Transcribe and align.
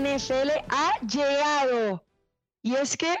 NFL 0.00 0.50
ha 0.68 0.98
llegado. 1.00 2.04
Y 2.62 2.76
es 2.76 2.96
que 2.96 3.16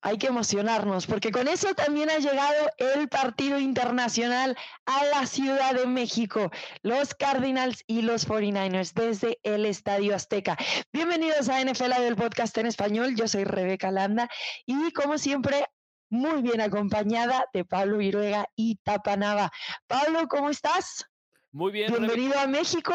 hay 0.00 0.16
que 0.16 0.28
emocionarnos, 0.28 1.06
porque 1.06 1.30
con 1.30 1.48
eso 1.48 1.74
también 1.74 2.08
ha 2.10 2.18
llegado 2.18 2.70
el 2.78 3.08
partido 3.08 3.58
internacional 3.58 4.56
a 4.86 5.04
la 5.06 5.26
Ciudad 5.26 5.74
de 5.74 5.86
México, 5.86 6.50
los 6.82 7.14
Cardinals 7.14 7.84
y 7.86 8.02
los 8.02 8.26
49ers 8.26 8.92
desde 8.94 9.38
el 9.42 9.66
Estadio 9.66 10.14
Azteca. 10.14 10.56
Bienvenidos 10.92 11.48
a 11.48 11.62
NFL 11.62 12.00
del 12.00 12.16
podcast 12.16 12.56
en 12.58 12.66
español, 12.66 13.14
yo 13.16 13.28
soy 13.28 13.44
Rebeca 13.44 13.90
Landa 13.90 14.28
y 14.66 14.92
como 14.92 15.18
siempre, 15.18 15.66
muy 16.10 16.42
bien 16.42 16.60
acompañada 16.60 17.46
de 17.52 17.64
Pablo 17.64 17.98
Viruega 17.98 18.46
y 18.56 18.76
Tapanava. 18.76 19.50
Pablo, 19.86 20.28
¿cómo 20.28 20.50
estás? 20.50 21.06
Muy 21.54 21.70
bien. 21.70 21.92
Bienvenido 21.92 22.36
a 22.36 22.48
México. 22.48 22.92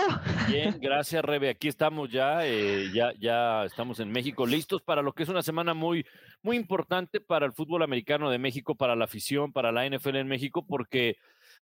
Bien, 0.50 0.78
gracias 0.82 1.24
Rebe. 1.24 1.48
Aquí 1.48 1.70
estamos 1.70 2.12
ya, 2.12 2.46
eh, 2.46 2.92
ya, 2.94 3.14
ya 3.18 3.64
estamos 3.64 4.02
en 4.02 4.12
México, 4.12 4.46
listos 4.46 4.82
para 4.82 5.02
lo 5.02 5.14
que 5.14 5.24
es 5.24 5.30
una 5.30 5.42
semana 5.42 5.74
muy, 5.74 6.06
muy 6.42 6.58
importante 6.58 7.22
para 7.22 7.46
el 7.46 7.54
fútbol 7.54 7.84
americano 7.84 8.30
de 8.30 8.38
México, 8.38 8.76
para 8.76 8.98
la 8.98 9.06
afición, 9.06 9.54
para 9.54 9.72
la 9.72 9.86
NFL 9.90 10.18
en 10.18 10.28
México, 10.28 10.66
porque 10.68 11.16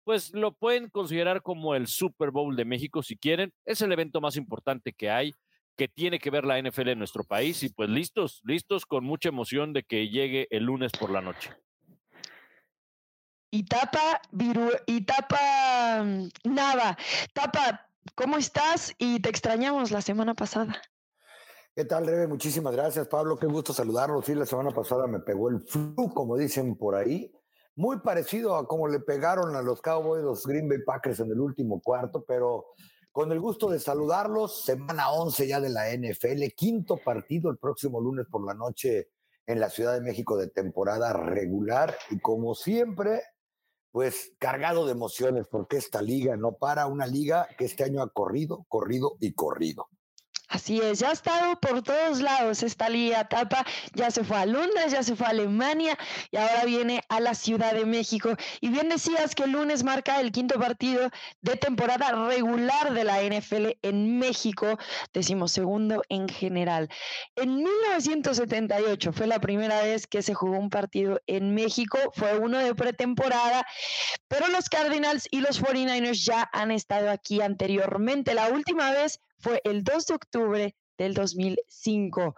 pues 0.05 0.34
lo 0.34 0.54
pueden 0.54 0.90
considerar 0.90 1.44
como 1.44 1.76
el 1.76 1.86
Super 1.86 2.32
Bowl 2.32 2.55
de 2.55 2.66
México 2.66 3.04
si 3.04 3.16
quieren. 3.16 3.54
Es 3.64 3.84
el 3.84 3.91
evento 3.91 4.20
más 4.20 4.36
importante 4.36 4.91
que 4.91 5.12
hay, 5.12 5.36
que 5.76 5.88
tiene 5.88 6.18
que 6.18 6.32
ver 6.32 6.46
la 6.46 6.60
NFL 6.60 6.90
en 6.90 6.98
nuestro 6.98 7.24
país 7.24 7.62
y 7.62 7.70
pues 7.70 7.91
listos, 7.91 8.41
listos 8.44 8.88
con 8.88 9.04
mucha 9.04 9.30
emoción 9.30 9.72
de 9.72 9.84
que 9.84 10.10
llegue 10.10 10.48
el 10.50 10.64
lunes 10.64 10.94
por 10.94 11.12
la 11.12 11.22
noche. 11.22 11.52
Y 13.58 13.64
tapa, 13.64 14.22
viru, 14.30 14.70
y 14.86 15.04
tapa 15.04 16.04
mm, 16.04 16.30
Nava. 16.44 16.96
Tapa, 17.34 17.90
¿cómo 18.14 18.38
estás? 18.38 18.94
Y 18.99 19.20
te 19.20 19.30
extrañamos 19.30 19.90
la 19.90 20.02
semana 20.02 20.36
pasada. 20.36 20.80
¿Qué 21.76 21.84
tal, 21.84 22.05
Rebe? 22.05 22.27
Muchísimas 22.27 22.76
gracias, 22.76 23.08
Pablo. 23.08 23.36
Qué 23.36 23.48
gusto 23.48 23.74
saludarlo. 23.74 24.22
Sí, 24.22 24.36
la 24.36 24.46
semana 24.46 24.70
pasada 24.70 25.08
me 25.08 25.22
pegó 25.22 25.49
el 25.49 25.62
flu, 25.62 26.14
como 26.14 26.38
dicen 26.38 26.76
por 26.76 26.94
ahí. 26.94 27.34
Muy 27.76 27.99
parecido 28.02 28.58
a 28.58 28.68
como 28.68 28.88
le 28.88 28.99
pegaron 28.99 29.55
a 29.55 29.64
los 29.64 29.82
Cowboys, 29.82 30.24
los 30.24 30.46
Green 30.46 30.70
Bay 30.70 30.84
Packers 30.86 31.21
en 31.21 31.32
el 31.32 31.40
último 31.40 31.82
cuarto, 31.82 32.24
pero 32.27 32.68
con 33.12 33.32
el 33.32 33.40
gusto 33.40 33.71
de 33.71 33.80
saludarlos. 33.80 34.66
Semana 34.66 35.10
11 35.10 35.48
ya 35.48 35.60
de 35.60 35.70
la 35.70 35.92
NFL, 35.92 36.44
quinto 36.55 36.98
partido 36.98 37.49
el 37.49 37.58
próximo 37.58 37.99
lunes 38.02 38.27
por 38.30 38.46
la 38.46 38.54
noche 38.54 39.10
en 39.48 39.60
la 39.60 39.71
Ciudad 39.71 39.96
de 39.96 40.02
México 40.02 40.38
de 40.38 40.48
temporada 40.48 41.12
regular. 41.12 41.96
Y 42.12 42.20
como 42.20 42.54
siempre, 42.54 43.24
pues 43.98 44.34
cargado 44.37 44.85
de 44.85 44.91
emociones, 44.91 45.48
porque 45.49 45.77
esta 45.77 46.03
liga 46.03 46.37
no 46.37 46.51
para, 46.51 46.85
una 46.85 47.07
liga 47.07 47.48
que 47.57 47.65
este 47.65 47.84
año 47.84 48.03
ha 48.03 48.09
corrido, 48.13 48.63
corrido 48.70 49.17
y 49.20 49.34
corrido. 49.34 49.90
Así 50.49 50.79
es, 50.79 50.99
ya 50.99 51.09
ha 51.09 51.13
estado 51.13 51.59
por 51.59 51.84
todos 51.84 52.21
lados 52.21 52.63
esta 52.63 52.87
liga 52.87 53.27
tapa, 53.27 53.65
ya 53.93 54.12
se 54.12 54.23
fue 54.23 54.37
a 54.37 54.45
Londres, 54.45 54.91
ya 54.91 55.03
se 55.03 55.15
fue 55.15 55.27
a 55.27 55.31
Alemania 55.31 55.98
y 56.31 56.37
ahora 56.37 56.63
viene 56.63 57.01
a 57.09 57.20
la 57.20 57.35
Ciudad 57.35 57.73
de 57.73 57.85
México. 57.85 58.34
Y 58.62 58.70
bien 58.70 58.87
decías 58.87 59.35
que 59.35 59.43
el 59.43 59.51
lunes 59.51 59.84
marca 59.84 60.21
el 60.21 60.31
quinto 60.31 60.57
partido 60.57 61.09
de 61.41 61.57
temporada 61.57 62.27
regular 62.27 62.93
de 62.93 63.03
la 63.03 63.21
NFL 63.23 63.77
en 63.81 64.19
México, 64.19 64.78
segundo 65.47 66.01
en 66.09 66.29
general. 66.29 66.90
En 67.35 67.57
1978 67.57 69.13
fue 69.13 69.28
la 69.28 69.40
primera 69.40 69.81
vez 69.81 70.07
que 70.07 70.22
se 70.22 70.34
jugó 70.34 70.57
un 70.57 70.69
partido 70.69 71.19
en 71.28 71.53
México, 71.53 71.97
fue 72.13 72.38
uno 72.38 72.57
de 72.57 72.73
pretemporada, 72.73 73.66
pero 74.28 74.47
los 74.47 74.69
Cardinals 74.69 75.28
y 75.29 75.41
los 75.41 75.62
49ers 75.62 76.23
ya 76.23 76.50
han 76.53 76.72
estado 76.72 77.09
aquí 77.12 77.41
anteriormente. 77.41 78.34
La 78.34 78.50
última 78.50 78.91
vez 78.91 79.19
fue 79.40 79.62
el 79.63 79.84
2 79.84 80.06
de 80.07 80.13
octubre 80.13 80.75
del 80.98 81.14
2005 81.14 82.36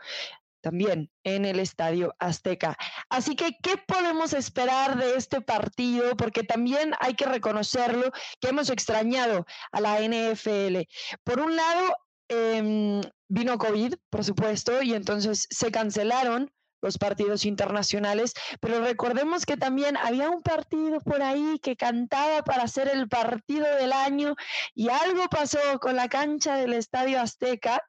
también 0.62 1.10
en 1.24 1.46
el 1.46 1.60
Estadio 1.60 2.14
Azteca. 2.20 2.78
Así 3.10 3.36
que, 3.36 3.56
¿qué 3.62 3.78
podemos 3.78 4.34
esperar 4.34 4.98
de 4.98 5.16
este 5.16 5.42
partido? 5.42 6.16
Porque 6.18 6.44
también 6.44 6.94
hay 7.00 7.14
que 7.14 7.26
reconocerlo 7.26 8.12
que 8.40 8.50
hemos 8.50 8.70
extrañado 8.70 9.46
a 9.72 9.82
la 9.82 10.02
NFL. 10.02 10.88
Por 11.24 11.40
un 11.40 11.56
lado, 11.56 11.96
em, 12.28 13.02
vino 13.28 13.58
COVID, 13.58 13.96
por 14.10 14.24
supuesto, 14.24 14.82
y 14.82 14.94
entonces 14.94 15.48
se 15.50 15.72
cancelaron 15.72 16.52
los 16.82 16.98
partidos 16.98 17.46
internacionales, 17.46 18.34
pero 18.60 18.82
recordemos 18.82 19.46
que 19.46 19.58
también 19.58 19.98
había 19.98 20.30
un 20.30 20.42
partido 20.42 21.00
por 21.02 21.22
ahí 21.22 21.60
que 21.62 21.76
cantaba 21.76 22.44
para 22.44 22.68
ser 22.68 22.88
el 22.88 23.08
partido 23.08 23.66
del 23.76 23.94
año 23.94 24.36
y 24.74 24.90
algo 24.90 25.28
pasó 25.30 25.60
con 25.80 25.96
la 25.96 26.10
cancha 26.10 26.56
del 26.56 26.74
Estadio 26.74 27.20
Azteca 27.20 27.84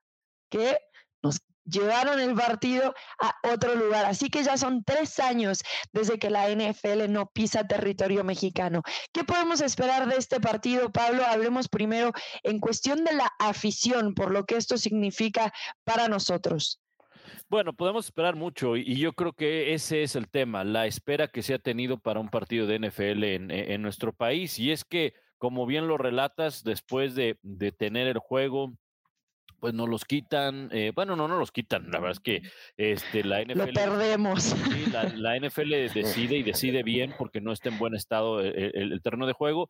que 0.49 0.79
nos 1.23 1.41
llevaron 1.65 2.21
el 2.21 2.35
partido 2.35 2.95
a 3.19 3.35
otro 3.53 3.75
lugar. 3.75 4.05
Así 4.05 4.29
que 4.29 4.43
ya 4.43 4.57
son 4.57 4.85
tres 4.85 5.19
años 5.19 5.63
desde 5.93 6.19
que 6.19 6.31
la 6.31 6.49
NFL 6.51 7.11
no 7.11 7.27
pisa 7.27 7.67
territorio 7.67 8.25
mexicano. 8.25 8.83
¿Qué 9.13 9.25
podemos 9.25 9.61
esperar 9.61 10.09
de 10.09 10.17
este 10.17 10.41
partido, 10.41 10.91
Pablo? 10.91 11.25
Hablemos 11.25 11.69
primero 11.69 12.13
en 12.43 12.59
cuestión 12.59 13.05
de 13.05 13.15
la 13.15 13.31
afición, 13.39 14.15
por 14.15 14.33
lo 14.33 14.45
que 14.45 14.57
esto 14.57 14.77
significa 14.77 15.53
para 15.85 16.09
nosotros. 16.09 16.81
Bueno, 17.49 17.73
podemos 17.73 18.07
esperar 18.07 18.37
mucho 18.37 18.77
y 18.77 18.97
yo 18.97 19.13
creo 19.13 19.33
que 19.33 19.75
ese 19.75 20.03
es 20.03 20.17
el 20.17 20.29
tema, 20.29 20.65
la 20.65 20.87
espera 20.87 21.29
que 21.29 21.43
se 21.43 21.55
ha 21.55 21.59
tenido 21.59 21.99
para 21.99 22.21
un 22.21 22.29
partido 22.29 22.67
de 22.67 22.79
NFL 22.79 23.25
en, 23.25 23.83
nuestro 23.83 24.13
país. 24.13 24.59
Y 24.59 24.71
es 24.73 24.85
que, 24.85 25.15
como 25.39 25.67
bien 25.67 25.89
lo 25.89 25.99
relatas, 25.99 26.65
después 26.65 27.15
de, 27.15 27.39
tener 27.77 28.07
el 28.07 28.19
juego, 28.19 28.73
pues 29.59 29.75
no 29.75 29.87
los 29.87 30.05
quitan, 30.05 30.71
eh, 30.73 30.93
bueno, 30.95 31.17
no, 31.17 31.29
no 31.29 31.39
los 31.39 31.53
quitan, 31.53 31.91
la 31.91 31.99
verdad 31.99 32.13
es 32.13 32.21
que 32.21 32.43
este, 32.79 33.25
la 33.25 33.43
NFL... 33.43 33.59
Lo 33.59 33.67
perdemos. 33.67 34.55
la, 35.17 35.39
NFL 35.39 35.71
decide 35.95 36.37
y 36.39 36.43
decide 36.43 36.83
bien 36.83 37.15
porque 37.19 37.41
no 37.41 37.53
está 37.53 37.69
en 37.69 37.79
buen 37.79 37.95
estado 37.95 38.41
el, 38.41 39.01
terreno 39.03 39.27
de 39.27 39.35
juego. 39.35 39.69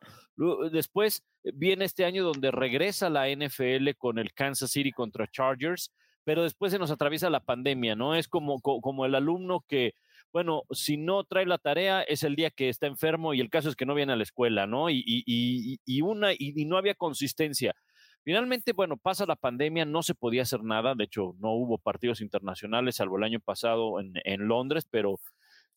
Después 0.70 1.24
viene 1.42 1.86
este 1.86 2.04
año 2.04 2.22
donde 2.22 2.50
regresa 2.50 3.10
la 3.10 3.28
NFL 3.28 3.90
con 3.98 4.18
el 4.18 4.32
Kansas 4.32 4.70
City 4.70 4.92
contra 4.92 5.26
Chargers 5.26 5.92
pero 6.24 6.42
después 6.42 6.72
se 6.72 6.78
nos 6.78 6.90
atraviesa 6.90 7.30
la 7.30 7.40
pandemia, 7.40 7.96
¿no? 7.96 8.14
Es 8.14 8.28
como, 8.28 8.60
como 8.60 9.06
el 9.06 9.14
alumno 9.14 9.64
que, 9.68 9.94
bueno, 10.32 10.62
si 10.70 10.96
no 10.96 11.24
trae 11.24 11.46
la 11.46 11.58
tarea 11.58 12.02
es 12.02 12.22
el 12.22 12.36
día 12.36 12.50
que 12.50 12.68
está 12.68 12.86
enfermo 12.86 13.34
y 13.34 13.40
el 13.40 13.50
caso 13.50 13.68
es 13.68 13.76
que 13.76 13.86
no 13.86 13.94
viene 13.94 14.12
a 14.12 14.16
la 14.16 14.22
escuela, 14.22 14.66
¿no? 14.66 14.90
Y, 14.90 15.02
y, 15.06 15.80
y 15.84 16.02
una, 16.02 16.32
y, 16.32 16.64
no 16.66 16.76
había 16.76 16.94
consistencia. 16.94 17.74
Finalmente, 18.22 18.72
bueno, 18.72 18.96
pasa 18.96 19.24
la 19.26 19.36
pandemia, 19.36 19.84
no 19.86 20.02
se 20.02 20.14
podía 20.14 20.42
hacer 20.42 20.62
nada, 20.62 20.94
de 20.94 21.04
hecho, 21.04 21.34
no 21.38 21.52
hubo 21.52 21.78
partidos 21.78 22.20
internacionales, 22.20 22.96
salvo 22.96 23.16
el 23.16 23.24
año 23.24 23.40
pasado 23.40 23.98
en, 23.98 24.12
en 24.24 24.46
Londres, 24.46 24.86
pero, 24.90 25.18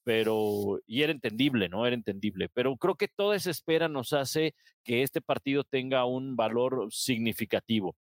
pero, 0.04 0.80
y 0.86 1.04
era 1.04 1.14
entendible, 1.14 1.70
¿no? 1.70 1.86
Era 1.88 1.96
entendible, 1.96 2.50
pero 2.54 2.76
creo 2.78 2.96
que 2.96 3.08
toda 3.08 3.36
esa 3.36 3.50
espera 3.50 3.88
nos 3.88 4.14
hace 4.14 4.56
que 4.84 5.04
este 5.04 5.22
partido 5.22 5.64
tenga 5.64 6.06
un 6.06 6.36
valor 6.36 6.88
significativo. 6.92 7.96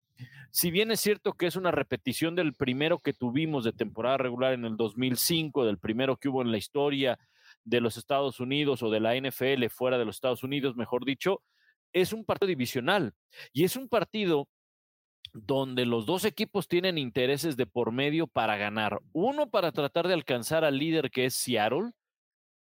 Si 0.52 0.72
bien 0.72 0.92
es 0.92 1.00
cierto 1.00 1.34
que 1.34 1.48
es 1.48 1.56
una 1.56 1.72
repetición 1.72 2.36
del 2.36 2.54
primero 2.54 3.00
que 3.00 3.14
tuvimos 3.14 3.64
de 3.64 3.74
temporada 3.74 4.18
regular 4.18 4.54
en 4.54 4.66
el 4.66 4.78
2005, 4.78 5.66
del 5.66 5.78
primero 5.78 6.18
que 6.18 6.30
hubo 6.30 6.42
en 6.42 6.52
la 6.52 6.58
historia 6.58 7.20
de 7.64 7.82
los 7.82 7.98
Estados 7.98 8.40
Unidos 8.40 8.84
o 8.84 8.90
de 8.90 9.00
la 9.00 9.16
NFL 9.16 9.68
fuera 9.70 9.98
de 9.98 10.06
los 10.06 10.16
Estados 10.16 10.44
Unidos, 10.44 10.76
mejor 10.76 11.06
dicho, 11.06 11.42
es 11.94 12.14
un 12.14 12.26
partido 12.26 12.48
divisional 12.48 13.14
y 13.54 13.64
es 13.64 13.76
un 13.76 13.88
partido 13.88 14.48
donde 15.34 15.86
los 15.86 16.06
dos 16.06 16.26
equipos 16.26 16.68
tienen 16.68 16.98
intereses 16.98 17.56
de 17.56 17.66
por 17.66 17.92
medio 17.92 18.28
para 18.28 18.58
ganar. 18.58 19.02
Uno 19.14 19.50
para 19.50 19.72
tratar 19.72 20.08
de 20.08 20.14
alcanzar 20.14 20.66
al 20.66 20.78
líder 20.78 21.12
que 21.12 21.26
es 21.26 21.36
Seattle 21.36 21.92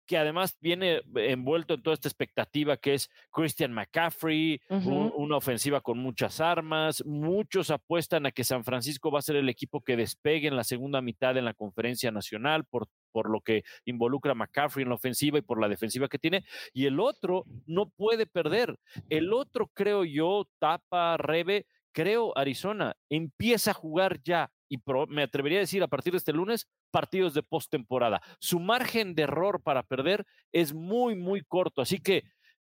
que 0.06 0.16
además 0.16 0.56
viene 0.60 1.02
envuelto 1.16 1.74
en 1.74 1.82
toda 1.82 1.94
esta 1.94 2.08
expectativa 2.08 2.76
que 2.76 2.94
es 2.94 3.10
Christian 3.30 3.72
McCaffrey, 3.72 4.60
una 4.68 5.36
ofensiva 5.36 5.80
con 5.80 5.98
muchas 5.98 6.40
armas. 6.40 7.04
Muchos 7.04 7.70
apuestan 7.70 8.26
a 8.26 8.30
que 8.30 8.44
San 8.44 8.64
Francisco 8.64 9.10
va 9.10 9.18
a 9.18 9.22
ser 9.22 9.36
el 9.36 9.48
equipo 9.48 9.82
que 9.82 9.96
despegue 9.96 10.48
en 10.48 10.56
la 10.56 10.64
segunda 10.64 11.00
mitad 11.00 11.36
en 11.36 11.44
la 11.44 11.54
conferencia 11.54 12.10
nacional 12.10 12.64
por, 12.64 12.88
por 13.12 13.30
lo 13.30 13.40
que 13.40 13.64
involucra 13.84 14.32
a 14.32 14.34
McCaffrey 14.34 14.84
en 14.84 14.90
la 14.90 14.94
ofensiva 14.94 15.38
y 15.38 15.42
por 15.42 15.60
la 15.60 15.68
defensiva 15.68 16.08
que 16.08 16.18
tiene. 16.18 16.44
Y 16.72 16.86
el 16.86 17.00
otro 17.00 17.44
no 17.66 17.88
puede 17.88 18.26
perder. 18.26 18.78
El 19.08 19.32
otro, 19.32 19.70
creo 19.74 20.04
yo, 20.04 20.48
tapa, 20.58 21.16
Rebe, 21.16 21.66
creo 21.96 22.36
Arizona, 22.36 22.94
empieza 23.08 23.70
a 23.70 23.74
jugar 23.74 24.20
ya 24.22 24.50
y 24.68 24.76
me 25.08 25.22
atrevería 25.22 25.60
a 25.60 25.60
decir 25.60 25.82
a 25.82 25.88
partir 25.88 26.12
de 26.12 26.18
este 26.18 26.34
lunes, 26.34 26.68
partidos 26.90 27.32
de 27.32 27.42
postemporada. 27.42 28.20
Su 28.38 28.60
margen 28.60 29.14
de 29.14 29.22
error 29.22 29.62
para 29.62 29.82
perder 29.82 30.26
es 30.52 30.74
muy, 30.74 31.14
muy 31.16 31.40
corto, 31.40 31.80
así 31.80 31.98
que 31.98 32.24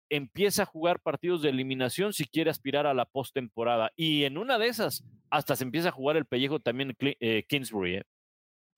empieza 0.09 0.65
a 0.65 0.67
jugar 0.67 0.99
partidos 1.01 1.43
de 1.43 1.51
eliminación 1.51 2.13
si 2.13 2.25
quiere 2.25 2.51
aspirar 2.51 2.89
a 2.89 2.95
la 2.95 3.05
postemporada. 3.05 3.93
Y 3.95 4.25
en 4.25 4.37
una 4.37 4.59
de 4.59 4.67
esas, 4.67 5.05
hasta 5.31 5.55
se 5.55 5.63
empieza 5.63 5.91
a 5.91 5.93
jugar 5.93 6.17
el 6.17 6.27
pellejo 6.27 6.59
también 6.59 6.97
eh, 7.01 7.45
Kingsbury. 7.49 7.99
¿eh? 7.99 8.03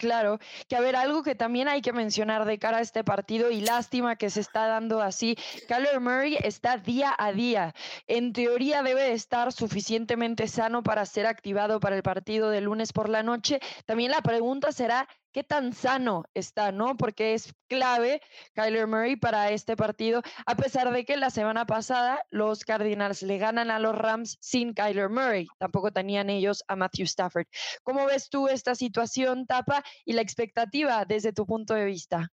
Claro 0.02 0.40
que, 0.68 0.74
a 0.74 0.80
ver, 0.80 0.96
algo 0.96 1.22
que 1.22 1.36
también 1.36 1.68
hay 1.68 1.80
que 1.80 1.92
mencionar 1.92 2.44
de 2.44 2.58
cara 2.58 2.78
a 2.78 2.80
este 2.80 3.04
partido 3.04 3.52
y 3.52 3.60
lástima 3.60 4.16
que 4.16 4.30
se 4.30 4.40
está 4.40 4.66
dando 4.66 5.00
así, 5.00 5.36
Kyler 5.68 6.00
Murray 6.00 6.36
está 6.42 6.76
día 6.76 7.14
a 7.16 7.32
día. 7.32 7.72
En 8.08 8.32
teoría 8.32 8.82
debe 8.82 9.12
estar 9.12 9.52
suficientemente 9.52 10.48
sano 10.48 10.82
para 10.82 11.06
ser 11.06 11.26
activado 11.26 11.78
para 11.78 11.94
el 11.94 12.02
partido 12.02 12.50
de 12.50 12.60
lunes 12.62 12.92
por 12.92 13.08
la 13.08 13.22
noche. 13.22 13.60
También 13.86 14.10
la 14.10 14.22
pregunta 14.22 14.72
será 14.72 15.06
qué 15.32 15.42
tan 15.42 15.72
sano 15.72 16.24
está, 16.34 16.72
¿no? 16.72 16.96
Porque 16.96 17.34
es 17.34 17.52
clave 17.68 18.20
Kyler 18.54 18.86
Murray 18.86 19.16
para 19.16 19.50
este 19.50 19.76
partido, 19.76 20.22
a 20.46 20.54
pesar 20.54 20.92
de 20.92 21.04
que 21.04 21.16
la 21.16 21.30
semana 21.30 21.66
pasada 21.66 22.20
los 22.30 22.64
Cardinals 22.64 23.22
le 23.22 23.38
ganan 23.38 23.70
a 23.70 23.78
los 23.78 23.96
Rams 23.96 24.38
sin 24.40 24.74
Kyler 24.74 25.08
Murray, 25.08 25.48
tampoco 25.58 25.92
tenían 25.92 26.30
ellos 26.30 26.62
a 26.68 26.76
Matthew 26.76 27.04
Stafford. 27.04 27.46
¿Cómo 27.82 28.06
ves 28.06 28.28
tú 28.28 28.48
esta 28.48 28.74
situación, 28.74 29.46
Tapa, 29.46 29.82
y 30.04 30.12
la 30.12 30.22
expectativa 30.22 31.04
desde 31.04 31.32
tu 31.32 31.46
punto 31.46 31.74
de 31.74 31.84
vista? 31.84 32.28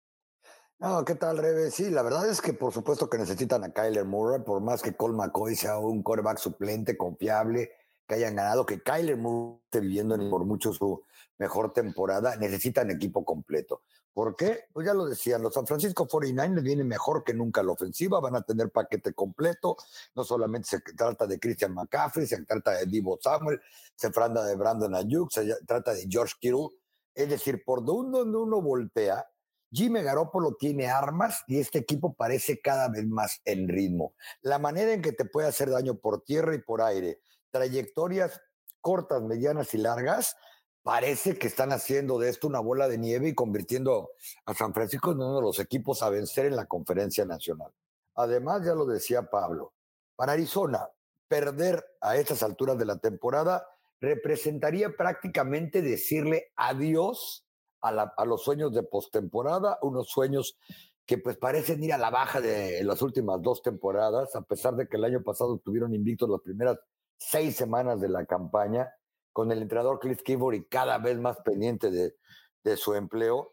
No, 0.79 1.03
¿qué 1.03 1.15
tal, 1.15 1.37
Rebe? 1.37 1.71
Sí, 1.71 1.89
la 1.89 2.03
verdad 2.03 2.29
es 2.29 2.41
que 2.41 2.53
por 2.53 2.71
supuesto 2.71 3.09
que 3.09 3.17
necesitan 3.17 3.63
a 3.65 3.73
Kyler 3.73 4.05
Murray, 4.05 4.41
por 4.41 4.61
más 4.61 4.81
que 4.81 4.95
Cole 4.95 5.13
McCoy 5.13 5.55
sea 5.55 5.77
un 5.77 6.01
quarterback 6.03 6.37
suplente, 6.37 6.95
confiable, 6.95 7.71
que 8.07 8.15
hayan 8.15 8.35
ganado, 8.35 8.65
que 8.65 8.81
Kyler 8.81 9.17
Murray 9.17 9.59
esté 9.65 9.81
viviendo 9.81 10.17
por 10.29 10.45
mucho 10.45 10.71
su 10.71 11.03
mejor 11.39 11.73
temporada, 11.73 12.35
necesitan 12.35 12.91
equipo 12.91 13.25
completo. 13.25 13.81
¿Por 14.13 14.35
qué? 14.35 14.65
Pues 14.73 14.85
ya 14.85 14.93
lo 14.93 15.05
decían, 15.05 15.41
los 15.41 15.53
San 15.53 15.65
Francisco 15.65 16.07
49ers 16.07 16.61
vienen 16.61 16.87
mejor 16.87 17.23
que 17.23 17.33
nunca 17.33 17.61
a 17.61 17.63
la 17.63 17.71
ofensiva, 17.71 18.19
van 18.19 18.35
a 18.35 18.41
tener 18.41 18.69
paquete 18.69 19.13
completo, 19.13 19.77
no 20.15 20.23
solamente 20.23 20.67
se 20.67 20.79
trata 20.81 21.25
de 21.25 21.39
Christian 21.39 21.73
McCaffrey, 21.73 22.27
se 22.27 22.43
trata 22.43 22.71
de 22.71 22.85
Divo 22.85 23.17
Samuel, 23.21 23.61
se 23.95 24.09
trata 24.09 24.43
de 24.43 24.55
Brandon 24.55 24.93
Ayuk, 24.93 25.31
se 25.31 25.55
trata 25.65 25.93
de 25.93 26.05
George 26.09 26.33
Kittle, 26.39 26.69
es 27.15 27.29
decir, 27.29 27.63
por 27.63 27.85
donde 27.85 28.21
uno 28.21 28.61
voltea, 28.61 29.25
Jimmy 29.71 30.01
Garoppolo 30.01 30.55
tiene 30.55 30.87
armas 30.87 31.43
y 31.47 31.59
este 31.59 31.79
equipo 31.79 32.13
parece 32.13 32.59
cada 32.59 32.89
vez 32.89 33.05
más 33.05 33.39
en 33.45 33.67
ritmo. 33.67 34.13
La 34.41 34.57
manera 34.57 34.91
en 34.91 35.01
que 35.01 35.11
te 35.11 35.25
puede 35.25 35.47
hacer 35.47 35.69
daño 35.69 35.95
por 35.95 36.23
tierra 36.23 36.55
y 36.55 36.61
por 36.61 36.81
aire, 36.81 37.21
trayectorias 37.51 38.41
cortas, 38.81 39.21
medianas 39.21 39.73
y 39.73 39.77
largas, 39.77 40.35
parece 40.83 41.37
que 41.37 41.47
están 41.47 41.71
haciendo 41.71 42.19
de 42.19 42.29
esto 42.29 42.47
una 42.47 42.59
bola 42.59 42.87
de 42.87 42.97
nieve 42.97 43.29
y 43.29 43.35
convirtiendo 43.35 44.11
a 44.45 44.53
San 44.53 44.73
Francisco 44.73 45.11
en 45.11 45.17
uno 45.17 45.35
de 45.35 45.41
los 45.41 45.59
equipos 45.59 46.01
a 46.01 46.09
vencer 46.09 46.45
en 46.45 46.55
la 46.55 46.65
conferencia 46.65 47.25
nacional. 47.25 47.71
Además, 48.15 48.65
ya 48.65 48.73
lo 48.73 48.85
decía 48.85 49.29
Pablo, 49.29 49.73
para 50.15 50.33
Arizona, 50.33 50.89
perder 51.27 51.85
a 52.01 52.17
estas 52.17 52.43
alturas 52.43 52.77
de 52.77 52.85
la 52.85 52.97
temporada 52.97 53.65
representaría 54.01 54.95
prácticamente 54.95 55.81
decirle 55.81 56.51
adiós 56.55 57.45
a, 57.81 58.25
los 58.25 58.43
sueños 58.43 58.73
de 58.73 58.83
postemporada, 58.83 59.77
unos 59.81 60.09
sueños 60.09 60.57
que 61.05 61.17
pues 61.17 61.37
parecen 61.37 61.83
ir 61.83 61.93
a 61.93 61.97
la 61.97 62.09
baja 62.09 62.41
de 62.41 62.83
las 62.83 63.01
últimas 63.01 63.41
dos 63.41 63.61
temporadas, 63.61 64.35
a 64.35 64.41
pesar 64.41 64.75
de 64.75 64.87
que 64.87 64.97
el 64.97 65.05
año 65.05 65.23
pasado 65.23 65.57
tuvieron 65.57 65.93
invictos 65.93 66.29
las 66.29 66.41
primeras 66.41 66.77
seis 67.17 67.55
semanas 67.55 67.99
de 68.01 68.09
la 68.09 68.25
campaña, 68.25 68.93
con 69.33 69.51
el 69.51 69.61
entrenador 69.61 69.99
Cliff 69.99 70.21
y 70.25 70.63
cada 70.65 70.97
vez 70.97 71.17
más 71.19 71.37
pendiente 71.41 71.91
de, 71.91 72.15
de 72.63 72.77
su 72.77 72.95
empleo. 72.95 73.51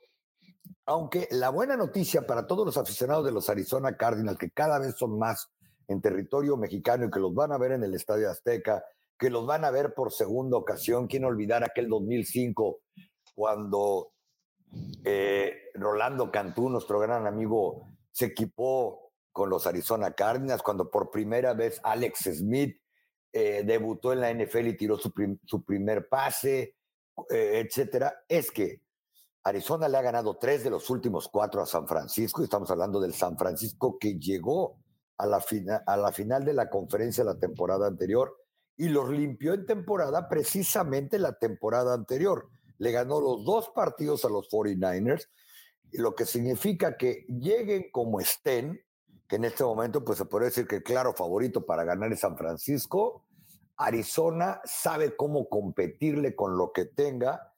Aunque 0.84 1.28
la 1.30 1.50
buena 1.50 1.76
noticia 1.76 2.26
para 2.26 2.46
todos 2.46 2.64
los 2.64 2.76
aficionados 2.76 3.24
de 3.24 3.32
los 3.32 3.48
Arizona 3.50 3.96
Cardinals, 3.96 4.38
que 4.38 4.50
cada 4.50 4.78
vez 4.78 4.96
son 4.96 5.18
más 5.18 5.50
en 5.88 6.00
territorio 6.00 6.56
mexicano 6.56 7.06
y 7.06 7.10
que 7.10 7.20
los 7.20 7.34
van 7.34 7.52
a 7.52 7.58
ver 7.58 7.72
en 7.72 7.82
el 7.82 7.94
Estadio 7.94 8.30
Azteca, 8.30 8.84
que 9.18 9.30
los 9.30 9.46
van 9.46 9.64
a 9.64 9.70
ver 9.70 9.94
por 9.94 10.12
segunda 10.12 10.56
ocasión, 10.56 11.06
quién 11.06 11.24
olvidar 11.24 11.64
aquel 11.64 11.88
2005 11.88 12.80
cuando 13.34 14.12
eh, 15.04 15.54
Rolando 15.74 16.30
Cantú, 16.30 16.68
nuestro 16.68 16.98
gran 16.98 17.26
amigo, 17.26 17.88
se 18.12 18.26
equipó 18.26 19.12
con 19.32 19.50
los 19.50 19.66
Arizona 19.66 20.12
Cardinals 20.12 20.62
cuando 20.62 20.90
por 20.90 21.10
primera 21.10 21.54
vez 21.54 21.80
Alex 21.84 22.30
Smith 22.38 22.80
eh, 23.38 23.64
debutó 23.66 24.14
en 24.14 24.20
la 24.20 24.32
NFL 24.32 24.68
y 24.68 24.76
tiró 24.78 24.96
su, 24.96 25.12
primer 25.62 26.08
pase, 26.08 26.76
eh, 27.28 27.62
etcétera. 27.62 28.24
Es 28.26 28.50
que 28.50 28.80
Arizona 29.44 29.90
le 29.90 29.98
ha 29.98 30.02
ganado 30.02 30.38
tres 30.38 30.64
de 30.64 30.70
los 30.70 30.88
últimos 30.88 31.28
cuatro 31.28 31.60
a 31.60 31.66
San 31.66 31.86
Francisco, 31.86 32.40
y 32.40 32.44
estamos 32.44 32.70
hablando 32.70 32.98
del 32.98 33.12
San 33.12 33.36
Francisco 33.36 33.98
que 33.98 34.18
llegó 34.18 34.78
a 35.18 35.26
la, 35.26 35.44
a 35.86 35.96
la 35.98 36.12
final 36.12 36.46
de 36.46 36.54
la 36.54 36.70
conferencia 36.70 37.24
la 37.24 37.38
temporada 37.38 37.86
anterior 37.86 38.34
y 38.74 38.88
los 38.88 39.10
limpió 39.10 39.52
en 39.52 39.66
temporada 39.66 40.30
precisamente 40.30 41.18
la 41.18 41.34
temporada 41.34 41.92
anterior 41.92 42.48
le 42.78 42.90
ganó 42.90 43.20
los 43.20 43.44
dos 43.44 43.68
partidos 43.74 44.24
a 44.24 44.30
los 44.30 44.48
49ers, 44.48 45.28
lo 45.92 46.14
que 46.14 46.24
significa 46.24 46.96
que 46.96 47.26
lleguen 47.28 47.90
como 47.92 48.18
estén, 48.18 48.80
que 49.28 49.36
en 49.36 49.44
este 49.44 49.64
momento 49.64 50.04
pues 50.04 50.18
se 50.18 50.24
puede 50.24 50.46
decir 50.46 50.66
que 50.66 50.82
claro 50.82 51.14
favorito 51.14 51.66
para 51.66 51.84
ganar 51.84 52.12
es 52.12 52.20
San 52.20 52.36
Francisco, 52.36 53.24
Arizona 53.76 54.60
sabe 54.64 55.16
cómo 55.16 55.48
competirle 55.48 56.34
con 56.34 56.56
lo 56.56 56.72
que 56.72 56.86
tenga 56.86 57.52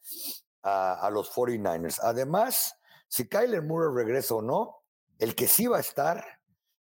a, 0.62 1.08
los 1.12 1.32
49ers. 1.32 2.00
Además, 2.02 2.74
si 3.08 3.28
Kyler 3.28 3.62
Murray 3.62 3.94
regresa 3.94 4.34
o 4.34 4.42
no, 4.42 4.82
el 5.18 5.34
que 5.34 5.46
sí 5.46 5.66
va 5.66 5.78
a 5.78 5.80
estar 5.80 6.24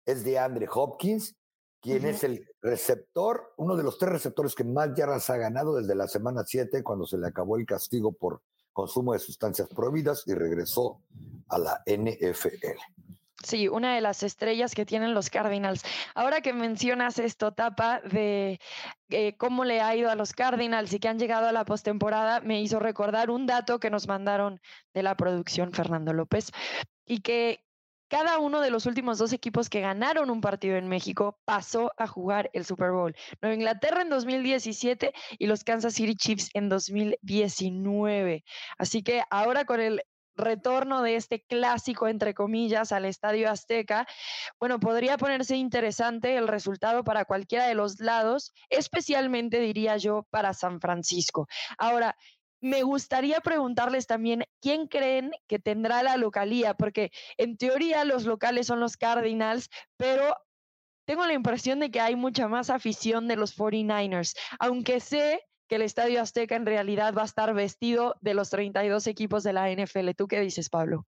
es 0.05 0.25
de 0.25 0.39
Andre 0.39 0.69
Hopkins, 0.73 1.37
quien 1.81 2.07
es 2.07 2.25
el 2.25 2.49
receptor, 2.63 3.53
uno 3.59 3.77
de 3.77 3.85
los 3.85 3.99
tres 3.99 4.13
receptores 4.13 4.55
que 4.55 4.65
más 4.65 4.95
yardas 4.97 5.31
ha 5.31 5.37
ganado 5.37 5.77
desde 5.77 5.95
la 5.95 6.09
semana 6.09 6.43
7, 6.45 6.83
cuando 6.83 7.07
se 7.07 7.19
le 7.19 7.29
acabó 7.29 7.57
el 7.57 7.67
castigo 7.67 8.13
por 8.13 8.43
consumo 8.73 9.13
de 9.13 9.19
sustancias 9.19 9.69
prohibidas 9.69 10.25
y 10.27 10.35
regresó 10.35 11.01
a 11.49 11.59
la 11.59 11.83
NFL. 11.87 12.79
Sí, 13.43 13.69
una 13.69 13.95
de 13.95 14.01
las 14.01 14.23
estrellas 14.23 14.75
que 14.75 14.87
tienen 14.87 15.15
los 15.15 15.31
Cardinals. 15.31 15.83
Ahora 16.15 16.41
que 16.41 16.53
mencionas 16.53 17.19
esto, 17.19 17.53
Tapa, 17.53 18.01
de 18.01 18.59
eh, 19.11 19.37
cómo 19.37 19.65
le 19.65 19.81
ha 19.83 19.95
ido 19.95 20.11
a 20.11 20.15
los 20.15 20.33
Cardinals 20.33 20.93
y 20.93 20.99
que 20.99 21.09
han 21.09 21.19
llegado 21.19 21.47
a 21.47 21.53
la 21.53 21.65
postemporada, 21.65 22.41
me 22.41 22.61
hizo 22.63 22.81
recordar 22.81 23.31
un 23.31 23.47
dato 23.47 23.79
que 23.79 23.91
nos 23.91 24.09
mandaron 24.09 24.61
de 24.95 25.03
la 25.03 25.17
producción 25.17 25.73
Fernando 25.73 26.13
López 26.13 26.51
y 27.05 27.21
que 27.21 27.61
cada 28.09 28.39
uno 28.39 28.61
de 28.61 28.71
los 28.71 28.87
últimos 28.87 29.19
dos 29.19 29.33
equipos 29.33 29.69
que 29.69 29.81
ganaron 29.81 30.31
un 30.31 30.41
partido 30.41 30.77
en 30.77 30.89
México 30.89 31.41
pasó 31.45 31.93
a 31.99 32.07
jugar 32.07 32.51
el 32.53 32.65
Super 32.65 32.93
Bowl. 32.93 33.17
Nueva 33.43 33.55
Inglaterra 33.55 34.03
en 34.03 34.09
2017 34.09 35.13
y 35.39 35.47
los 35.47 35.65
Kansas 35.65 35.95
City 35.95 36.15
Chiefs 36.15 36.51
en 36.55 36.69
2019. 36.69 38.45
Así 38.79 39.03
que 39.03 39.23
ahora 39.31 39.65
con 39.65 39.81
el 39.81 40.03
retorno 40.37 41.03
de 41.03 41.17
este 41.17 41.43
clásico, 41.43 42.09
entre 42.09 42.35
comillas, 42.35 42.93
al 42.93 43.05
Estadio 43.05 43.51
Azteca, 43.51 44.07
bueno, 44.61 44.79
podría 44.79 45.19
ponerse 45.19 45.57
interesante 45.57 46.37
el 46.37 46.49
resultado 46.49 47.05
para 47.05 47.25
cualquiera 47.25 47.67
de 47.67 47.75
los 47.75 48.01
lados, 48.01 48.53
especialmente 48.71 49.61
diría 49.61 49.97
yo 49.97 50.27
para 50.31 50.55
San 50.55 50.81
Francisco. 50.81 51.49
Ahora, 51.79 52.17
me 52.61 52.83
gustaría 52.83 53.41
preguntarles 53.41 54.07
también 54.07 54.45
quién 54.61 54.89
creen 54.89 55.31
que 55.47 55.59
tendrá 55.59 56.03
la 56.03 56.17
localía, 56.17 56.75
porque 56.75 57.11
en 57.37 57.57
teoría 57.57 58.05
los 58.05 58.25
locales 58.25 58.67
son 58.67 58.81
los 58.81 58.97
Cardinals, 58.97 59.69
pero 59.97 60.37
tengo 61.07 61.25
la 61.27 61.35
impresión 61.35 61.81
de 61.81 61.91
que 61.91 62.01
hay 62.01 62.17
mucha 62.17 62.49
más 62.49 62.71
afición 62.71 63.29
de 63.29 63.37
los 63.37 63.57
49ers, 63.57 64.37
aunque 64.59 65.01
sé 65.01 65.43
que 65.69 65.77
el 65.77 65.83
Estadio 65.83 66.21
Azteca 66.21 66.57
en 66.57 66.67
realidad 66.67 67.15
va 67.15 67.23
a 67.23 67.27
estar 67.27 67.53
vestido 67.55 68.17
de 68.21 68.35
los 68.35 68.51
32 68.51 69.07
equipos 69.07 69.43
de 69.43 69.53
la 69.53 69.71
NFL. 69.71 70.11
¿Tú 70.17 70.27
qué 70.27 70.41
dices, 70.41 70.69
Pablo? 70.69 71.07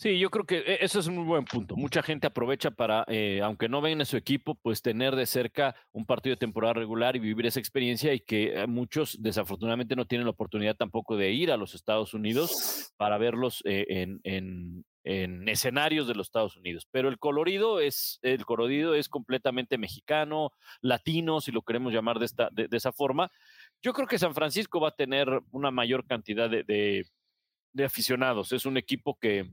Sí, 0.00 0.18
yo 0.18 0.30
creo 0.30 0.46
que 0.46 0.60
e, 0.60 0.78
eso 0.82 0.98
es 0.98 1.08
un 1.08 1.16
muy 1.16 1.24
buen 1.24 1.44
punto. 1.44 1.76
Mucha 1.76 2.02
gente 2.02 2.26
aprovecha 2.26 2.70
para, 2.70 3.04
eh, 3.06 3.42
aunque 3.42 3.68
no 3.68 3.82
ven 3.82 4.00
a 4.00 4.06
su 4.06 4.16
equipo, 4.16 4.54
pues 4.54 4.80
tener 4.80 5.14
de 5.14 5.26
cerca 5.26 5.76
un 5.92 6.06
partido 6.06 6.34
de 6.34 6.38
temporada 6.38 6.72
regular 6.72 7.16
y 7.16 7.18
vivir 7.18 7.44
esa 7.44 7.60
experiencia 7.60 8.14
y 8.14 8.20
que 8.20 8.62
eh, 8.62 8.66
muchos 8.66 9.20
desafortunadamente 9.20 9.96
no 9.96 10.06
tienen 10.06 10.24
la 10.24 10.30
oportunidad 10.30 10.74
tampoco 10.74 11.18
de 11.18 11.32
ir 11.32 11.52
a 11.52 11.58
los 11.58 11.74
Estados 11.74 12.14
Unidos 12.14 12.94
para 12.96 13.18
verlos 13.18 13.62
eh, 13.66 13.84
en, 13.90 14.20
en, 14.24 14.86
en, 15.04 15.46
escenarios 15.50 16.08
de 16.08 16.14
los 16.14 16.28
Estados 16.28 16.56
Unidos. 16.56 16.88
Pero 16.90 17.10
el 17.10 17.18
colorido 17.18 17.78
es, 17.80 18.20
el 18.22 18.46
colorido 18.46 18.94
es 18.94 19.10
completamente 19.10 19.76
mexicano, 19.76 20.52
latino, 20.80 21.42
si 21.42 21.52
lo 21.52 21.60
queremos 21.60 21.92
llamar 21.92 22.18
de, 22.18 22.24
esta, 22.24 22.48
de, 22.52 22.68
esa 22.72 22.92
forma. 22.92 23.30
Yo 23.82 23.92
creo 23.92 24.06
que 24.06 24.18
San 24.18 24.34
Francisco 24.34 24.80
va 24.80 24.88
a 24.88 24.96
tener 24.96 25.28
una 25.52 25.70
mayor 25.70 26.06
cantidad 26.06 26.50
de, 26.50 27.06
de 27.72 27.84
aficionados. 27.84 28.52
Es 28.52 28.66
un 28.66 28.76
equipo 28.76 29.18
que 29.18 29.50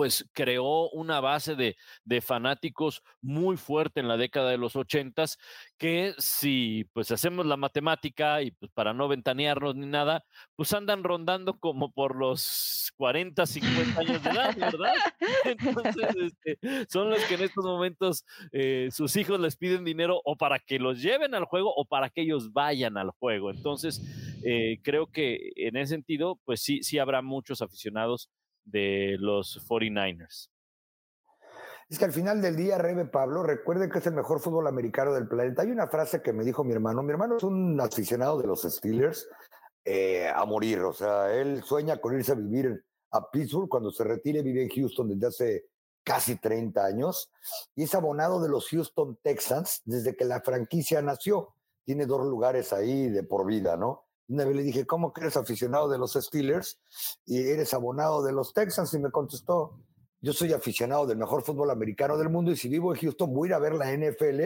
pues 0.00 0.24
creó 0.32 0.88
una 0.92 1.20
base 1.20 1.56
de, 1.56 1.76
de, 2.04 2.22
fanáticos 2.22 3.02
muy 3.20 3.58
fuerte 3.58 4.00
en 4.00 4.08
la 4.08 4.16
década 4.16 4.48
de 4.48 4.56
los 4.56 4.74
ochentas, 4.74 5.36
que 5.76 6.14
si 6.16 6.86
pues 6.94 7.10
hacemos 7.10 7.44
la 7.44 7.58
matemática 7.58 8.40
y 8.40 8.50
pues 8.52 8.72
para 8.72 8.94
no 8.94 9.08
ventanearnos 9.08 9.76
ni 9.76 9.84
nada, 9.84 10.24
pues 10.56 10.72
andan 10.72 11.04
rondando 11.04 11.58
como 11.58 11.92
por 11.92 12.16
los 12.16 12.94
40, 12.96 13.44
50 13.44 14.00
años 14.00 14.22
de 14.22 14.30
edad, 14.30 14.56
¿verdad? 14.56 14.94
Entonces, 15.44 16.16
este, 16.16 16.86
son 16.88 17.10
los 17.10 17.22
que 17.24 17.34
en 17.34 17.42
estos 17.42 17.66
momentos 17.66 18.24
eh, 18.52 18.88
sus 18.90 19.14
hijos 19.16 19.38
les 19.38 19.56
piden 19.56 19.84
dinero 19.84 20.22
o 20.24 20.34
para 20.34 20.58
que 20.60 20.78
los 20.78 21.02
lleven 21.02 21.34
al 21.34 21.44
juego 21.44 21.74
o 21.76 21.84
para 21.84 22.08
que 22.08 22.22
ellos 22.22 22.54
vayan 22.54 22.96
al 22.96 23.10
juego. 23.10 23.50
Entonces, 23.50 24.00
eh, 24.46 24.78
creo 24.82 25.08
que 25.08 25.52
en 25.56 25.76
ese 25.76 25.90
sentido, 25.90 26.40
pues 26.46 26.62
sí, 26.62 26.82
sí 26.82 26.98
habrá 26.98 27.20
muchos 27.20 27.60
aficionados 27.60 28.30
de 28.64 29.16
los 29.18 29.66
49ers. 29.68 30.50
Es 31.90 31.98
que 31.98 32.04
al 32.04 32.12
final 32.12 32.40
del 32.40 32.54
día, 32.54 32.78
Rebe 32.78 33.04
Pablo, 33.06 33.42
recuerde 33.42 33.90
que 33.90 33.98
es 33.98 34.06
el 34.06 34.14
mejor 34.14 34.38
fútbol 34.38 34.68
americano 34.68 35.12
del 35.12 35.26
planeta. 35.26 35.62
Hay 35.62 35.72
una 35.72 35.88
frase 35.88 36.22
que 36.22 36.32
me 36.32 36.44
dijo 36.44 36.62
mi 36.62 36.72
hermano. 36.72 37.02
Mi 37.02 37.10
hermano 37.10 37.36
es 37.36 37.42
un 37.42 37.80
aficionado 37.80 38.40
de 38.40 38.46
los 38.46 38.62
Steelers 38.62 39.28
eh, 39.84 40.30
a 40.32 40.44
morir. 40.44 40.78
O 40.82 40.92
sea, 40.92 41.34
él 41.34 41.64
sueña 41.64 42.00
con 42.00 42.14
irse 42.14 42.30
a 42.30 42.36
vivir 42.36 42.84
a 43.10 43.28
Pittsburgh. 43.28 43.68
Cuando 43.68 43.90
se 43.90 44.04
retire, 44.04 44.40
vive 44.40 44.62
en 44.62 44.68
Houston 44.68 45.08
desde 45.08 45.26
hace 45.26 45.64
casi 46.04 46.36
30 46.36 46.84
años. 46.84 47.32
Y 47.74 47.82
es 47.82 47.94
abonado 47.96 48.40
de 48.40 48.50
los 48.50 48.68
Houston 48.68 49.18
Texans 49.20 49.82
desde 49.84 50.14
que 50.14 50.24
la 50.24 50.42
franquicia 50.42 51.02
nació. 51.02 51.54
Tiene 51.84 52.06
dos 52.06 52.24
lugares 52.24 52.72
ahí 52.72 53.08
de 53.08 53.24
por 53.24 53.44
vida, 53.46 53.76
¿no? 53.76 54.04
Le 54.30 54.62
dije, 54.62 54.86
¿cómo 54.86 55.12
que 55.12 55.22
eres 55.22 55.36
aficionado 55.36 55.88
de 55.88 55.98
los 55.98 56.12
Steelers 56.12 56.80
y 57.26 57.40
eres 57.40 57.74
abonado 57.74 58.22
de 58.22 58.32
los 58.32 58.54
Texans? 58.54 58.94
Y 58.94 59.00
me 59.00 59.10
contestó, 59.10 59.80
yo 60.20 60.32
soy 60.32 60.52
aficionado 60.52 61.04
del 61.06 61.18
mejor 61.18 61.42
fútbol 61.42 61.70
americano 61.70 62.16
del 62.16 62.28
mundo 62.28 62.52
y 62.52 62.56
si 62.56 62.68
vivo 62.68 62.94
en 62.94 63.00
Houston 63.00 63.34
voy 63.34 63.48
a 63.48 63.50
ir 63.50 63.54
a 63.54 63.58
ver 63.58 63.74
la 63.74 63.92
NFL 63.92 64.42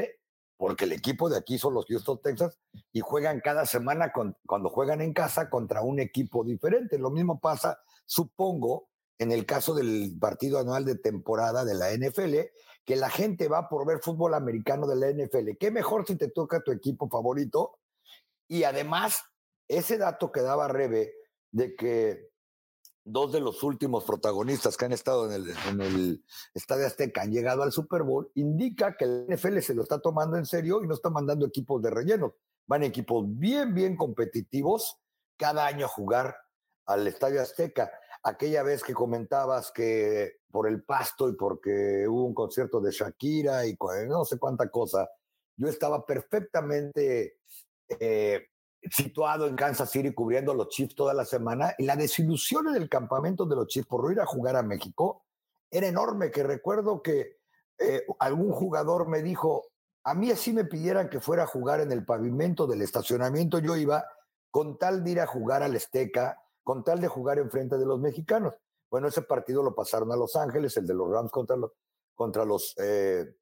porque 0.56 0.84
el 0.84 0.92
equipo 0.92 1.28
de 1.28 1.36
aquí 1.36 1.58
son 1.58 1.74
los 1.74 1.84
Houston 1.86 2.20
Texans 2.22 2.58
y 2.92 3.00
juegan 3.00 3.40
cada 3.40 3.66
semana 3.66 4.12
cuando 4.46 4.70
juegan 4.70 5.00
en 5.00 5.12
casa 5.12 5.50
contra 5.50 5.82
un 5.82 6.00
equipo 6.00 6.44
diferente. 6.44 6.98
Lo 6.98 7.10
mismo 7.10 7.40
pasa, 7.40 7.78
supongo, 8.06 8.88
en 9.18 9.32
el 9.32 9.44
caso 9.46 9.74
del 9.74 10.16
partido 10.18 10.58
anual 10.58 10.84
de 10.84 10.96
temporada 10.96 11.64
de 11.64 11.74
la 11.74 11.92
NFL, 11.92 12.36
que 12.84 12.96
la 12.96 13.10
gente 13.10 13.48
va 13.48 13.68
por 13.68 13.86
ver 13.86 13.98
fútbol 14.00 14.32
americano 14.32 14.86
de 14.86 14.96
la 14.96 15.10
NFL. 15.10 15.58
¿Qué 15.58 15.70
mejor 15.70 16.06
si 16.06 16.16
te 16.16 16.30
toca 16.30 16.62
tu 16.62 16.72
equipo 16.72 17.08
favorito? 17.08 17.78
Y 18.48 18.64
además 18.64 19.22
ese 19.68 19.98
dato 19.98 20.30
que 20.30 20.40
daba 20.40 20.68
Rebe 20.68 21.14
de 21.50 21.74
que 21.74 22.30
dos 23.04 23.32
de 23.32 23.40
los 23.40 23.62
últimos 23.62 24.04
protagonistas 24.04 24.76
que 24.76 24.86
han 24.86 24.92
estado 24.92 25.30
en 25.30 25.80
el, 25.80 26.24
Estadio 26.54 26.86
Azteca 26.86 27.22
han 27.22 27.32
llegado 27.32 27.62
al 27.62 27.72
Super 27.72 28.02
Bowl, 28.02 28.30
indica 28.34 28.96
que 28.96 29.04
el 29.04 29.26
NFL 29.28 29.58
se 29.58 29.74
lo 29.74 29.82
está 29.82 30.00
tomando 30.00 30.36
en 30.36 30.46
serio 30.46 30.82
y 30.82 30.86
no 30.86 30.94
está 30.94 31.10
mandando 31.10 31.46
equipos 31.46 31.82
de 31.82 31.90
relleno. 31.90 32.36
Van 32.66 32.82
equipos 32.82 33.24
bien, 33.26 33.74
bien 33.74 33.96
competitivos 33.96 34.98
cada 35.36 35.66
año 35.66 35.84
a 35.84 35.88
jugar 35.88 36.34
al 36.86 37.06
Estadio 37.06 37.42
Azteca. 37.42 37.92
Aquella 38.22 38.62
vez 38.62 38.82
que 38.82 38.94
comentabas 38.94 39.70
que 39.70 40.38
por 40.50 40.66
el 40.66 40.82
pasto 40.82 41.28
y 41.28 41.34
porque 41.34 42.06
hubo 42.08 42.24
un 42.24 42.34
concierto 42.34 42.80
de 42.80 42.90
Shakira 42.90 43.66
y 43.66 43.76
no 44.08 44.24
sé 44.24 44.38
cuánta 44.38 44.70
cosa, 44.70 45.10
yo 45.56 45.68
estaba 45.68 46.06
perfectamente 46.06 47.38
eh, 48.00 48.46
situado 48.90 49.46
en 49.46 49.56
Kansas 49.56 49.90
City 49.90 50.12
cubriendo 50.12 50.52
a 50.52 50.54
los 50.54 50.68
Chiefs 50.68 50.94
toda 50.94 51.14
la 51.14 51.24
semana 51.24 51.74
y 51.78 51.84
la 51.84 51.96
desilusión 51.96 52.68
en 52.68 52.76
el 52.76 52.88
campamento 52.88 53.46
de 53.46 53.56
los 53.56 53.66
Chiefs 53.66 53.88
por 53.88 54.04
no 54.04 54.12
ir 54.12 54.20
a 54.20 54.26
jugar 54.26 54.56
a 54.56 54.62
México 54.62 55.24
era 55.70 55.86
enorme, 55.86 56.30
que 56.30 56.42
recuerdo 56.42 57.02
que 57.02 57.38
eh, 57.78 58.06
algún 58.20 58.52
jugador 58.52 59.08
me 59.08 59.22
dijo, 59.22 59.66
a 60.04 60.14
mí 60.14 60.30
así 60.30 60.52
me 60.52 60.64
pidieran 60.64 61.08
que 61.08 61.20
fuera 61.20 61.44
a 61.44 61.46
jugar 61.46 61.80
en 61.80 61.90
el 61.90 62.04
pavimento 62.04 62.66
del 62.66 62.82
estacionamiento, 62.82 63.58
yo 63.58 63.76
iba 63.76 64.04
con 64.50 64.78
tal 64.78 65.02
de 65.02 65.10
ir 65.10 65.20
a 65.20 65.26
jugar 65.26 65.62
al 65.62 65.74
Azteca, 65.74 66.40
con 66.62 66.84
tal 66.84 67.00
de 67.00 67.08
jugar 67.08 67.38
enfrente 67.38 67.76
de 67.76 67.86
los 67.86 67.98
mexicanos. 67.98 68.54
Bueno, 68.88 69.08
ese 69.08 69.22
partido 69.22 69.62
lo 69.62 69.74
pasaron 69.74 70.12
a 70.12 70.16
Los 70.16 70.36
Ángeles, 70.36 70.76
el 70.76 70.86
de 70.86 70.94
los 70.94 71.10
Rams 71.10 71.32
contra 71.32 71.56
los, 71.56 71.72
contra 72.14 72.44
los 72.44 72.74
eh, 72.78 73.34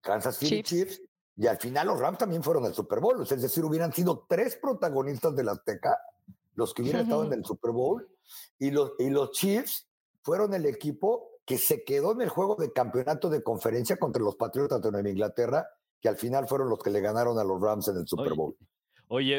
Kansas 0.00 0.36
City 0.36 0.62
Chiefs 0.62 1.00
y 1.36 1.46
al 1.46 1.56
final 1.58 1.88
los 1.88 1.98
Rams 1.98 2.18
también 2.18 2.42
fueron 2.42 2.64
al 2.64 2.74
Super 2.74 3.00
Bowl. 3.00 3.20
Es 3.22 3.42
decir, 3.42 3.64
hubieran 3.64 3.92
sido 3.92 4.24
tres 4.28 4.56
protagonistas 4.56 5.34
de 5.34 5.44
la 5.44 5.52
Azteca 5.52 5.98
los 6.54 6.72
que 6.72 6.82
hubieran 6.82 7.02
estado 7.02 7.24
en 7.24 7.32
el 7.32 7.44
Super 7.44 7.72
Bowl. 7.72 8.08
Y 8.58 8.70
los, 8.70 8.92
y 8.98 9.10
los 9.10 9.32
Chiefs 9.32 9.88
fueron 10.22 10.54
el 10.54 10.66
equipo 10.66 11.30
que 11.44 11.58
se 11.58 11.84
quedó 11.84 12.12
en 12.12 12.22
el 12.22 12.28
juego 12.28 12.54
de 12.54 12.72
campeonato 12.72 13.28
de 13.28 13.42
conferencia 13.42 13.96
contra 13.96 14.22
los 14.22 14.36
Patriotas 14.36 14.80
de 14.80 14.92
Nueva 14.92 15.10
Inglaterra, 15.10 15.68
que 16.00 16.08
al 16.08 16.16
final 16.16 16.46
fueron 16.46 16.68
los 16.68 16.78
que 16.78 16.90
le 16.90 17.00
ganaron 17.00 17.38
a 17.38 17.44
los 17.44 17.60
Rams 17.60 17.88
en 17.88 17.96
el 17.96 18.06
Super 18.06 18.34
Bowl. 18.34 18.56
Oye, 18.56 18.73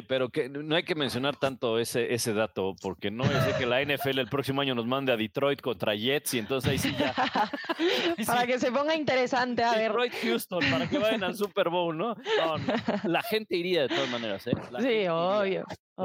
pero 0.08 0.30
que 0.30 0.50
no 0.50 0.76
hay 0.76 0.84
que 0.84 0.96
mencionar 0.96 1.36
tanto 1.38 1.80
ese, 1.80 2.14
ese 2.14 2.34
dato, 2.34 2.76
porque 2.82 3.12
no 3.12 3.24
es 3.24 3.56
que 3.56 3.66
la 3.66 3.84
NFL 3.84 4.20
el 4.20 4.30
próximo 4.30 4.62
año 4.62 4.76
nos 4.76 4.86
mande 4.86 5.12
a 5.12 5.18
Detroit 5.18 5.62
contra 5.62 5.96
Jets 5.96 6.34
y 6.36 6.40
entonces 6.40 6.72
ahí 6.72 6.78
sí 6.78 6.96
ya. 6.98 7.14
para 8.28 8.46
que 8.46 8.60
se 8.60 8.72
ponga 8.72 8.96
interesante, 8.96 9.64
a 9.64 9.74
Detroit, 9.74 10.14
Houston, 10.24 10.60
para 10.72 10.88
que 10.88 10.98
vayan 10.98 11.24
al 11.24 11.36
Super 11.36 11.70
Bowl, 11.70 11.98
¿no? 11.98 12.16
No, 12.16 12.58
La 13.04 13.22
gente 13.24 13.56
iría 13.56 13.84
de 13.84 13.90
todas 13.90 14.10
maneras, 14.10 14.46
¿eh? 14.48 14.54
sí, 14.80 15.08
obvio. 15.08 15.64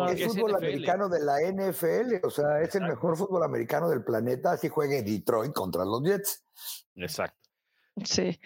Es 0.08 0.24
fútbol 0.26 0.54
americano 0.54 1.08
de 1.08 1.20
la 1.20 1.40
NFL, 1.50 2.24
o 2.24 2.30
sea, 2.30 2.60
es 2.60 2.74
el 2.76 2.82
mejor 2.82 3.16
fútbol 3.16 3.42
americano 3.42 3.88
del 3.88 4.04
planeta, 4.04 4.52
así 4.52 4.68
juegue 4.68 5.02
Detroit 5.02 5.52
contra 5.52 5.84
los 5.84 6.02
Jets. 6.02 6.44
Exacto. 6.94 7.39
Sí. 8.04 8.40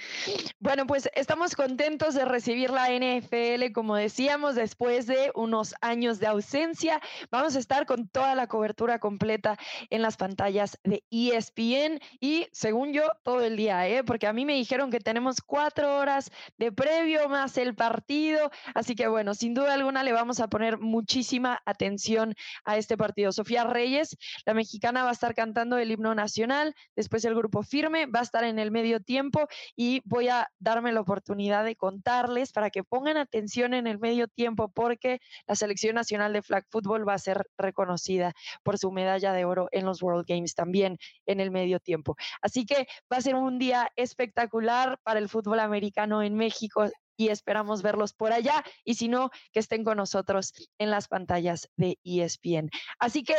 Bueno, 0.59 0.87
pues 0.87 1.09
estamos 1.15 1.55
contentos 1.55 2.15
de 2.15 2.25
recibir 2.25 2.71
la 2.71 2.89
NFL, 2.89 3.73
como 3.73 3.95
decíamos, 3.95 4.57
después 4.57 5.07
de 5.07 5.31
unos 5.35 5.75
años 5.81 6.19
de 6.19 6.27
ausencia. 6.27 7.01
Vamos 7.31 7.55
a 7.55 7.59
estar 7.61 7.87
con 7.87 8.09
toda 8.09 8.35
la 8.35 8.49
cobertura 8.49 8.99
completa 8.99 9.57
en 9.91 10.03
las 10.03 10.17
pantallas 10.17 10.79
de 10.83 11.05
ESPN 11.11 12.01
y, 12.21 12.49
según 12.53 12.93
yo, 12.93 13.03
todo 13.23 13.43
el 13.43 13.57
día, 13.57 13.87
¿eh? 13.87 14.03
porque 14.03 14.27
a 14.27 14.33
mí 14.33 14.45
me 14.45 14.55
dijeron 14.55 14.91
que 14.91 14.99
tenemos 14.99 15.41
cuatro 15.41 15.99
horas 15.99 16.33
de 16.59 16.73
previo 16.73 17.29
más 17.29 17.57
el 17.57 17.75
partido. 17.75 18.51
Así 18.75 18.97
que, 18.97 19.07
bueno, 19.07 19.35
sin 19.35 19.55
duda 19.55 19.75
alguna 19.75 20.03
le 20.03 20.13
vamos 20.13 20.41
a 20.41 20.49
poner 20.49 20.79
muchísima 20.79 21.63
atención 21.65 22.35
a 22.65 22.77
este 22.77 22.97
partido. 22.97 23.31
Sofía 23.31 23.65
Reyes, 23.65 24.17
la 24.47 24.55
mexicana, 24.55 25.05
va 25.05 25.11
a 25.11 25.13
estar 25.13 25.35
cantando 25.35 25.79
el 25.79 25.93
himno 25.93 26.15
nacional. 26.15 26.75
Después 26.97 27.25
el 27.25 27.35
grupo 27.37 27.63
firme 27.63 28.07
va 28.07 28.21
a 28.21 28.25
estar 28.25 28.43
en 28.45 28.59
el 28.59 28.71
medio 28.71 29.01
tiempo 29.01 29.34
y 29.77 30.01
voy 30.05 30.29
a 30.29 30.49
darme 30.59 30.93
la 30.93 31.01
oportunidad 31.01 31.65
de 31.65 31.77
contarles 31.77 32.53
para 32.53 32.71
que 32.71 32.85
pongan 32.85 33.17
atención 33.17 33.75
en 33.75 33.87
el 33.87 33.99
medio 33.99 34.29
tiempo 34.29 34.69
porque 34.69 35.21
la 35.47 35.55
selección 35.55 35.95
nacional 35.95 36.33
de 36.33 36.43
flag 36.43 36.65
football 36.71 37.09
va 37.09 37.15
a 37.15 37.19
ser 37.19 37.47
reconocida 37.59 38.33
por 38.63 38.79
su 38.79 38.91
medalla 38.91 39.33
de 39.33 39.45
oro 39.45 39.69
en 39.73 39.85
los 39.85 40.03
World 40.03 40.27
Games 40.27 40.55
también 40.55 40.99
en 41.27 41.41
el 41.41 41.51
medio 41.51 41.81
tiempo. 41.81 42.17
Así 42.41 42.67
que 42.67 42.87
va 43.13 43.19
a 43.19 43.23
ser 43.23 43.35
un 43.35 43.59
día 43.59 43.91
espectacular 43.97 44.99
para 45.03 45.19
el 45.19 45.29
fútbol 45.29 45.61
americano 45.61 46.23
en 46.23 46.35
México 46.35 46.87
y 47.17 47.29
esperamos 47.29 47.83
verlos 47.83 48.13
por 48.13 48.33
allá 48.33 48.65
y 48.85 48.95
si 48.95 49.09
no, 49.09 49.31
que 49.53 49.61
estén 49.61 49.85
con 49.85 49.97
nosotros 49.97 50.53
en 50.79 50.91
las 50.91 51.09
pantallas 51.09 51.71
de 51.77 51.99
ESPN. 52.05 52.71
Así 52.99 53.23
que 53.23 53.35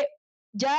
ya 0.54 0.78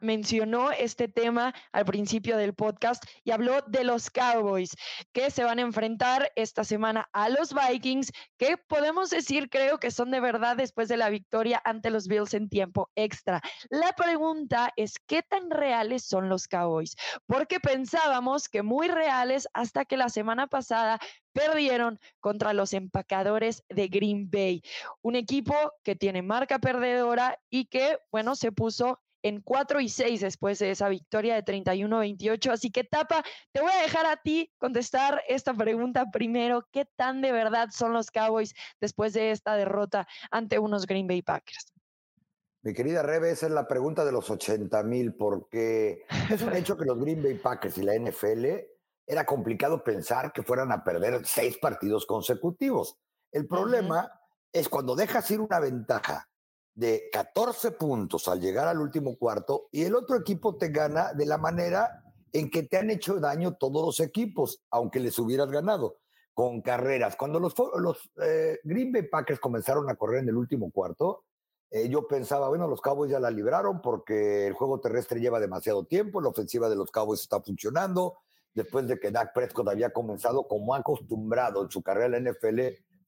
Mencionó 0.00 0.70
este 0.70 1.08
tema 1.08 1.52
al 1.72 1.84
principio 1.84 2.36
del 2.36 2.54
podcast 2.54 3.04
y 3.24 3.32
habló 3.32 3.60
de 3.66 3.82
los 3.82 4.08
Cowboys 4.08 4.76
que 5.12 5.30
se 5.30 5.42
van 5.42 5.58
a 5.58 5.62
enfrentar 5.62 6.30
esta 6.36 6.62
semana 6.62 7.08
a 7.12 7.28
los 7.28 7.52
Vikings, 7.52 8.12
que 8.38 8.56
podemos 8.56 9.10
decir 9.10 9.50
creo 9.50 9.78
que 9.78 9.90
son 9.90 10.12
de 10.12 10.20
verdad 10.20 10.56
después 10.56 10.88
de 10.88 10.96
la 10.96 11.10
victoria 11.10 11.60
ante 11.64 11.90
los 11.90 12.06
Bills 12.06 12.34
en 12.34 12.48
tiempo 12.48 12.90
extra. 12.94 13.40
La 13.70 13.92
pregunta 13.92 14.72
es, 14.76 15.00
¿qué 15.06 15.22
tan 15.22 15.50
reales 15.50 16.04
son 16.04 16.28
los 16.28 16.46
Cowboys? 16.46 16.94
Porque 17.26 17.58
pensábamos 17.58 18.48
que 18.48 18.62
muy 18.62 18.86
reales 18.86 19.48
hasta 19.52 19.84
que 19.84 19.96
la 19.96 20.10
semana 20.10 20.46
pasada 20.46 21.00
perdieron 21.32 21.98
contra 22.20 22.52
los 22.52 22.72
empacadores 22.72 23.64
de 23.68 23.88
Green 23.88 24.30
Bay, 24.30 24.62
un 25.02 25.16
equipo 25.16 25.54
que 25.82 25.96
tiene 25.96 26.22
marca 26.22 26.60
perdedora 26.60 27.36
y 27.50 27.66
que, 27.66 27.98
bueno, 28.12 28.36
se 28.36 28.52
puso 28.52 29.00
en 29.22 29.40
4 29.40 29.80
y 29.80 29.88
6 29.88 30.20
después 30.20 30.58
de 30.58 30.70
esa 30.70 30.88
victoria 30.88 31.34
de 31.34 31.44
31-28. 31.44 32.52
Así 32.52 32.70
que 32.70 32.84
Tapa, 32.84 33.22
te 33.52 33.60
voy 33.60 33.72
a 33.72 33.82
dejar 33.82 34.06
a 34.06 34.16
ti 34.16 34.52
contestar 34.58 35.22
esta 35.28 35.54
pregunta 35.54 36.06
primero. 36.12 36.66
¿Qué 36.72 36.86
tan 36.96 37.20
de 37.20 37.32
verdad 37.32 37.68
son 37.72 37.92
los 37.92 38.10
Cowboys 38.10 38.54
después 38.80 39.12
de 39.12 39.30
esta 39.30 39.56
derrota 39.56 40.06
ante 40.30 40.58
unos 40.58 40.86
Green 40.86 41.06
Bay 41.06 41.22
Packers? 41.22 41.72
Mi 42.62 42.74
querida 42.74 43.02
Rebe, 43.02 43.30
esa 43.30 43.46
es 43.46 43.52
la 43.52 43.66
pregunta 43.66 44.04
de 44.04 44.12
los 44.12 44.28
80 44.28 44.82
mil, 44.82 45.14
porque 45.14 46.04
es 46.30 46.42
un 46.42 46.54
hecho 46.54 46.76
que 46.76 46.84
los 46.84 46.98
Green 46.98 47.22
Bay 47.22 47.34
Packers 47.34 47.78
y 47.78 47.82
la 47.82 47.94
NFL 47.94 48.44
era 49.06 49.24
complicado 49.24 49.82
pensar 49.82 50.32
que 50.32 50.42
fueran 50.42 50.70
a 50.70 50.84
perder 50.84 51.26
seis 51.26 51.58
partidos 51.58 52.04
consecutivos. 52.06 52.98
El 53.32 53.48
problema 53.48 54.12
es 54.52 54.68
cuando 54.68 54.94
dejas 54.94 55.30
ir 55.30 55.40
una 55.40 55.58
ventaja 55.58 56.29
de 56.80 57.10
14 57.12 57.72
puntos 57.72 58.26
al 58.26 58.40
llegar 58.40 58.66
al 58.66 58.80
último 58.80 59.18
cuarto 59.18 59.68
y 59.70 59.82
el 59.82 59.94
otro 59.94 60.16
equipo 60.16 60.56
te 60.56 60.70
gana 60.70 61.12
de 61.12 61.26
la 61.26 61.36
manera 61.36 62.02
en 62.32 62.48
que 62.48 62.62
te 62.62 62.78
han 62.78 62.88
hecho 62.88 63.20
daño 63.20 63.56
todos 63.56 63.84
los 63.84 64.00
equipos, 64.00 64.62
aunque 64.70 64.98
les 64.98 65.18
hubieras 65.18 65.50
ganado, 65.50 65.98
con 66.32 66.62
carreras. 66.62 67.16
Cuando 67.16 67.38
los, 67.38 67.52
los 67.76 68.10
eh, 68.22 68.60
Green 68.64 68.92
Bay 68.92 69.02
Packers 69.02 69.40
comenzaron 69.40 69.90
a 69.90 69.96
correr 69.96 70.22
en 70.22 70.30
el 70.30 70.36
último 70.38 70.70
cuarto, 70.70 71.24
eh, 71.70 71.86
yo 71.90 72.08
pensaba, 72.08 72.48
bueno, 72.48 72.66
los 72.66 72.80
Cowboys 72.80 73.10
ya 73.10 73.20
la 73.20 73.30
libraron 73.30 73.82
porque 73.82 74.46
el 74.46 74.54
juego 74.54 74.80
terrestre 74.80 75.20
lleva 75.20 75.38
demasiado 75.38 75.84
tiempo, 75.84 76.22
la 76.22 76.30
ofensiva 76.30 76.70
de 76.70 76.76
los 76.76 76.90
Cowboys 76.90 77.20
está 77.20 77.42
funcionando, 77.42 78.20
después 78.54 78.88
de 78.88 78.98
que 78.98 79.10
Dak 79.10 79.34
Prescott 79.34 79.68
había 79.68 79.92
comenzado 79.92 80.48
como 80.48 80.74
acostumbrado 80.74 81.62
en 81.62 81.70
su 81.70 81.82
carrera 81.82 82.16
en 82.16 82.24
la 82.24 82.30
NFL, 82.30 82.60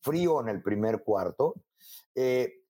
frío 0.03 0.43
en 0.43 0.51
el 0.51 0.63
primer 0.63 1.03
cuarto. 1.03 1.55
Eh, 2.15 2.62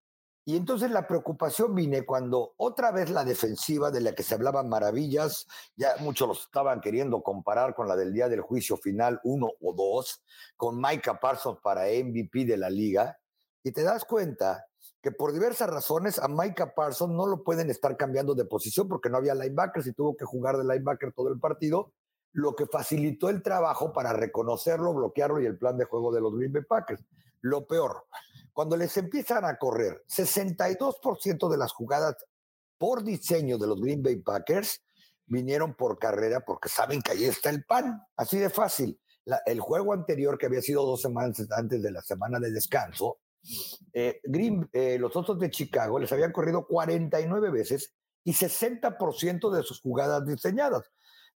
y 0.44 0.56
entonces 0.56 0.90
la 0.90 1.06
preocupación 1.06 1.74
vine 1.74 2.04
cuando 2.04 2.54
otra 2.56 2.90
vez 2.90 3.10
la 3.10 3.24
defensiva 3.24 3.92
de 3.92 4.00
la 4.00 4.12
que 4.12 4.24
se 4.24 4.34
hablaban 4.34 4.68
maravillas, 4.68 5.46
ya 5.76 5.94
muchos 6.00 6.26
los 6.26 6.40
estaban 6.42 6.80
queriendo 6.80 7.22
comparar 7.22 7.74
con 7.74 7.86
la 7.86 7.94
del 7.94 8.12
día 8.12 8.28
del 8.28 8.40
juicio 8.40 8.76
final 8.76 9.20
uno 9.22 9.50
o 9.60 9.72
dos, 9.72 10.22
con 10.56 10.80
Micah 10.80 11.20
Parsons 11.20 11.60
para 11.62 11.84
MVP 11.84 12.44
de 12.44 12.56
la 12.56 12.70
liga, 12.70 13.18
y 13.62 13.70
te 13.70 13.84
das 13.84 14.04
cuenta 14.04 14.66
que 15.00 15.12
por 15.12 15.32
diversas 15.32 15.70
razones 15.70 16.18
a 16.18 16.26
Micah 16.26 16.74
Parsons 16.74 17.14
no 17.14 17.26
lo 17.26 17.44
pueden 17.44 17.70
estar 17.70 17.96
cambiando 17.96 18.34
de 18.34 18.44
posición 18.44 18.88
porque 18.88 19.10
no 19.10 19.18
había 19.18 19.34
linebackers 19.34 19.86
y 19.86 19.92
tuvo 19.92 20.16
que 20.16 20.24
jugar 20.24 20.56
de 20.56 20.64
linebacker 20.64 21.12
todo 21.12 21.28
el 21.28 21.38
partido, 21.38 21.92
lo 22.32 22.56
que 22.56 22.66
facilitó 22.66 23.28
el 23.28 23.42
trabajo 23.42 23.92
para 23.92 24.12
reconocerlo, 24.12 24.92
bloquearlo 24.94 25.40
y 25.40 25.46
el 25.46 25.58
plan 25.58 25.76
de 25.76 25.84
juego 25.84 26.12
de 26.12 26.20
los 26.20 26.34
Green 26.34 26.52
Bay 26.52 26.62
Packers. 26.62 27.04
Lo 27.40 27.66
peor, 27.66 28.06
cuando 28.52 28.76
les 28.76 28.96
empiezan 28.96 29.44
a 29.44 29.56
correr 29.56 30.02
62% 30.08 31.50
de 31.50 31.56
las 31.56 31.72
jugadas 31.72 32.16
por 32.78 33.02
diseño 33.02 33.58
de 33.58 33.66
los 33.66 33.80
Green 33.80 34.02
Bay 34.02 34.16
Packers 34.16 34.82
vinieron 35.26 35.74
por 35.74 35.98
carrera 35.98 36.40
porque 36.44 36.68
saben 36.68 37.00
que 37.00 37.12
ahí 37.12 37.24
está 37.24 37.50
el 37.50 37.64
pan, 37.64 38.02
así 38.16 38.38
de 38.38 38.50
fácil. 38.50 38.98
el 39.46 39.60
juego 39.60 39.92
anterior, 39.92 40.36
que 40.36 40.46
había 40.46 40.60
sido 40.60 40.84
dos 40.84 41.00
semanas 41.00 41.46
antes 41.52 41.80
de 41.80 41.92
la 41.92 42.02
semana 42.02 42.40
de 42.40 42.50
descanso, 42.50 43.20
eh, 43.92 44.20
Green, 44.24 44.68
eh, 44.72 44.98
los 44.98 45.14
otros 45.16 45.38
de 45.38 45.50
Chicago 45.50 45.98
les 45.98 46.12
habían 46.12 46.32
corrido 46.32 46.66
49 46.66 47.50
veces 47.50 47.94
y 48.24 48.32
60% 48.32 49.50
de 49.50 49.62
sus 49.62 49.80
jugadas 49.80 50.26
diseñadas. 50.26 50.82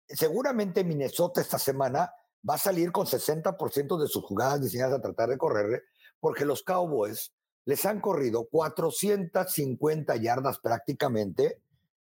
Seguramente 0.07 0.83
Minnesota 0.83 1.41
esta 1.41 1.59
semana 1.59 2.11
va 2.47 2.55
a 2.55 2.57
salir 2.57 2.91
con 2.91 3.05
60% 3.05 3.97
de 3.97 4.07
sus 4.07 4.23
jugadas 4.23 4.61
diseñadas 4.61 4.99
a 4.99 5.01
tratar 5.01 5.29
de 5.29 5.37
correr 5.37 5.83
porque 6.19 6.45
los 6.45 6.63
Cowboys 6.63 7.33
les 7.65 7.85
han 7.85 7.99
corrido 7.99 8.47
450 8.49 10.15
yardas 10.15 10.59
prácticamente 10.59 11.61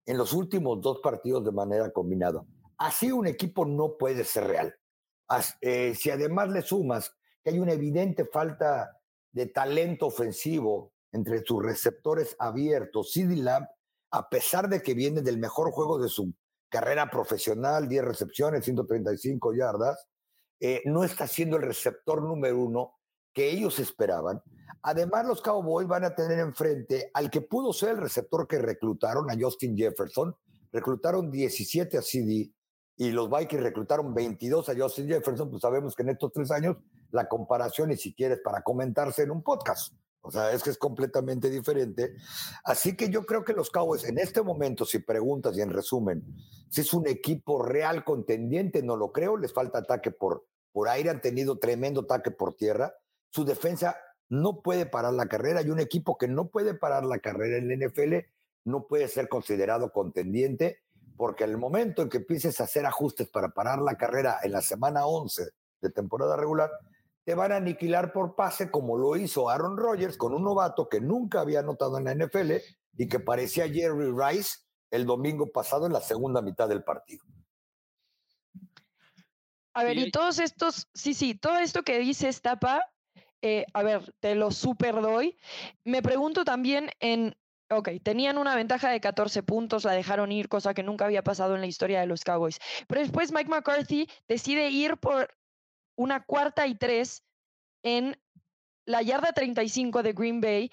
en 0.07 0.19
los 0.19 0.33
últimos 0.33 0.81
dos 0.81 1.00
partidos 1.00 1.45
de 1.45 1.52
manera 1.52 1.92
combinada. 1.92 2.45
Así 2.78 3.12
un 3.12 3.26
equipo 3.26 3.64
no 3.64 3.97
puede 3.97 4.25
ser 4.25 4.49
real. 4.49 4.75
Eh, 5.61 5.95
si 5.95 6.11
además 6.11 6.50
le 6.50 6.62
sumas 6.62 7.14
que 7.42 7.50
hay 7.50 7.59
una 7.59 7.73
evidente 7.73 8.25
falta 8.25 8.99
de 9.31 9.47
talento 9.47 10.07
ofensivo 10.07 10.92
entre 11.12 11.45
sus 11.45 11.62
receptores 11.62 12.35
abiertos, 12.38 13.12
CD 13.12 13.37
Lamb, 13.37 13.66
a 14.11 14.28
pesar 14.28 14.69
de 14.69 14.83
que 14.83 14.95
viene 14.95 15.23
del 15.23 15.38
mejor 15.38 15.71
juego 15.71 15.99
de 15.99 16.09
su 16.09 16.35
carrera 16.69 17.11
profesional, 17.11 17.88
10 17.88 18.04
recepciones, 18.04 18.64
135 18.64 19.54
yardas, 19.54 20.09
eh, 20.61 20.83
no 20.85 21.04
está 21.04 21.26
siendo 21.26 21.57
el 21.57 21.62
receptor 21.62 22.23
número 22.23 22.59
uno 22.59 22.95
que 23.33 23.51
ellos 23.51 23.79
esperaban. 23.79 24.43
Además, 24.83 25.27
los 25.27 25.41
Cowboys 25.41 25.87
van 25.87 26.05
a 26.05 26.15
tener 26.15 26.41
enfrente 26.41 27.11
al 27.15 27.31
que 27.31 27.41
pudo 27.41 27.73
ser 27.73 27.91
el 27.91 27.99
receptor 27.99 28.49
que 28.49 28.59
reclutaron, 28.59 29.31
a 29.31 29.37
Justin 29.39 29.77
Jefferson. 29.77 30.35
Reclutaron 30.73 31.31
17 31.31 31.99
a 31.99 32.03
CD 32.03 32.51
y 32.97 33.11
los 33.11 33.31
Vikings 33.31 33.62
reclutaron 33.62 34.12
22 34.12 34.69
a 34.69 34.75
Justin 34.77 35.09
Jefferson. 35.09 35.51
Pues 35.51 35.62
sabemos 35.62 35.95
que 35.95 36.03
en 36.03 36.11
estos 36.11 36.33
tres 36.33 36.51
años 36.51 36.77
la 37.11 37.29
comparación 37.29 37.91
ni 37.91 37.97
siquiera 37.97 38.35
es 38.35 38.41
para 38.41 38.62
comentarse 38.62 39.23
en 39.23 39.31
un 39.31 39.43
podcast. 39.43 39.95
O 40.25 40.31
sea, 40.31 40.53
es 40.53 40.62
que 40.62 40.71
es 40.71 40.79
completamente 40.79 41.51
diferente. 41.51 42.15
Así 42.65 42.97
que 42.97 43.09
yo 43.09 43.25
creo 43.25 43.45
que 43.45 43.53
los 43.53 43.71
Cowboys 43.71 44.05
en 44.05 44.19
este 44.19 44.43
momento, 44.43 44.85
si 44.85 45.01
preguntas 45.01 45.57
y 45.57 45.61
en 45.61 45.71
resumen, 45.71 46.25
si 46.71 46.81
es 46.81 46.93
un 46.95 47.07
equipo 47.09 47.62
real 47.62 48.05
contendiente, 48.05 48.83
no 48.83 48.97
lo 48.97 49.12
creo. 49.12 49.37
Les 49.37 49.53
falta 49.53 49.79
ataque 49.79 50.11
por, 50.11 50.45
por 50.73 50.89
aire, 50.89 51.11
han 51.11 51.21
tenido 51.21 51.59
tremendo 51.59 52.03
ataque 52.03 52.31
por 52.31 52.55
tierra 52.55 52.95
su 53.33 53.45
defensa 53.45 53.97
no 54.29 54.62
puede 54.62 54.87
parar 54.87 55.15
la 55.15 55.27
carrera 55.27 55.62
y 55.62 55.71
un 55.71 55.81
equipo 55.81 56.17
que 56.17 56.29
no 56.29 56.49
puede 56.49 56.75
parar 56.75 57.05
la 57.05 57.19
carrera 57.19 57.57
en 57.57 57.69
la 57.69 57.87
NFL 57.87 58.15
no 58.65 58.87
puede 58.87 59.09
ser 59.09 59.29
considerado 59.29 59.93
contendiente 59.93 60.81
porque 61.17 61.45
el 61.45 61.59
momento 61.59 62.03
en 62.03 62.09
que 62.09 62.19
empieces 62.19 62.61
a 62.61 62.65
hacer 62.65 62.87
ajustes 62.87 63.29
para 63.29 63.51
parar 63.51 63.81
la 63.81 63.97
carrera 63.97 64.39
en 64.43 64.53
la 64.53 64.62
semana 64.62 65.07
11 65.07 65.51
de 65.81 65.91
temporada 65.91 66.37
regular, 66.37 66.71
te 67.25 67.35
van 67.35 67.53
a 67.53 67.57
aniquilar 67.57 68.12
por 68.12 68.35
pase 68.35 68.71
como 68.71 68.97
lo 68.97 69.17
hizo 69.17 69.49
Aaron 69.49 69.76
Rodgers 69.76 70.17
con 70.17 70.35
un 70.35 70.45
novato 70.45 70.89
que 70.89 71.00
nunca 71.00 71.41
había 71.41 71.61
anotado 71.61 71.99
en 71.99 72.04
la 72.04 72.15
NFL 72.15 72.52
y 72.99 73.09
que 73.09 73.21
parecía 73.21 73.69
Jerry 73.69 74.13
Rice 74.13 74.59
el 74.91 75.06
domingo 75.06 75.50
pasado 75.50 75.87
en 75.87 75.93
la 75.93 76.00
segunda 76.00 76.43
mitad 76.43 76.69
del 76.69 76.85
partido. 76.85 77.25
A 79.75 79.85
ver, 79.85 79.97
y 79.97 80.11
todos 80.11 80.39
estos, 80.39 80.89
sí, 80.93 81.15
sí, 81.15 81.35
todo 81.35 81.59
esto 81.59 81.83
que 81.83 81.99
dice 81.99 82.30
Tapa, 82.43 82.92
eh, 83.43 83.67
a 83.75 83.83
ver, 83.83 84.15
te 84.21 84.35
lo 84.35 84.50
super 84.50 85.00
doy. 85.00 85.37
Me 85.85 86.00
pregunto 86.00 86.45
también 86.45 86.91
en, 87.00 87.37
ok, 87.69 87.91
tenían 88.02 88.39
una 88.39 88.55
ventaja 88.55 88.91
de 88.91 89.00
14 89.00 89.43
puntos, 89.43 89.85
la 89.85 89.93
dejaron 89.93 90.31
ir, 90.31 90.49
cosa 90.49 90.75
que 90.75 90.85
nunca 90.85 91.05
había 91.05 91.25
pasado 91.25 91.57
en 91.57 91.61
la 91.61 91.67
historia 91.67 92.00
de 92.00 92.07
los 92.07 92.25
Cowboys. 92.25 92.61
Pero 92.87 93.00
después 93.00 93.33
Mike 93.33 93.50
McCarthy 93.50 94.09
decide 94.28 94.71
ir 94.71 94.97
por 94.97 95.37
una 95.97 96.25
cuarta 96.25 96.67
y 96.67 96.76
tres 96.76 97.25
en 97.83 98.17
la 98.87 99.02
yarda 99.02 99.33
35 99.33 100.02
de 100.02 100.13
Green 100.13 100.41
Bay 100.41 100.71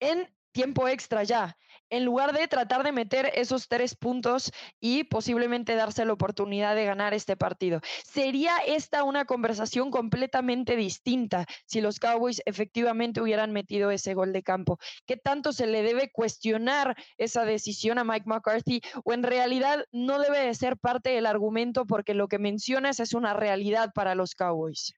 en 0.00 0.28
tiempo 0.52 0.88
extra 0.88 1.22
ya 1.22 1.56
en 1.92 2.06
lugar 2.06 2.32
de 2.32 2.48
tratar 2.48 2.82
de 2.84 2.90
meter 2.90 3.30
esos 3.34 3.68
tres 3.68 3.94
puntos 3.94 4.50
y 4.80 5.04
posiblemente 5.04 5.76
darse 5.76 6.06
la 6.06 6.14
oportunidad 6.14 6.74
de 6.74 6.86
ganar 6.86 7.12
este 7.12 7.36
partido. 7.36 7.80
Sería 8.02 8.56
esta 8.66 9.04
una 9.04 9.26
conversación 9.26 9.90
completamente 9.90 10.74
distinta 10.74 11.44
si 11.66 11.82
los 11.82 12.00
Cowboys 12.00 12.40
efectivamente 12.46 13.20
hubieran 13.20 13.52
metido 13.52 13.90
ese 13.90 14.14
gol 14.14 14.32
de 14.32 14.42
campo. 14.42 14.78
¿Qué 15.06 15.18
tanto 15.18 15.52
se 15.52 15.66
le 15.66 15.82
debe 15.82 16.10
cuestionar 16.10 16.96
esa 17.18 17.44
decisión 17.44 17.98
a 17.98 18.04
Mike 18.04 18.24
McCarthy 18.26 18.80
o 19.04 19.12
en 19.12 19.22
realidad 19.22 19.84
no 19.92 20.18
debe 20.18 20.38
de 20.38 20.54
ser 20.54 20.78
parte 20.78 21.10
del 21.10 21.26
argumento 21.26 21.84
porque 21.84 22.14
lo 22.14 22.26
que 22.26 22.38
mencionas 22.38 23.00
es 23.00 23.12
una 23.12 23.34
realidad 23.34 23.90
para 23.94 24.14
los 24.14 24.34
Cowboys? 24.34 24.94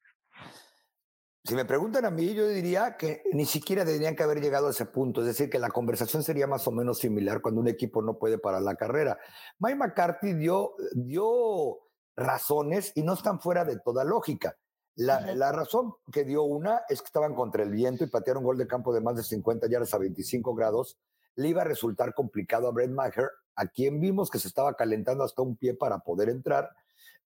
Si 1.46 1.54
me 1.54 1.66
preguntan 1.66 2.06
a 2.06 2.10
mí, 2.10 2.32
yo 2.32 2.48
diría 2.48 2.96
que 2.96 3.22
ni 3.34 3.44
siquiera 3.44 3.84
tendrían 3.84 4.16
que 4.16 4.22
haber 4.22 4.40
llegado 4.40 4.68
a 4.68 4.70
ese 4.70 4.86
punto. 4.86 5.20
Es 5.20 5.26
decir, 5.26 5.50
que 5.50 5.58
la 5.58 5.68
conversación 5.68 6.22
sería 6.22 6.46
más 6.46 6.66
o 6.66 6.70
menos 6.70 6.98
similar 7.00 7.42
cuando 7.42 7.60
un 7.60 7.68
equipo 7.68 8.00
no 8.00 8.16
puede 8.16 8.38
parar 8.38 8.62
la 8.62 8.76
carrera. 8.76 9.18
Mike 9.58 9.76
McCarthy 9.76 10.32
dio, 10.32 10.74
dio 10.94 11.80
razones 12.16 12.92
y 12.94 13.02
no 13.02 13.12
están 13.12 13.40
fuera 13.40 13.66
de 13.66 13.78
toda 13.78 14.04
lógica. 14.04 14.56
La, 14.96 15.34
la, 15.34 15.52
razón 15.52 15.92
que 16.10 16.24
dio 16.24 16.44
una 16.44 16.80
es 16.88 17.02
que 17.02 17.08
estaban 17.08 17.34
contra 17.34 17.62
el 17.62 17.72
viento 17.72 18.04
y 18.04 18.06
patearon 18.06 18.42
un 18.42 18.46
gol 18.46 18.56
de 18.56 18.66
campo 18.66 18.94
de 18.94 19.02
más 19.02 19.16
de 19.16 19.22
50 19.22 19.68
yardas 19.68 19.92
a 19.92 19.98
25 19.98 20.54
grados. 20.54 20.96
Le 21.34 21.48
iba 21.48 21.60
a 21.60 21.66
resultar 21.66 22.14
complicado 22.14 22.68
a 22.68 22.70
Brett 22.70 22.90
Maher, 22.90 23.28
a 23.54 23.66
quien 23.66 24.00
vimos 24.00 24.30
que 24.30 24.38
se 24.38 24.48
estaba 24.48 24.76
calentando 24.76 25.24
hasta 25.24 25.42
un 25.42 25.56
pie 25.56 25.74
para 25.74 25.98
poder 25.98 26.30
entrar. 26.30 26.70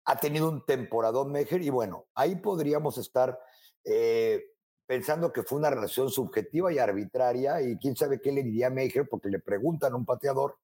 Ha 0.05 0.15
tenido 0.15 0.49
un 0.49 0.65
temporadón 0.65 1.31
Maher 1.31 1.61
y 1.61 1.69
bueno, 1.69 2.07
ahí 2.15 2.37
podríamos 2.37 2.97
estar 2.97 3.37
eh, 3.83 4.43
pensando 4.85 5.31
que 5.31 5.43
fue 5.43 5.59
una 5.59 5.69
relación 5.69 6.09
subjetiva 6.09 6.73
y 6.73 6.79
arbitraria, 6.79 7.61
y 7.61 7.77
quién 7.77 7.95
sabe 7.95 8.19
qué 8.19 8.31
le 8.31 8.43
diría 8.43 8.67
a 8.67 8.71
Maker, 8.71 9.07
porque 9.07 9.29
le 9.29 9.39
preguntan 9.39 9.93
a 9.93 9.95
un 9.95 10.05
pateador, 10.05 10.57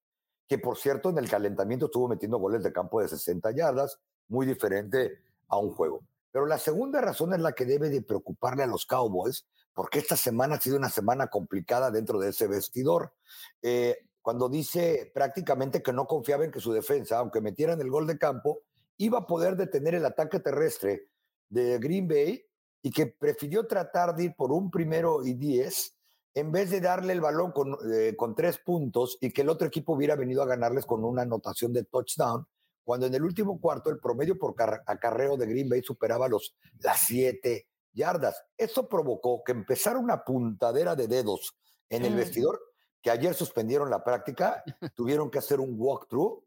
que 0.48 0.58
por 0.58 0.78
cierto 0.78 1.10
en 1.10 1.18
el 1.18 1.30
calentamiento 1.30 1.86
estuvo 1.86 2.08
metiendo 2.08 2.38
goles 2.38 2.64
de 2.64 2.74
campo 2.74 3.02
de 3.02 3.08
60 3.08 3.52
yardas, 3.52 4.00
muy 4.28 4.46
diferente 4.46 5.20
a 5.48 5.58
un 5.58 5.72
juego. 5.74 6.04
Pero 6.32 6.46
la 6.46 6.58
segunda 6.58 7.02
razón 7.02 7.34
es 7.34 7.40
la 7.40 7.54
que 7.54 7.66
debe 7.66 7.90
de 7.90 8.02
preocuparle 8.02 8.64
a 8.64 8.68
los 8.68 8.86
Cowboys, 8.86 9.46
porque 9.74 10.00
esta 10.00 10.16
semana 10.16 10.56
ha 10.56 10.60
sido 10.60 10.78
una 10.78 10.90
semana 10.90 11.28
complicada 11.28 11.92
dentro 11.92 12.20
de 12.20 12.30
ese 12.30 12.48
vestidor. 12.48 13.14
Eh, 13.62 13.98
cuando 14.22 14.50
dice 14.50 15.12
prácticamente 15.14 15.84
que 15.84 15.94
no 15.94 16.08
confiaba 16.08 16.46
en 16.46 16.52
que 16.52 16.60
su 16.60 16.74
defensa, 16.74 17.20
aunque 17.20 17.42
metieran 17.42 17.80
el 17.80 17.92
gol 17.92 18.08
de 18.08 18.18
campo, 18.18 18.64
iba 18.98 19.20
a 19.20 19.28
poder 19.28 19.56
detener 19.56 19.94
el 19.96 20.06
ataque 20.06 20.40
terrestre 20.40 21.10
de 21.50 21.78
Green 21.78 22.08
Bay 22.08 22.44
y 22.86 22.92
que 22.92 23.08
prefirió 23.08 23.66
tratar 23.66 24.16
de 24.16 24.26
ir 24.26 24.36
por 24.36 24.52
un 24.52 24.70
primero 24.70 25.26
y 25.26 25.34
diez 25.34 25.98
en 26.36 26.52
vez 26.52 26.70
de 26.70 26.80
darle 26.80 27.14
el 27.14 27.20
balón 27.20 27.52
con, 27.52 27.76
eh, 27.92 28.16
con 28.16 28.36
tres 28.36 28.60
puntos 28.60 29.18
y 29.20 29.32
que 29.32 29.42
el 29.42 29.50
otro 29.50 29.66
equipo 29.66 29.94
hubiera 29.94 30.16
venido 30.16 30.44
a 30.44 30.46
ganarles 30.46 30.86
con 30.86 31.04
una 31.04 31.24
anotación 31.24 31.74
de 31.74 31.86
touchdown, 31.86 32.46
cuando 32.84 33.08
en 33.08 33.16
el 33.16 33.24
último 33.24 33.60
cuarto 33.60 33.90
el 33.90 33.98
promedio 33.98 34.38
por 34.38 34.54
acarreo 34.86 35.36
de 35.36 35.48
Green 35.48 35.68
Bay 35.68 35.82
superaba 35.82 36.28
los, 36.28 36.56
las 36.78 37.00
siete 37.08 37.66
yardas. 37.92 38.46
Eso 38.56 38.88
provocó 38.88 39.42
que 39.44 39.54
empezara 39.54 39.98
una 39.98 40.24
puntadera 40.24 40.96
de 40.96 41.08
dedos 41.08 41.58
en 41.90 42.06
el 42.06 42.14
vestidor 42.14 42.62
que 43.02 43.10
ayer 43.10 43.34
suspendieron 43.34 43.90
la 43.90 44.04
práctica, 44.04 44.64
tuvieron 44.96 45.32
que 45.32 45.40
hacer 45.40 45.60
un 45.60 45.74
walkthrough 45.76 46.45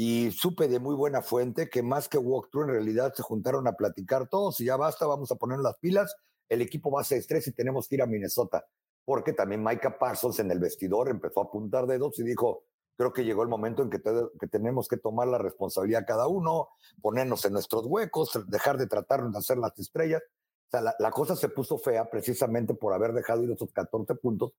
y 0.00 0.30
supe 0.30 0.68
de 0.68 0.78
muy 0.78 0.94
buena 0.94 1.22
fuente 1.22 1.68
que 1.68 1.82
más 1.82 2.08
que 2.08 2.18
walkthrough 2.18 2.66
en 2.66 2.70
realidad 2.70 3.12
se 3.16 3.24
juntaron 3.24 3.66
a 3.66 3.72
platicar 3.72 4.28
todos 4.28 4.60
y 4.60 4.66
ya 4.66 4.76
basta, 4.76 5.06
vamos 5.06 5.32
a 5.32 5.34
poner 5.34 5.58
las 5.58 5.76
pilas, 5.78 6.14
el 6.48 6.62
equipo 6.62 6.92
va 6.92 7.00
a 7.00 7.04
ser 7.04 7.18
estrés 7.18 7.48
y 7.48 7.52
tenemos 7.52 7.88
que 7.88 7.96
ir 7.96 8.02
a 8.02 8.06
Minnesota, 8.06 8.64
porque 9.04 9.32
también 9.32 9.60
Micah 9.64 9.98
Parsons 9.98 10.38
en 10.38 10.52
el 10.52 10.60
vestidor 10.60 11.08
empezó 11.08 11.40
a 11.40 11.44
apuntar 11.46 11.88
dedos 11.88 12.16
y 12.20 12.22
dijo, 12.22 12.62
creo 12.96 13.12
que 13.12 13.24
llegó 13.24 13.42
el 13.42 13.48
momento 13.48 13.82
en 13.82 13.90
que, 13.90 14.00
que 14.38 14.46
tenemos 14.46 14.86
que 14.86 14.98
tomar 14.98 15.26
la 15.26 15.38
responsabilidad 15.38 16.04
cada 16.06 16.28
uno, 16.28 16.68
ponernos 17.02 17.44
en 17.44 17.54
nuestros 17.54 17.84
huecos, 17.86 18.30
dejar 18.46 18.78
de 18.78 18.86
tratarnos 18.86 19.32
de 19.32 19.38
hacer 19.40 19.58
las 19.58 19.76
estrellas. 19.80 20.22
O 20.22 20.70
sea, 20.70 20.80
la, 20.80 20.94
la, 21.00 21.10
cosa 21.10 21.34
se 21.34 21.48
puso 21.48 21.76
fea 21.76 22.08
precisamente 22.08 22.72
por 22.72 22.94
haber 22.94 23.14
dejado 23.14 23.42
ir 23.42 23.50
esos 23.50 23.72
14 23.72 24.14
puntos 24.14 24.52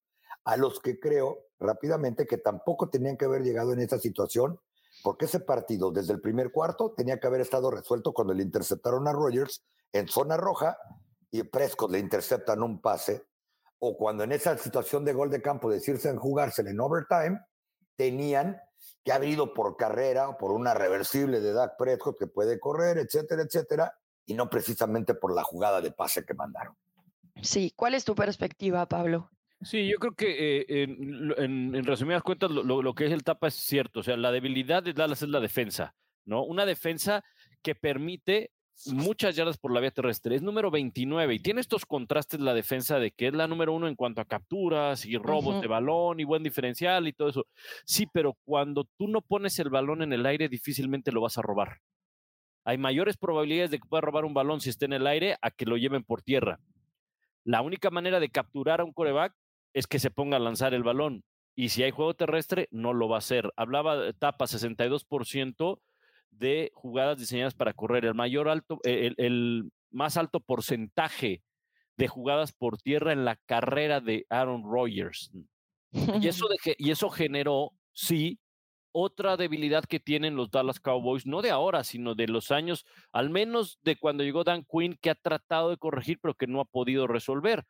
a 0.44 0.58
los 0.58 0.82
que 0.82 1.00
creo 1.00 1.46
rápidamente 1.62 2.28
que 2.28 2.38
tampoco 2.38 2.90
tenían 2.90 3.16
que 3.16 3.24
haber 3.24 3.44
llegado 3.44 3.72
en 3.72 3.80
esa 3.80 4.00
situación, 4.00 4.60
porque 5.04 5.26
ese 5.26 5.40
partido 5.40 5.92
desde 5.92 6.14
el 6.14 6.22
primer 6.22 6.52
cuarto 6.52 6.94
tenía 6.96 7.20
que 7.20 7.28
haber 7.28 7.42
estado 7.42 7.72
resuelto 7.72 8.14
cuando 8.14 8.34
le 8.34 8.44
interceptaron 8.44 9.08
a 9.08 9.14
Rogers 9.14 9.64
en 9.94 10.08
zona 10.08 10.38
roja 10.38 10.78
y 11.32 11.44
Prescott 11.44 11.92
le 11.92 12.00
interceptan 12.00 12.64
un 12.64 12.82
pase, 12.82 13.24
o 13.80 13.96
cuando 13.98 14.24
en 14.24 14.32
esa 14.32 14.58
situación 14.58 15.06
de 15.06 15.14
gol 15.14 15.30
de 15.30 15.42
campo 15.42 15.70
decirse 15.70 16.10
en 16.10 16.18
en 16.18 16.80
overtime, 16.80 17.40
tenían 17.96 18.60
que 19.04 19.12
haber 19.12 19.30
ido 19.30 19.54
por 19.54 19.78
carrera 19.78 20.30
o 20.30 20.38
por 20.38 20.52
una 20.52 20.74
reversible 20.74 21.40
de 21.40 21.54
Dak 21.54 21.78
Prescott 21.78 22.18
que 22.18 22.28
puede 22.28 22.60
correr, 22.60 22.98
etcétera, 22.98 23.44
etcétera, 23.44 23.94
y 24.26 24.34
no 24.34 24.50
precisamente 24.50 25.14
por 25.14 25.34
la 25.34 25.44
jugada 25.44 25.82
de 25.82 25.92
pase 25.92 26.26
que 26.26 26.34
mandaron. 26.34 26.76
Sí, 27.42 27.74
¿cuál 27.76 27.94
es 27.94 28.06
tu 28.06 28.16
perspectiva, 28.16 28.86
Pablo? 28.88 29.30
Sí, 29.62 29.88
yo 29.88 29.98
creo 29.98 30.14
que 30.14 30.62
eh, 30.62 30.84
en, 30.84 31.34
en, 31.76 31.84
resumidas 31.84 32.24
cuentas 32.24 32.50
lo, 32.50 32.64
lo, 32.82 32.94
que 32.94 33.06
es 33.06 33.12
el 33.12 33.24
tapa 33.24 33.48
es 33.48 33.56
cierto. 33.56 34.00
O 34.00 34.04
sea, 34.04 34.16
la 34.16 34.32
debilidad 34.32 34.82
de 34.82 34.94
Dallas 34.94 35.22
es 35.22 35.30
la 35.30 35.42
defensa, 35.42 35.96
¿no? 36.26 36.44
Una 36.44 36.66
defensa 36.66 37.24
que 37.62 37.76
permite 37.76 38.52
muchas 38.88 39.36
yardas 39.36 39.58
por 39.58 39.74
la 39.74 39.80
vía 39.80 39.92
terrestre. 39.92 40.36
Es 40.36 40.42
número 40.42 40.72
29 40.72 41.34
y 41.34 41.40
tiene 41.40 41.62
estos 41.62 41.86
contrastes 41.86 42.40
la 42.40 42.54
defensa 42.54 43.00
de 43.00 43.12
que 43.12 43.28
es 43.28 43.34
la 43.34 43.48
número 43.48 43.74
uno 43.74 43.88
en 43.88 43.96
cuanto 43.96 44.22
a 44.22 44.26
capturas 44.26 45.06
y 45.06 45.18
robos 45.18 45.56
uh 45.56 45.58
-huh. 45.58 45.62
de 45.62 45.68
balón 45.68 46.20
y 46.20 46.24
buen 46.24 46.44
diferencial 46.44 47.08
y 47.08 47.14
todo 47.14 47.30
eso. 47.30 47.46
Sí, 47.86 48.08
pero 48.12 48.38
cuando 48.46 48.86
tú 48.98 49.08
no 49.08 49.22
pones 49.22 49.60
el 49.60 49.70
balón 49.70 50.02
en 50.02 50.14
el 50.14 50.26
aire, 50.26 50.48
difícilmente 50.48 51.12
lo 51.12 51.22
vas 51.22 51.38
a 51.38 51.42
robar. 51.42 51.80
Hay 52.64 52.78
mayores 52.78 53.18
probabilidades 53.18 53.72
de 53.72 53.80
que 53.80 53.88
pueda 53.88 54.02
robar 54.02 54.26
un 54.26 54.34
balón 54.34 54.62
si 54.62 54.70
está 54.70 54.86
en 54.86 54.94
el 54.94 55.08
aire 55.08 55.38
a 55.42 55.52
que 55.52 55.66
lo 55.66 55.78
lleven 55.78 56.04
por 56.04 56.22
tierra. 56.22 56.60
La 57.44 57.62
única 57.62 57.90
manera 57.90 58.20
de 58.20 58.30
capturar 58.30 58.82
a 58.82 58.86
un 58.86 58.94
coreback 58.94 59.34
es 59.74 59.88
que 59.88 60.00
se 60.00 60.12
ponga 60.12 60.38
a 60.38 60.40
lanzar 60.40 60.74
el 60.74 60.84
balón. 60.84 61.24
Y 61.56 61.70
si 61.70 61.84
hay 61.84 61.92
juego 61.92 62.14
terrestre, 62.14 62.68
no 62.72 62.94
lo 62.94 63.10
va 63.10 63.18
a 63.18 63.20
hacer. 63.20 63.52
Hablaba 63.58 63.98
de 63.98 64.10
etapa 64.10 64.46
62% 64.46 65.80
de 66.32 66.72
jugadas 66.74 67.18
diseñadas 67.18 67.54
para 67.54 67.74
correr. 67.74 68.06
El 68.06 68.16
mayor 68.16 68.48
alto, 68.48 68.80
el, 68.84 69.16
el, 69.18 69.72
más 69.92 70.18
alto 70.18 70.40
porcentaje 70.40 71.44
de 71.98 72.08
jugadas 72.08 72.54
por 72.54 72.78
tierra 72.78 73.12
en 73.12 73.26
la 73.26 73.36
carrera 73.36 74.00
de 74.00 74.26
Aaron 74.30 74.64
Rodgers. 74.64 75.32
Y 75.92 76.28
eso, 76.28 76.48
de, 76.66 76.76
y 76.78 76.92
eso 76.92 77.10
generó, 77.10 77.74
sí, 77.92 78.40
otra 78.92 79.38
debilidad 79.38 79.84
que 79.84 80.00
tienen 80.00 80.36
los 80.36 80.50
Dallas 80.50 80.80
Cowboys, 80.80 81.26
no 81.26 81.42
de 81.42 81.52
ahora, 81.52 81.84
sino 81.84 82.16
de 82.16 82.28
los 82.28 82.52
años, 82.52 82.86
al 83.12 83.30
menos 83.30 83.80
de 83.84 83.98
cuando 83.98 84.24
llegó 84.24 84.44
Dan 84.44 84.66
Quinn, 84.66 84.98
que 85.00 85.10
ha 85.10 85.16
tratado 85.16 85.70
de 85.70 85.78
corregir, 85.78 86.20
pero 86.22 86.34
que 86.34 86.48
no 86.48 86.62
ha 86.62 86.66
podido 86.66 87.06
resolver. 87.08 87.66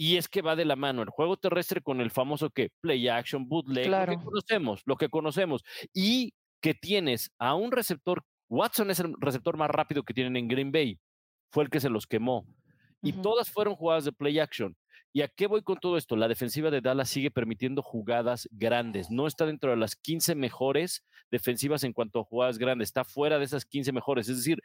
Y 0.00 0.16
es 0.16 0.28
que 0.28 0.42
va 0.42 0.54
de 0.54 0.64
la 0.64 0.76
mano 0.76 1.02
el 1.02 1.08
juego 1.08 1.36
terrestre 1.36 1.80
con 1.80 2.00
el 2.00 2.12
famoso 2.12 2.50
que 2.50 2.70
play 2.80 3.08
action, 3.08 3.48
bootleg, 3.48 3.86
claro. 3.86 4.12
lo 4.12 4.18
que 4.18 4.24
conocemos, 4.24 4.82
lo 4.86 4.96
que 4.96 5.08
conocemos. 5.08 5.64
Y 5.92 6.34
que 6.60 6.72
tienes 6.72 7.32
a 7.36 7.56
un 7.56 7.72
receptor, 7.72 8.24
Watson 8.48 8.92
es 8.92 9.00
el 9.00 9.12
receptor 9.18 9.56
más 9.56 9.68
rápido 9.68 10.04
que 10.04 10.14
tienen 10.14 10.36
en 10.36 10.46
Green 10.46 10.70
Bay, 10.70 11.00
fue 11.50 11.64
el 11.64 11.70
que 11.70 11.80
se 11.80 11.90
los 11.90 12.06
quemó. 12.06 12.46
Y 13.02 13.12
uh 13.12 13.16
-huh. 13.16 13.22
todas 13.22 13.50
fueron 13.50 13.74
jugadas 13.74 14.04
de 14.04 14.12
play 14.12 14.38
action. 14.38 14.76
¿Y 15.12 15.22
a 15.22 15.28
qué 15.28 15.48
voy 15.48 15.62
con 15.62 15.78
todo 15.78 15.96
esto? 15.96 16.14
La 16.14 16.28
defensiva 16.28 16.70
de 16.70 16.80
Dallas 16.80 17.08
sigue 17.08 17.32
permitiendo 17.32 17.82
jugadas 17.82 18.48
grandes. 18.52 19.10
No 19.10 19.26
está 19.26 19.46
dentro 19.46 19.70
de 19.70 19.76
las 19.76 19.96
15 19.96 20.36
mejores 20.36 21.04
defensivas 21.30 21.82
en 21.82 21.92
cuanto 21.92 22.20
a 22.20 22.24
jugadas 22.24 22.58
grandes. 22.58 22.88
Está 22.88 23.04
fuera 23.04 23.38
de 23.38 23.44
esas 23.44 23.64
15 23.64 23.90
mejores. 23.92 24.28
Es 24.28 24.36
decir, 24.36 24.62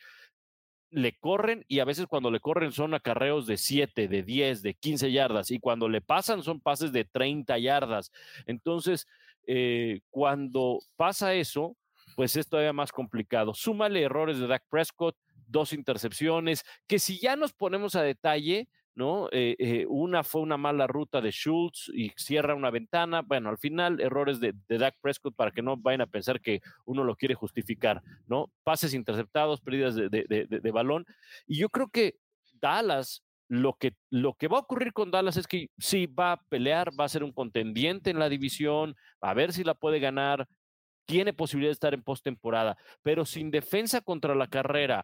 le 0.93 1.17
corren 1.17 1.65
y 1.67 1.79
a 1.79 1.85
veces 1.85 2.05
cuando 2.07 2.29
le 2.29 2.39
corren 2.39 2.71
son 2.71 2.93
acarreos 2.93 3.47
de 3.47 3.57
7, 3.57 4.07
de 4.07 4.23
10, 4.23 4.61
de 4.61 4.75
15 4.75 5.11
yardas 5.11 5.51
y 5.51 5.59
cuando 5.59 5.89
le 5.89 6.01
pasan 6.01 6.43
son 6.43 6.61
pases 6.61 6.91
de 6.91 7.03
30 7.03 7.57
yardas. 7.57 8.11
Entonces, 8.45 9.07
eh, 9.47 10.01
cuando 10.09 10.79
pasa 10.95 11.33
eso, 11.33 11.75
pues 12.15 12.35
es 12.35 12.47
todavía 12.47 12.73
más 12.73 12.91
complicado. 12.91 13.53
Súmale 13.53 14.03
errores 14.03 14.37
de 14.39 14.47
Dak 14.47 14.63
Prescott, 14.69 15.17
dos 15.47 15.73
intercepciones, 15.73 16.63
que 16.87 16.99
si 16.99 17.19
ya 17.19 17.35
nos 17.35 17.53
ponemos 17.53 17.95
a 17.95 18.03
detalle, 18.03 18.69
¿no? 18.95 19.27
Eh, 19.31 19.55
eh, 19.59 19.85
una 19.87 20.23
fue 20.23 20.41
una 20.41 20.57
mala 20.57 20.87
ruta 20.87 21.21
de 21.21 21.31
Schultz 21.31 21.89
y 21.93 22.11
cierra 22.15 22.55
una 22.55 22.69
ventana. 22.69 23.21
Bueno, 23.21 23.49
al 23.49 23.57
final, 23.57 23.99
errores 23.99 24.39
de, 24.39 24.53
de, 24.67 24.77
Dak 24.77 24.95
Prescott 25.01 25.35
para 25.35 25.51
que 25.51 25.61
no 25.61 25.77
vayan 25.77 26.01
a 26.01 26.07
pensar 26.07 26.41
que 26.41 26.61
uno 26.85 27.03
lo 27.03 27.15
quiere 27.15 27.35
justificar, 27.35 28.01
¿no? 28.27 28.51
Pases 28.63 28.93
interceptados, 28.93 29.61
pérdidas 29.61 29.95
de, 29.95 30.09
de, 30.09 30.47
de 30.47 30.71
balón. 30.71 31.05
Y 31.47 31.57
yo 31.57 31.69
creo 31.69 31.87
que 31.89 32.15
Dallas, 32.61 33.23
lo 33.47 33.73
que, 33.73 33.93
lo 34.09 34.33
que 34.33 34.47
va 34.47 34.57
a 34.57 34.61
ocurrir 34.61 34.93
con 34.93 35.11
Dallas 35.11 35.37
es 35.37 35.47
que 35.47 35.69
sí 35.77 36.07
va 36.07 36.33
a 36.33 36.43
pelear, 36.43 36.91
va 36.99 37.05
a 37.05 37.09
ser 37.09 37.23
un 37.23 37.31
contendiente 37.31 38.09
en 38.09 38.19
la 38.19 38.29
división, 38.29 38.95
a 39.21 39.33
ver 39.33 39.53
si 39.53 39.63
la 39.63 39.73
puede 39.73 39.99
ganar. 39.99 40.47
Tiene 41.05 41.33
posibilidad 41.33 41.69
de 41.69 41.73
estar 41.73 41.93
en 41.93 42.01
postemporada, 42.01 42.77
pero 43.01 43.25
sin 43.25 43.51
defensa 43.51 43.99
contra 43.99 44.35
la 44.35 44.47
carrera, 44.47 45.03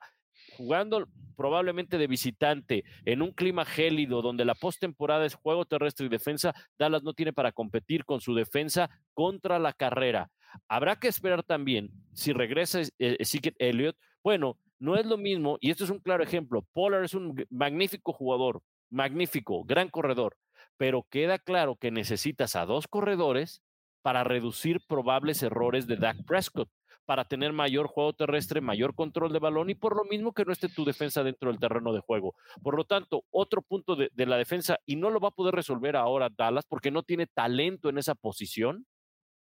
jugando 0.60 1.08
probablemente 1.38 1.98
de 1.98 2.08
visitante 2.08 2.84
en 3.06 3.22
un 3.22 3.32
clima 3.32 3.64
gélido 3.64 4.22
donde 4.22 4.44
la 4.44 4.56
postemporada 4.56 5.26
es 5.26 5.36
juego 5.36 5.64
terrestre 5.64 6.08
y 6.08 6.10
defensa, 6.10 6.54
Dallas 6.78 7.02
no 7.02 7.14
tiene 7.14 7.32
para 7.32 7.54
competir 7.54 8.04
con 8.04 8.20
su 8.20 8.36
defensa 8.36 8.90
contra 9.14 9.58
la 9.58 9.72
carrera. 9.72 10.30
Habrá 10.68 10.98
que 10.98 11.08
esperar 11.08 11.44
también 11.44 11.92
si 12.12 12.34
regresa 12.34 12.82
Ezekiel 12.98 13.56
Elliott. 13.58 13.96
Bueno, 14.22 14.58
no 14.80 14.98
es 14.98 15.06
lo 15.06 15.18
mismo, 15.18 15.58
y 15.62 15.72
esto 15.72 15.86
es 15.86 15.90
un 15.92 16.00
claro 16.00 16.24
ejemplo. 16.24 16.66
Pollard 16.74 17.06
es 17.06 17.14
un 17.14 17.42
magnífico 17.50 18.12
jugador, 18.12 18.62
magnífico, 18.90 19.64
gran 19.64 19.88
corredor, 19.88 20.36
pero 20.76 21.08
queda 21.10 21.40
claro 21.40 21.78
que 21.78 21.90
necesitas 21.90 22.58
a 22.58 22.66
dos 22.66 22.90
corredores 22.90 23.62
para 24.02 24.26
reducir 24.26 24.82
probables 24.90 25.42
errores 25.42 25.88
de 25.88 25.96
Dak 25.96 26.18
Prescott 26.26 26.70
para 27.10 27.26
tener 27.26 27.54
mayor 27.54 27.88
juego 27.88 28.14
terrestre, 28.14 28.62
mayor 28.62 28.94
control 28.94 29.34
de 29.34 29.40
balón 29.40 29.72
y 29.72 29.74
por 29.74 29.98
lo 29.98 30.04
mismo 30.04 30.32
que 30.32 30.46
no 30.46 30.52
esté 30.52 30.70
tu 30.70 30.86
defensa 30.86 31.24
dentro 31.24 31.50
del 31.50 31.60
terreno 31.60 31.92
de 31.92 32.02
juego. 32.02 32.36
Por 32.62 32.78
lo 32.78 32.84
tanto, 32.84 33.24
otro 33.32 33.64
punto 33.64 33.96
de, 33.96 34.12
la 34.28 34.38
defensa, 34.38 34.78
y 34.86 34.96
no 34.96 35.10
lo 35.10 35.20
va 35.20 35.30
a 35.30 35.32
poder 35.32 35.56
resolver 35.56 35.96
ahora 35.96 36.30
Dallas 36.30 36.68
porque 36.68 36.92
no 36.92 37.02
tiene 37.02 37.26
talento 37.26 37.90
en 37.90 37.98
esa 37.98 38.14
posición, 38.14 38.86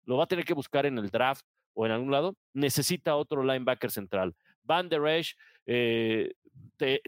lo 0.06 0.16
va 0.16 0.24
a 0.24 0.26
tener 0.26 0.46
que 0.46 0.54
buscar 0.54 0.86
en 0.86 0.96
el 0.96 1.10
draft 1.10 1.44
o 1.74 1.84
en 1.84 1.92
algún 1.92 2.10
lado, 2.10 2.38
necesita 2.54 3.16
otro 3.16 3.44
linebacker 3.44 3.90
central. 3.90 4.34
Van 4.62 4.88
Der 4.88 5.06
Esch, 5.06 5.36
eh, 5.66 6.32
te, 6.78 7.02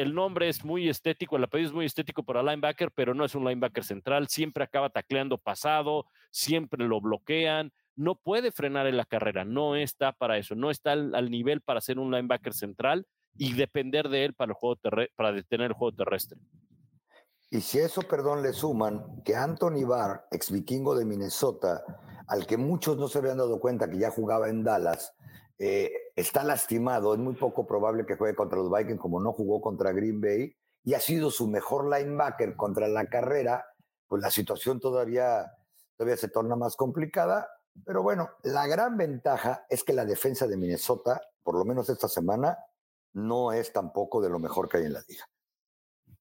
el 0.00 0.14
nombre 0.14 0.48
es 0.48 0.64
muy 0.64 0.88
estético, 0.88 1.36
el 1.36 1.44
apellido 1.44 1.68
es 1.68 1.74
muy 1.74 1.84
estético 1.84 2.22
para 2.22 2.42
linebacker, 2.42 2.90
pero 2.90 3.12
no 3.12 3.26
es 3.26 3.34
un 3.34 3.44
linebacker 3.44 3.84
central, 3.84 4.28
siempre 4.28 4.64
acaba 4.64 4.88
tacleando 4.88 5.36
pasado, 5.36 6.06
siempre 6.30 6.86
lo 6.86 7.02
bloquean, 7.02 7.70
no 7.96 8.14
puede 8.14 8.52
frenar 8.52 8.86
en 8.86 8.96
la 8.96 9.06
carrera, 9.06 9.44
no 9.44 9.74
está 9.74 10.12
para 10.12 10.38
eso, 10.38 10.54
no 10.54 10.70
está 10.70 10.92
al, 10.92 11.30
nivel 11.30 11.62
para 11.62 11.80
ser 11.80 11.98
un 11.98 12.10
linebacker 12.10 12.52
central 12.52 13.06
y 13.34 13.54
depender 13.54 14.08
de 14.08 14.26
él 14.26 14.34
para, 14.34 14.50
el 14.50 14.54
juego 14.54 14.78
para 15.16 15.32
detener 15.32 15.68
el 15.68 15.72
juego 15.72 15.96
terrestre. 15.96 16.38
Y 17.50 17.60
si 17.60 17.78
eso, 17.78 18.02
perdón, 18.02 18.42
le 18.42 18.52
suman 18.52 19.22
que 19.24 19.34
Anthony 19.34 19.86
Barr, 19.86 20.26
ex 20.30 20.50
vikingo 20.50 20.94
de 20.94 21.04
Minnesota, 21.04 21.82
al 22.28 22.46
que 22.46 22.56
muchos 22.56 22.98
no 22.98 23.08
se 23.08 23.18
habían 23.18 23.38
dado 23.38 23.60
cuenta 23.60 23.88
que 23.88 23.98
ya 23.98 24.10
jugaba 24.10 24.48
en 24.48 24.64
Dallas, 24.64 25.14
eh, 25.58 25.90
está 26.16 26.44
lastimado, 26.44 27.14
es 27.14 27.20
muy 27.20 27.34
poco 27.34 27.66
probable 27.66 28.04
que 28.04 28.16
juegue 28.16 28.34
contra 28.34 28.58
los 28.58 28.70
Vikings 28.70 29.00
como 29.00 29.20
no 29.20 29.32
jugó 29.32 29.60
contra 29.60 29.92
Green 29.92 30.20
Bay 30.20 30.54
y 30.84 30.94
ha 30.94 31.00
sido 31.00 31.30
su 31.30 31.48
mejor 31.48 31.84
linebacker 31.84 32.56
contra 32.56 32.88
la 32.88 33.06
carrera, 33.06 33.64
pues 34.06 34.20
la 34.20 34.30
situación 34.30 34.80
todavía, 34.80 35.50
todavía 35.96 36.16
se 36.16 36.28
torna 36.28 36.56
más 36.56 36.76
complicada 36.76 37.48
pero 37.84 38.02
bueno, 38.02 38.30
la 38.42 38.66
gran 38.66 38.96
ventaja 38.96 39.66
es 39.68 39.84
que 39.84 39.92
la 39.92 40.04
defensa 40.04 40.46
de 40.46 40.56
Minnesota, 40.56 41.20
por 41.42 41.56
lo 41.56 41.64
menos 41.64 41.88
esta 41.88 42.08
semana, 42.08 42.58
no 43.12 43.52
es 43.52 43.72
tampoco 43.72 44.20
de 44.20 44.30
lo 44.30 44.38
mejor 44.38 44.68
que 44.68 44.78
hay 44.78 44.84
en 44.84 44.92
la 44.92 45.04
liga. 45.08 45.24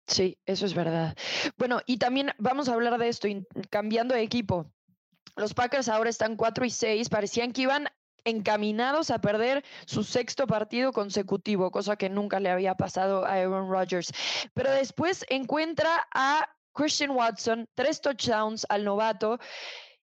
Sí, 0.08 0.40
eso 0.46 0.66
es 0.66 0.74
verdad. 0.74 1.16
Bueno, 1.58 1.82
y 1.86 1.98
también 1.98 2.32
vamos 2.38 2.70
a 2.70 2.74
hablar 2.74 2.98
de 2.98 3.10
esto, 3.10 3.28
cambiando 3.70 4.14
de 4.14 4.22
equipo. 4.22 4.72
Los 5.36 5.54
Packers 5.54 5.90
ahora 5.90 6.10
están 6.10 6.36
4 6.36 6.66
y 6.66 6.70
6, 6.70 7.10
parecían 7.10 7.52
que 7.52 7.64
iban 7.64 7.90
encaminados 8.24 9.12
a 9.12 9.20
perder 9.20 9.64
su 9.86 10.04
sexto 10.04 10.48
partido 10.48 10.92
consecutivo, 10.92 11.72
cosa 11.72 11.96
que 11.96 12.10
nunca 12.10 12.40
le 12.40 12.50
había 12.50 12.76
pasado 12.76 13.26
a 13.26 13.34
Aaron 13.34 13.70
Rodgers. 13.70 14.12
Pero 14.54 14.72
después 14.72 15.26
encuentra 15.30 16.08
a 16.14 16.50
Christian 16.74 17.12
Watson, 17.12 17.68
tres 17.74 18.02
touchdowns 18.02 18.66
al 18.70 18.84
novato 18.84 19.40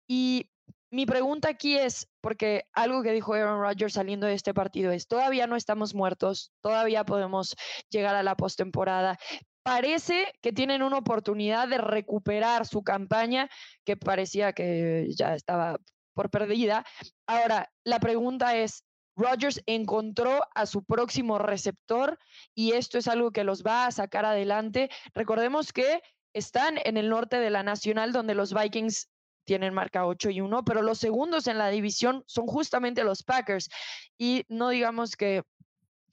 Y 0.07 0.51
mi 0.91 1.05
pregunta 1.05 1.49
aquí 1.49 1.77
es, 1.77 2.07
porque 2.21 2.65
algo 2.73 3.03
que 3.03 3.11
dijo 3.11 3.33
Aaron 3.33 3.61
Rodgers 3.61 3.93
saliendo 3.93 4.27
de 4.27 4.33
este 4.33 4.53
partido 4.53 4.91
es, 4.91 5.07
todavía 5.07 5.47
no 5.47 5.55
estamos 5.55 5.93
muertos, 5.93 6.51
todavía 6.61 7.05
podemos 7.05 7.55
llegar 7.89 8.15
a 8.15 8.23
la 8.23 8.35
postemporada. 8.35 9.17
Parece 9.63 10.33
que 10.41 10.51
tienen 10.51 10.81
una 10.81 10.97
oportunidad 10.97 11.67
de 11.67 11.77
recuperar 11.77 12.65
su 12.65 12.83
campaña, 12.83 13.49
que 13.85 13.97
parecía 13.97 14.53
que 14.53 15.07
ya 15.15 15.35
estaba 15.35 15.77
por 16.13 16.29
perdida. 16.29 16.85
Ahora, 17.27 17.71
la 17.83 17.99
pregunta 17.99 18.55
es, 18.55 18.83
Rodgers 19.15 19.61
encontró 19.65 20.39
a 20.55 20.65
su 20.65 20.83
próximo 20.83 21.37
receptor 21.37 22.17
y 22.55 22.71
esto 22.71 22.97
es 22.97 23.07
algo 23.07 23.31
que 23.31 23.43
los 23.43 23.63
va 23.63 23.85
a 23.85 23.91
sacar 23.91 24.25
adelante. 24.25 24.89
Recordemos 25.13 25.73
que 25.73 26.01
están 26.33 26.79
en 26.83 26.97
el 26.97 27.09
norte 27.09 27.37
de 27.37 27.49
la 27.49 27.63
Nacional, 27.63 28.13
donde 28.13 28.33
los 28.33 28.53
Vikings 28.53 29.09
tienen 29.49 29.73
marca 29.73 30.05
8 30.05 30.29
y 30.29 30.41
1, 30.41 30.63
pero 30.63 30.83
los 30.83 30.99
segundos 30.99 31.47
en 31.47 31.57
la 31.57 31.69
división 31.69 32.23
son 32.27 32.45
justamente 32.45 33.03
los 33.03 33.23
Packers. 33.23 33.67
Y 34.15 34.45
no 34.47 34.69
digamos 34.69 35.15
que 35.15 35.41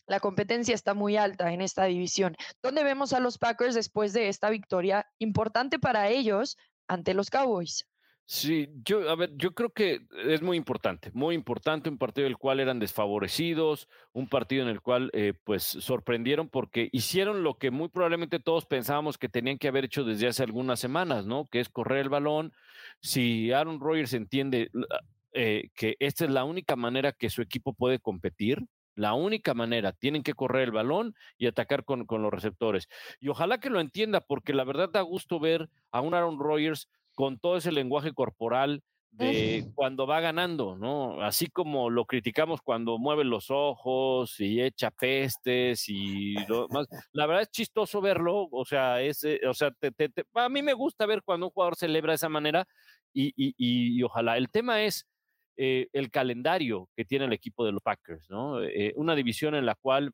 la 0.06 0.20
competencia 0.20 0.74
está 0.74 0.94
muy 0.94 1.18
alta 1.18 1.52
en 1.52 1.60
esta 1.60 1.84
división. 1.84 2.34
¿Dónde 2.62 2.82
vemos 2.82 3.12
a 3.12 3.20
los 3.20 3.36
Packers 3.36 3.74
después 3.74 4.14
de 4.14 4.30
esta 4.30 4.48
victoria 4.48 5.06
importante 5.18 5.78
para 5.78 6.08
ellos 6.08 6.56
ante 6.88 7.12
los 7.12 7.28
Cowboys? 7.28 7.86
Sí, 8.28 8.68
yo, 8.84 9.08
a 9.08 9.14
ver, 9.14 9.30
yo 9.36 9.54
creo 9.54 9.70
que 9.72 10.00
es 10.24 10.42
muy 10.42 10.56
importante, 10.56 11.12
muy 11.14 11.36
importante, 11.36 11.88
un 11.88 11.96
partido 11.96 12.26
en 12.26 12.32
el 12.32 12.38
cual 12.38 12.58
eran 12.58 12.80
desfavorecidos, 12.80 13.88
un 14.12 14.28
partido 14.28 14.64
en 14.64 14.68
el 14.68 14.80
cual 14.80 15.10
eh, 15.12 15.32
pues 15.44 15.62
sorprendieron 15.62 16.48
porque 16.48 16.88
hicieron 16.90 17.44
lo 17.44 17.56
que 17.56 17.70
muy 17.70 17.88
probablemente 17.88 18.40
todos 18.40 18.66
pensábamos 18.66 19.16
que 19.16 19.28
tenían 19.28 19.58
que 19.58 19.68
haber 19.68 19.84
hecho 19.84 20.02
desde 20.02 20.26
hace 20.26 20.42
algunas 20.42 20.80
semanas, 20.80 21.24
¿no? 21.24 21.46
Que 21.46 21.60
es 21.60 21.68
correr 21.68 22.00
el 22.00 22.08
balón. 22.08 22.52
Si 23.00 23.52
Aaron 23.52 23.78
Rodgers 23.78 24.12
entiende 24.12 24.70
eh, 25.32 25.70
que 25.76 25.94
esta 26.00 26.24
es 26.24 26.30
la 26.32 26.42
única 26.42 26.74
manera 26.74 27.12
que 27.12 27.30
su 27.30 27.42
equipo 27.42 27.74
puede 27.74 28.00
competir, 28.00 28.58
la 28.96 29.14
única 29.14 29.54
manera, 29.54 29.92
tienen 29.92 30.24
que 30.24 30.34
correr 30.34 30.62
el 30.64 30.72
balón 30.72 31.14
y 31.38 31.46
atacar 31.46 31.84
con, 31.84 32.06
con 32.06 32.22
los 32.22 32.32
receptores. 32.32 32.88
Y 33.20 33.28
ojalá 33.28 33.58
que 33.58 33.70
lo 33.70 33.78
entienda, 33.78 34.20
porque 34.20 34.52
la 34.52 34.64
verdad 34.64 34.88
da 34.90 35.02
gusto 35.02 35.38
ver 35.38 35.68
a 35.92 36.00
un 36.00 36.14
Aaron 36.14 36.40
Rodgers 36.40 36.88
con 37.16 37.38
todo 37.38 37.56
ese 37.56 37.72
lenguaje 37.72 38.12
corporal 38.12 38.82
de 39.10 39.70
cuando 39.74 40.06
va 40.06 40.20
ganando, 40.20 40.76
¿no? 40.76 41.22
Así 41.22 41.46
como 41.46 41.88
lo 41.88 42.04
criticamos 42.04 42.60
cuando 42.60 42.98
mueve 42.98 43.24
los 43.24 43.46
ojos 43.50 44.38
y 44.38 44.60
echa 44.60 44.90
pestes 44.90 45.88
y 45.88 46.34
lo 46.46 46.68
más. 46.68 46.86
La 47.12 47.26
verdad 47.26 47.44
es 47.44 47.50
chistoso 47.50 48.02
verlo, 48.02 48.46
o 48.50 48.64
sea, 48.66 49.00
es, 49.00 49.24
eh, 49.24 49.40
o 49.48 49.54
sea, 49.54 49.72
a 50.34 50.48
mí 50.50 50.62
me 50.62 50.74
gusta 50.74 51.06
ver 51.06 51.22
cuando 51.22 51.46
un 51.46 51.52
jugador 51.52 51.76
celebra 51.76 52.12
de 52.12 52.16
esa 52.16 52.28
manera 52.28 52.68
y, 53.14 53.32
y, 53.36 54.02
ojalá. 54.02 54.36
El 54.36 54.50
tema 54.50 54.82
es 54.82 55.06
eh, 55.56 55.88
el 55.94 56.10
calendario 56.10 56.90
que 56.94 57.06
tiene 57.06 57.24
el 57.24 57.32
equipo 57.32 57.64
de 57.64 57.72
los 57.72 57.80
Packers, 57.82 58.28
¿no? 58.28 58.62
Eh, 58.62 58.92
una 58.96 59.14
división 59.14 59.54
en 59.54 59.64
la 59.64 59.76
cual, 59.76 60.12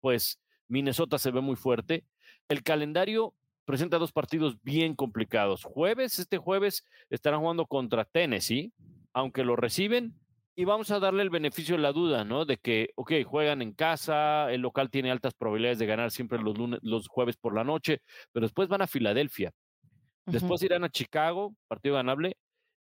pues, 0.00 0.38
Minnesota 0.68 1.18
se 1.18 1.32
ve 1.32 1.40
muy 1.40 1.56
fuerte. 1.56 2.04
El 2.48 2.62
calendario 2.62 3.34
presenta 3.66 3.98
dos 3.98 4.12
partidos 4.12 4.56
bien 4.62 4.94
complicados. 4.94 5.64
Jueves, 5.64 6.18
este 6.18 6.38
jueves, 6.38 6.84
estarán 7.10 7.40
jugando 7.40 7.66
contra 7.66 8.06
Tennessee, 8.06 8.72
aunque 9.12 9.44
lo 9.44 9.56
reciben, 9.56 10.14
y 10.54 10.64
vamos 10.64 10.90
a 10.90 11.00
darle 11.00 11.22
el 11.22 11.28
beneficio 11.28 11.76
de 11.76 11.82
la 11.82 11.92
duda, 11.92 12.24
¿no? 12.24 12.46
De 12.46 12.56
que, 12.56 12.90
ok, 12.94 13.12
juegan 13.26 13.60
en 13.60 13.72
casa, 13.72 14.50
el 14.50 14.62
local 14.62 14.88
tiene 14.88 15.10
altas 15.10 15.34
probabilidades 15.34 15.78
de 15.78 15.86
ganar 15.86 16.10
siempre 16.10 16.38
los, 16.38 16.56
lunes, 16.56 16.80
los 16.82 17.08
jueves 17.08 17.36
por 17.36 17.54
la 17.54 17.64
noche, 17.64 18.00
pero 18.32 18.46
después 18.46 18.68
van 18.68 18.80
a 18.80 18.86
Filadelfia. 18.86 19.52
Después 20.24 20.62
irán 20.62 20.82
a 20.82 20.88
Chicago, 20.88 21.54
partido 21.68 21.96
ganable, 21.96 22.36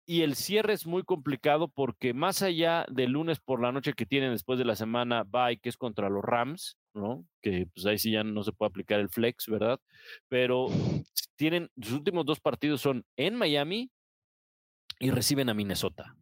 y 0.06 0.22
el 0.22 0.36
cierre 0.36 0.74
es 0.74 0.86
muy 0.86 1.04
complicado 1.04 1.68
porque 1.68 2.14
más 2.14 2.42
allá 2.42 2.86
del 2.90 3.12
lunes 3.12 3.40
por 3.40 3.62
la 3.62 3.72
noche 3.72 3.94
que 3.94 4.06
tienen 4.06 4.32
después 4.32 4.60
de 4.60 4.66
la 4.66 4.76
semana 4.76 5.24
bye, 5.24 5.58
que 5.58 5.70
es 5.70 5.78
contra 5.78 6.10
los 6.10 6.24
Rams, 6.24 6.78
¿no? 6.94 7.26
Que 7.42 7.68
pues 7.74 7.86
ahí 7.86 7.98
sí 7.98 8.12
ya 8.12 8.24
no 8.24 8.44
se 8.44 8.52
puede 8.52 8.70
aplicar 8.70 9.00
el 9.00 9.10
flex, 9.10 9.48
¿verdad? 9.48 9.80
Pero 10.28 10.68
tienen, 11.36 11.70
sus 11.82 11.94
últimos 11.94 12.26
dos 12.26 12.40
partidos 12.40 12.82
son 12.82 13.06
en 13.16 13.36
Miami 13.36 13.92
y 15.00 15.12
reciben 15.12 15.50
a 15.50 15.54
Minnesota. 15.54 16.16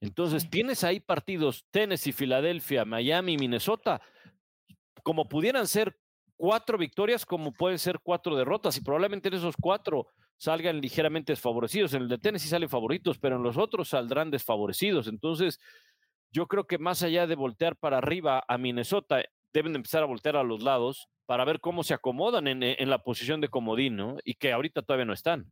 Entonces, 0.00 0.50
tienes 0.50 0.84
ahí 0.84 1.00
partidos 1.00 1.66
Tennessee, 1.70 2.12
Filadelfia, 2.12 2.84
Miami, 2.84 3.38
Minnesota, 3.38 4.02
como 5.02 5.28
pudieran 5.28 5.66
ser 5.66 5.98
cuatro 6.36 6.76
victorias, 6.76 7.24
como 7.24 7.52
pueden 7.52 7.78
ser 7.78 8.00
cuatro 8.02 8.36
derrotas, 8.36 8.76
y 8.76 8.82
probablemente 8.82 9.28
en 9.28 9.34
esos 9.34 9.54
cuatro 9.58 10.08
salgan 10.36 10.80
ligeramente 10.80 11.32
desfavorecidos. 11.32 11.94
En 11.94 12.02
el 12.02 12.08
de 12.08 12.18
Tennessee 12.18 12.48
salen 12.48 12.68
favoritos, 12.68 13.18
pero 13.18 13.36
en 13.36 13.42
los 13.42 13.56
otros 13.56 13.88
saldrán 13.88 14.30
desfavorecidos. 14.30 15.08
Entonces, 15.08 15.60
yo 16.30 16.46
creo 16.46 16.66
que 16.66 16.78
más 16.78 17.02
allá 17.02 17.26
de 17.26 17.36
voltear 17.36 17.76
para 17.76 17.98
arriba 17.98 18.44
a 18.46 18.58
Minnesota, 18.58 19.22
deben 19.52 19.74
empezar 19.76 20.02
a 20.02 20.06
voltear 20.06 20.36
a 20.36 20.42
los 20.42 20.62
lados 20.62 21.08
para 21.26 21.44
ver 21.44 21.60
cómo 21.60 21.84
se 21.84 21.94
acomodan 21.94 22.48
en, 22.48 22.90
la 22.90 23.02
posición 23.02 23.40
de 23.40 23.48
comodín, 23.48 23.96
¿no? 23.96 24.16
Y 24.24 24.34
que 24.34 24.52
ahorita 24.52 24.82
todavía 24.82 25.06
no 25.06 25.12
están. 25.12 25.50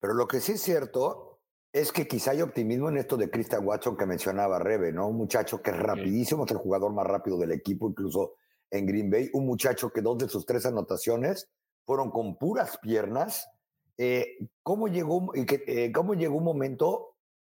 Pero 0.00 0.14
lo 0.14 0.26
que 0.26 0.40
sí 0.40 0.52
es 0.52 0.62
cierto 0.62 1.38
es 1.72 1.90
que 1.90 2.06
quizá 2.06 2.32
hay 2.32 2.42
optimismo 2.42 2.88
en 2.88 2.98
esto 2.98 3.16
de 3.16 3.30
Christian 3.30 3.66
Watson 3.66 3.96
que 3.96 4.04
mencionaba 4.04 4.58
Rebe, 4.58 4.92
¿no? 4.92 5.08
Un 5.08 5.16
muchacho 5.16 5.62
que 5.62 5.70
es 5.70 5.76
rapidísimo, 5.76 6.44
es 6.44 6.50
el 6.50 6.58
jugador 6.58 6.92
más 6.92 7.06
rápido 7.06 7.38
del 7.38 7.52
equipo, 7.52 7.88
incluso 7.88 8.34
en 8.70 8.86
Green 8.86 9.10
Bay. 9.10 9.30
Un 9.32 9.46
muchacho 9.46 9.90
que 9.90 10.02
dos 10.02 10.18
de 10.18 10.28
sus 10.28 10.44
tres 10.44 10.66
anotaciones 10.66 11.48
fueron 11.86 12.10
con 12.10 12.36
puras 12.36 12.78
piernas 12.78 13.48
eh, 13.96 14.38
¿cómo, 14.62 14.88
llegó, 14.88 15.32
eh, 15.34 15.92
¿Cómo 15.92 16.14
llegó 16.14 16.36
un 16.36 16.44
momento 16.44 17.16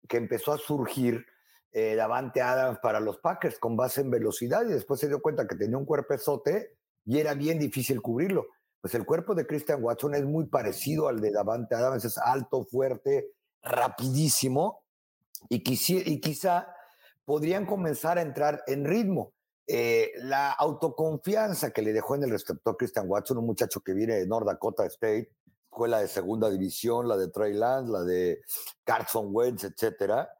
que 0.09 0.17
empezó 0.17 0.53
a 0.53 0.59
surgir 0.59 1.25
eh, 1.73 1.95
Davante 1.95 2.41
Adams 2.41 2.79
para 2.81 3.01
los 3.01 3.19
Packers 3.19 3.59
con 3.59 3.77
base 3.77 4.01
en 4.01 4.11
velocidad 4.11 4.63
y 4.65 4.73
después 4.73 5.01
se 5.01 5.09
dio 5.09 5.21
cuenta 5.21 5.47
que 5.47 5.57
tenía 5.57 5.79
un 5.79 5.85
cuerpezote 5.85 6.77
y 7.05 7.19
era 7.19 7.35
bien 7.35 7.59
difícil 7.59 8.01
cubrirlo? 8.01 8.47
Pues 8.81 8.95
el 8.95 9.07
cuerpo 9.07 9.35
de 9.35 9.47
Christian 9.47 9.83
Watson 9.83 10.15
es 10.15 10.25
muy 10.25 10.47
parecido 10.47 11.09
al 11.09 11.21
de 11.21 11.31
Davante 11.31 11.75
Adams, 11.75 12.05
es 12.05 12.19
alto, 12.19 12.65
fuerte, 12.65 13.31
rapidísimo 13.63 14.83
y, 15.49 15.57
y 15.57 16.21
quizá 16.21 16.69
podrían 17.25 17.67
comenzar 17.67 18.19
a 18.19 18.23
entrar 18.23 18.63
en 18.67 18.85
ritmo. 18.85 19.33
Eh, 19.67 20.13
la 20.17 20.53
autoconfianza 20.53 21.71
que 21.71 21.81
le 21.81 21.95
dejó 21.95 22.17
en 22.17 22.25
el 22.25 22.31
receptor 22.31 22.77
Christian 22.77 23.09
Watson, 23.09 23.39
un 23.39 23.47
muchacho 23.47 23.81
que 23.81 23.95
viene 23.95 24.17
de 24.17 24.27
North 24.27 24.47
Dakota 24.47 24.85
State, 24.87 25.31
escuela 25.75 25.99
de 25.99 26.07
segunda 26.07 26.49
división, 26.49 27.09
la 27.09 27.17
de 27.17 27.29
Trey 27.29 27.53
Lance, 27.53 27.91
la 27.91 28.03
de 28.05 28.43
Carson 28.85 29.31
Wentz, 29.33 29.65
etcétera, 29.65 30.31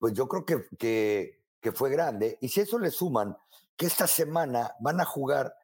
pues 0.00 0.14
yo 0.14 0.26
creo 0.26 0.44
que, 0.44 0.64
que, 0.76 1.44
que 1.60 1.70
fue 1.70 1.90
grande. 1.90 2.38
Y 2.40 2.48
si 2.48 2.62
eso 2.62 2.76
le 2.76 2.90
suman 2.90 3.36
que 3.76 3.86
esta 3.86 4.08
semana 4.08 4.74
van 4.80 5.00
a 5.00 5.04
jugar 5.04 5.54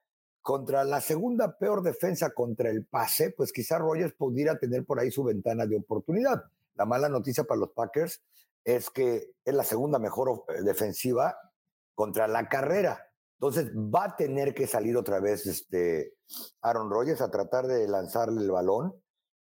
contra 0.43 0.85
la 0.85 1.01
segunda 1.01 1.59
peor 1.59 1.83
defensa 1.83 2.31
contra 2.31 2.71
el 2.71 2.87
pase, 2.87 3.35
pues 3.37 3.53
quizá 3.53 3.79
Rogers 3.79 4.15
pudiera 4.15 4.61
tener 4.61 4.87
por 4.87 5.01
ahí 5.01 5.11
su 5.11 5.25
ventana 5.25 5.67
de 5.67 5.77
oportunidad. 5.77 6.45
La 6.77 6.85
mala 6.85 7.09
noticia 7.09 7.43
para 7.43 7.59
los 7.59 7.71
Packers 7.71 8.23
es 8.62 8.91
que 8.91 9.35
es 9.45 9.55
la 9.55 9.65
segunda 9.65 9.99
mejor 9.99 10.45
eh, 10.49 10.62
defensiva 10.62 11.37
contra 11.97 12.29
la 12.29 12.49
carrera. 12.49 13.11
Entonces 13.41 13.73
va 13.75 14.05
a 14.05 14.17
tener 14.17 14.55
que 14.55 14.69
salir 14.69 14.97
otra 14.97 15.19
vez 15.19 15.47
este 15.47 16.15
Aaron 16.62 16.91
Rodgers 16.91 17.21
a 17.21 17.31
tratar 17.31 17.67
de 17.67 17.89
lanzarle 17.89 18.41
el 18.41 18.51
balón 18.53 18.95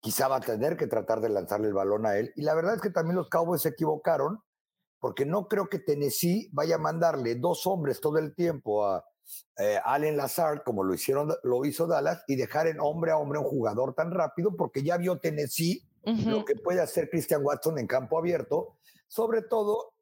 quizá 0.04 0.28
va 0.28 0.36
a 0.36 0.40
tener 0.40 0.76
que 0.76 0.86
tratar 0.86 1.22
de 1.22 1.30
lanzarle 1.30 1.68
el 1.68 1.72
balón 1.72 2.04
a 2.04 2.18
él. 2.18 2.30
Y 2.36 2.42
la 2.42 2.52
verdad 2.52 2.74
es 2.74 2.82
que 2.82 2.90
también 2.90 3.16
los 3.16 3.30
Cowboys 3.30 3.62
se 3.62 3.70
equivocaron, 3.70 4.38
porque 5.00 5.24
no 5.24 5.48
creo 5.48 5.70
que 5.70 5.78
Tennessee 5.78 6.50
vaya 6.52 6.74
a 6.74 6.78
mandarle 6.78 7.36
dos 7.36 7.66
hombres 7.66 8.02
todo 8.02 8.18
el 8.18 8.34
tiempo 8.34 8.86
a 8.86 9.02
eh, 9.56 9.78
Allen 9.82 10.18
Lazard, 10.18 10.62
como 10.62 10.84
lo, 10.84 10.92
hicieron, 10.92 11.32
lo 11.42 11.64
hizo 11.64 11.86
Dallas, 11.86 12.22
y 12.28 12.36
dejar 12.36 12.66
en 12.66 12.80
hombre 12.80 13.12
a 13.12 13.16
hombre 13.16 13.38
un 13.38 13.46
jugador 13.46 13.94
tan 13.94 14.10
rápido, 14.10 14.54
porque 14.54 14.82
ya 14.82 14.98
vio 14.98 15.18
Tennessee 15.20 15.82
lo 16.04 16.44
que 16.44 16.54
puede 16.56 16.82
hacer 16.82 17.08
Christian 17.08 17.42
Watson 17.42 17.78
en 17.78 17.86
campo 17.86 18.18
abierto, 18.18 18.76
sobre 19.08 19.40
todo, 19.40 19.94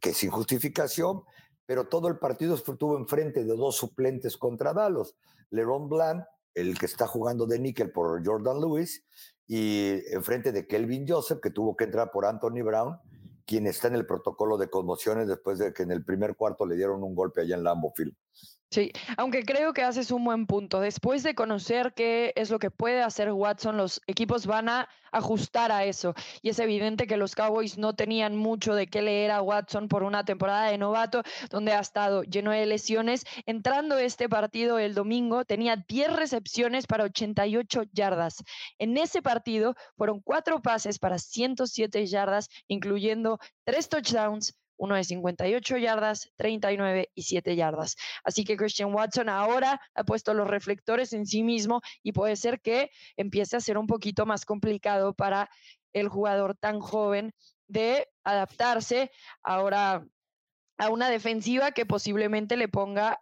que 0.00 0.14
sin 0.14 0.30
justificación, 0.30 1.22
pero 1.66 1.86
todo 1.86 2.08
el 2.08 2.18
partido 2.18 2.54
estuvo 2.54 2.96
enfrente 2.96 3.44
de 3.44 3.54
dos 3.54 3.76
suplentes 3.76 4.38
contra 4.38 4.72
Dallas. 4.72 5.14
Leron 5.50 5.90
Bland, 5.90 6.24
el 6.54 6.78
que 6.78 6.86
está 6.86 7.06
jugando 7.06 7.44
de 7.44 7.58
níquel 7.58 7.92
por 7.92 8.26
Jordan 8.26 8.58
Lewis, 8.58 9.04
y 9.52 10.00
enfrente 10.14 10.52
de 10.52 10.68
Kelvin 10.68 11.08
Joseph, 11.08 11.40
que 11.42 11.50
tuvo 11.50 11.76
que 11.76 11.82
entrar 11.82 12.12
por 12.12 12.24
Anthony 12.24 12.62
Brown, 12.62 13.00
quien 13.44 13.66
está 13.66 13.88
en 13.88 13.96
el 13.96 14.06
protocolo 14.06 14.56
de 14.56 14.70
conmociones 14.70 15.26
después 15.26 15.58
de 15.58 15.72
que 15.72 15.82
en 15.82 15.90
el 15.90 16.04
primer 16.04 16.36
cuarto 16.36 16.64
le 16.64 16.76
dieron 16.76 17.02
un 17.02 17.16
golpe 17.16 17.40
allá 17.40 17.56
en 17.56 17.64
Lambeau 17.64 17.92
Field. 17.96 18.14
Sí, 18.72 18.92
aunque 19.16 19.42
creo 19.42 19.72
que 19.72 19.82
haces 19.82 20.12
un 20.12 20.24
buen 20.24 20.46
punto. 20.46 20.78
Después 20.78 21.24
de 21.24 21.34
conocer 21.34 21.92
qué 21.92 22.32
es 22.36 22.50
lo 22.50 22.60
que 22.60 22.70
puede 22.70 23.02
hacer 23.02 23.32
Watson, 23.32 23.76
los 23.76 24.00
equipos 24.06 24.46
van 24.46 24.68
a 24.68 24.88
ajustar 25.10 25.72
a 25.72 25.84
eso. 25.84 26.14
Y 26.40 26.50
es 26.50 26.58
evidente 26.60 27.08
que 27.08 27.16
los 27.16 27.34
Cowboys 27.34 27.78
no 27.78 27.96
tenían 27.96 28.36
mucho 28.36 28.76
de 28.76 28.86
qué 28.86 29.02
leer 29.02 29.32
a 29.32 29.42
Watson 29.42 29.88
por 29.88 30.04
una 30.04 30.24
temporada 30.24 30.70
de 30.70 30.78
novato 30.78 31.24
donde 31.50 31.72
ha 31.72 31.80
estado 31.80 32.22
lleno 32.22 32.52
de 32.52 32.64
lesiones. 32.64 33.24
Entrando 33.44 33.98
este 33.98 34.28
partido 34.28 34.78
el 34.78 34.94
domingo, 34.94 35.44
tenía 35.44 35.74
10 35.88 36.12
recepciones 36.12 36.86
para 36.86 37.02
88 37.02 37.82
yardas. 37.92 38.44
En 38.78 38.96
ese 38.96 39.20
partido 39.20 39.74
fueron 39.96 40.20
cuatro 40.20 40.62
pases 40.62 41.00
para 41.00 41.18
107 41.18 42.06
yardas, 42.06 42.48
incluyendo 42.68 43.40
tres 43.64 43.88
touchdowns, 43.88 44.54
uno 44.80 44.94
de 44.94 45.04
58 45.04 45.76
yardas, 45.76 46.32
39 46.36 47.10
y 47.14 47.22
7 47.22 47.54
yardas. 47.54 47.96
Así 48.24 48.44
que 48.44 48.56
Christian 48.56 48.94
Watson 48.94 49.28
ahora 49.28 49.78
ha 49.94 50.04
puesto 50.04 50.32
los 50.32 50.48
reflectores 50.48 51.12
en 51.12 51.26
sí 51.26 51.42
mismo 51.42 51.82
y 52.02 52.12
puede 52.12 52.34
ser 52.36 52.60
que 52.60 52.90
empiece 53.16 53.56
a 53.56 53.60
ser 53.60 53.76
un 53.76 53.86
poquito 53.86 54.24
más 54.24 54.46
complicado 54.46 55.12
para 55.12 55.50
el 55.92 56.08
jugador 56.08 56.56
tan 56.56 56.80
joven 56.80 57.34
de 57.68 58.08
adaptarse 58.24 59.10
ahora 59.42 60.02
a 60.78 60.88
una 60.88 61.10
defensiva 61.10 61.72
que 61.72 61.84
posiblemente 61.84 62.56
le 62.56 62.68
ponga 62.68 63.20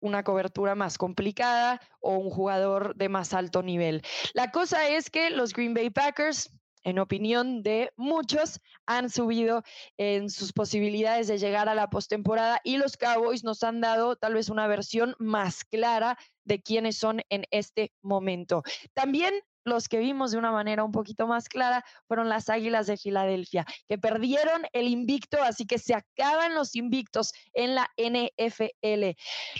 una 0.00 0.22
cobertura 0.22 0.74
más 0.74 0.98
complicada 0.98 1.80
o 2.00 2.18
un 2.18 2.28
jugador 2.28 2.94
de 2.96 3.08
más 3.08 3.32
alto 3.32 3.62
nivel. 3.62 4.02
La 4.34 4.50
cosa 4.50 4.86
es 4.88 5.08
que 5.08 5.30
los 5.30 5.54
Green 5.54 5.72
Bay 5.72 5.88
Packers 5.88 6.50
en 6.84 6.98
opinión 6.98 7.62
de 7.62 7.92
muchos, 7.96 8.60
han 8.86 9.10
subido 9.10 9.62
en 9.96 10.30
sus 10.30 10.52
posibilidades 10.52 11.28
de 11.28 11.38
llegar 11.38 11.68
a 11.68 11.74
la 11.74 11.90
postemporada 11.90 12.60
y 12.64 12.76
los 12.76 12.96
Cowboys 12.96 13.44
nos 13.44 13.62
han 13.62 13.80
dado 13.80 14.16
tal 14.16 14.34
vez 14.34 14.48
una 14.48 14.66
versión 14.66 15.14
más 15.18 15.64
clara 15.64 16.18
de 16.44 16.60
quiénes 16.60 16.96
son 16.96 17.22
en 17.28 17.44
este 17.50 17.92
momento. 18.02 18.62
También 18.94 19.34
los 19.64 19.88
que 19.88 19.98
vimos 19.98 20.30
de 20.30 20.38
una 20.38 20.50
manera 20.50 20.84
un 20.84 20.92
poquito 20.92 21.26
más 21.26 21.48
clara 21.48 21.84
fueron 22.06 22.28
las 22.28 22.48
Águilas 22.48 22.86
de 22.86 22.96
Filadelfia, 22.96 23.64
que 23.88 23.98
perdieron 23.98 24.62
el 24.72 24.88
invicto, 24.88 25.42
así 25.42 25.66
que 25.66 25.78
se 25.78 25.94
acaban 25.94 26.54
los 26.54 26.74
invictos 26.74 27.32
en 27.52 27.74
la 27.74 27.88
NFL. 27.96 29.16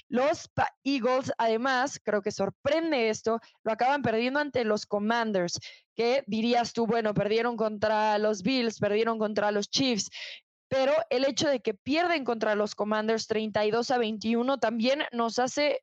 Los 0.08 0.50
Eagles, 0.84 1.32
además, 1.38 2.00
creo 2.02 2.22
que 2.22 2.30
sorprende 2.30 3.08
esto, 3.08 3.40
lo 3.64 3.72
acaban 3.72 4.02
perdiendo 4.02 4.40
ante 4.40 4.64
los 4.64 4.86
Commanders, 4.86 5.58
que 5.94 6.24
dirías 6.26 6.72
tú, 6.72 6.86
bueno, 6.86 7.14
perdieron 7.14 7.56
contra 7.56 8.18
los 8.18 8.42
Bills, 8.42 8.78
perdieron 8.78 9.18
contra 9.18 9.50
los 9.50 9.68
Chiefs, 9.68 10.10
pero 10.68 10.94
el 11.10 11.26
hecho 11.26 11.48
de 11.48 11.60
que 11.60 11.74
pierden 11.74 12.24
contra 12.24 12.54
los 12.54 12.74
Commanders 12.74 13.26
32 13.26 13.90
a 13.90 13.98
21 13.98 14.58
también 14.58 15.02
nos 15.12 15.38
hace 15.38 15.82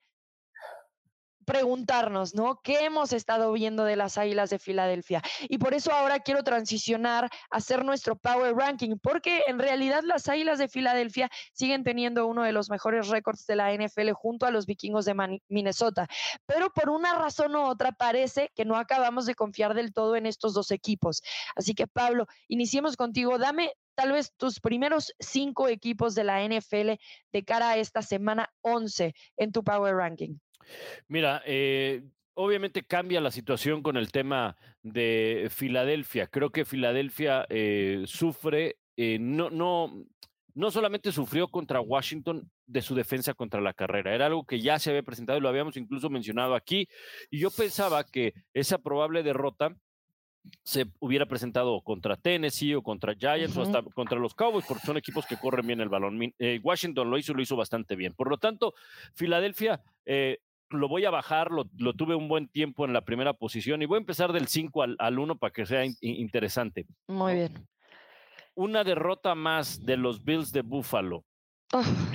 preguntarnos, 1.49 2.35
¿no? 2.35 2.61
¿Qué 2.61 2.85
hemos 2.85 3.11
estado 3.11 3.51
viendo 3.51 3.83
de 3.83 3.95
las 3.95 4.19
Águilas 4.19 4.51
de 4.51 4.59
Filadelfia? 4.59 5.23
Y 5.47 5.57
por 5.57 5.73
eso 5.73 5.91
ahora 5.91 6.19
quiero 6.19 6.43
transicionar 6.43 7.25
a 7.25 7.29
hacer 7.49 7.83
nuestro 7.83 8.15
Power 8.15 8.55
Ranking, 8.55 8.97
porque 9.01 9.41
en 9.47 9.57
realidad 9.57 10.03
las 10.03 10.29
Águilas 10.29 10.59
de 10.59 10.67
Filadelfia 10.67 11.27
siguen 11.51 11.83
teniendo 11.83 12.27
uno 12.27 12.43
de 12.43 12.51
los 12.51 12.69
mejores 12.69 13.07
récords 13.07 13.47
de 13.47 13.55
la 13.55 13.73
NFL 13.73 14.11
junto 14.11 14.45
a 14.45 14.51
los 14.51 14.67
vikingos 14.67 15.05
de 15.05 15.39
Minnesota. 15.47 16.07
Pero 16.45 16.69
por 16.69 16.91
una 16.91 17.15
razón 17.15 17.55
u 17.55 17.61
otra 17.61 17.93
parece 17.93 18.51
que 18.53 18.63
no 18.63 18.75
acabamos 18.75 19.25
de 19.25 19.33
confiar 19.33 19.73
del 19.73 19.91
todo 19.91 20.15
en 20.15 20.27
estos 20.27 20.53
dos 20.53 20.69
equipos. 20.69 21.23
Así 21.55 21.73
que 21.73 21.87
Pablo, 21.87 22.27
iniciemos 22.47 22.95
contigo. 22.95 23.39
Dame 23.39 23.73
tal 23.95 24.11
vez 24.11 24.33
tus 24.37 24.59
primeros 24.59 25.13
cinco 25.19 25.67
equipos 25.67 26.13
de 26.13 26.25
la 26.25 26.43
NFL 26.47 26.91
de 27.33 27.43
cara 27.43 27.71
a 27.71 27.77
esta 27.77 28.03
semana 28.03 28.53
11 28.61 29.15
en 29.37 29.51
tu 29.51 29.63
Power 29.63 29.95
Ranking. 29.95 30.37
Mira, 31.07 31.41
eh, 31.45 32.03
obviamente 32.33 32.83
cambia 32.83 33.21
la 33.21 33.31
situación 33.31 33.81
con 33.81 33.97
el 33.97 34.11
tema 34.11 34.55
de 34.83 35.47
Filadelfia. 35.51 36.27
Creo 36.27 36.51
que 36.51 36.65
Filadelfia 36.65 37.45
eh, 37.49 38.03
sufre, 38.05 38.77
eh, 38.95 39.17
no, 39.19 39.49
no, 39.49 40.05
no 40.53 40.71
solamente 40.71 41.11
sufrió 41.11 41.47
contra 41.47 41.81
Washington 41.81 42.49
de 42.65 42.81
su 42.81 42.95
defensa 42.95 43.33
contra 43.33 43.61
la 43.61 43.73
carrera, 43.73 44.13
era 44.13 44.27
algo 44.27 44.45
que 44.45 44.61
ya 44.61 44.77
se 44.77 44.91
había 44.91 45.03
presentado 45.03 45.39
y 45.39 45.41
lo 45.41 45.49
habíamos 45.49 45.75
incluso 45.75 46.09
mencionado 46.09 46.53
aquí, 46.53 46.87
y 47.31 47.39
yo 47.39 47.49
pensaba 47.49 48.03
que 48.03 48.33
esa 48.53 48.77
probable 48.77 49.23
derrota 49.23 49.75
se 50.63 50.85
hubiera 50.99 51.25
presentado 51.25 51.81
contra 51.81 52.15
Tennessee 52.15 52.75
o 52.75 52.81
contra 52.81 53.15
Giants 53.15 53.57
o 53.57 53.63
hasta 53.63 53.81
contra 53.81 54.19
los 54.19 54.33
Cowboys, 54.33 54.65
porque 54.67 54.85
son 54.85 54.97
equipos 54.97 55.25
que 55.25 55.37
corren 55.37 55.67
bien 55.67 55.81
el 55.81 55.89
balón. 55.89 56.19
Washington 56.63 57.09
lo 57.09 57.17
hizo 57.17 57.33
y 57.33 57.35
lo 57.35 57.41
hizo 57.41 57.55
bastante 57.55 57.95
bien. 57.95 58.13
Por 58.13 58.29
lo 58.29 58.37
tanto, 58.37 58.73
Filadelfia 59.13 59.81
lo 60.69 60.87
voy 60.87 61.05
a 61.05 61.09
bajar, 61.09 61.49
lo, 61.51 61.65
tuve 61.93 62.15
un 62.15 62.27
buen 62.27 62.47
tiempo 62.47 62.85
en 62.85 62.93
la 62.93 63.01
primera 63.01 63.33
posición 63.33 63.81
y 63.81 63.85
voy 63.85 63.97
a 63.97 63.99
empezar 63.99 64.33
del 64.33 64.47
5 64.47 64.83
al, 64.97 65.19
1 65.19 65.37
para 65.37 65.53
que 65.53 65.65
sea 65.65 65.83
interesante. 66.01 66.85
Muy 67.07 67.33
bien. 67.35 67.67
Una 68.55 68.83
derrota 68.83 69.35
más 69.35 69.85
de 69.85 69.97
los 69.97 70.23
Bills 70.23 70.51
de 70.51 70.61
Buffalo. 70.61 71.25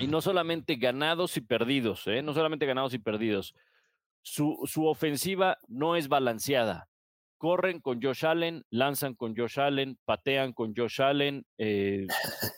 Y 0.01 0.09
no 0.09 0.21
solamente 0.21 0.75
ganados 0.75 1.37
y 1.37 1.41
perdidos, 1.41 2.07
¿eh? 2.09 2.23
no 2.23 2.35
solamente 2.35 2.67
ganados 2.67 2.93
y 2.93 2.99
perdidos. 2.99 3.55
Su, 4.23 4.59
su 4.67 4.87
ofensiva 4.87 5.59
no 5.69 5.95
es 5.95 6.09
balanceada 6.09 6.89
corren 7.45 7.83
con 7.83 8.01
Josh 8.01 8.25
Allen, 8.25 8.65
lanzan 8.71 9.15
con 9.15 9.37
Josh 9.37 9.61
Allen, 9.61 9.99
patean 10.07 10.55
con 10.55 10.75
Josh 10.75 11.03
Allen, 11.03 11.45
eh, 11.59 12.07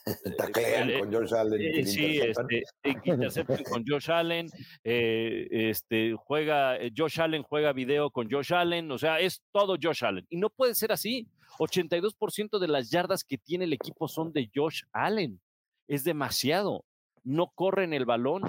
taclean 0.38 0.90
eh, 0.90 1.00
con 1.00 1.12
Josh 1.12 1.34
Allen, 1.34 1.60
eh, 1.60 1.84
sí, 1.84 2.20
este, 2.20 2.62
interceptan 3.02 3.64
con 3.64 3.84
Josh 3.88 4.12
Allen, 4.12 4.48
eh, 4.84 5.48
este, 5.50 6.14
juega 6.16 6.78
Josh 6.96 7.20
Allen 7.20 7.42
juega 7.42 7.72
video 7.72 8.12
con 8.12 8.30
Josh 8.30 8.54
Allen, 8.54 8.88
o 8.92 8.96
sea, 8.96 9.18
es 9.18 9.42
todo 9.50 9.76
Josh 9.82 10.04
Allen 10.04 10.24
y 10.28 10.36
no 10.36 10.50
puede 10.50 10.76
ser 10.76 10.92
así. 10.92 11.26
82% 11.58 12.60
de 12.60 12.68
las 12.68 12.88
yardas 12.88 13.24
que 13.24 13.38
tiene 13.38 13.64
el 13.64 13.72
equipo 13.72 14.06
son 14.06 14.32
de 14.32 14.48
Josh 14.54 14.82
Allen. 14.92 15.40
Es 15.88 16.04
demasiado. 16.04 16.84
No 17.24 17.50
corren 17.56 17.92
el 17.92 18.04
balón, 18.04 18.42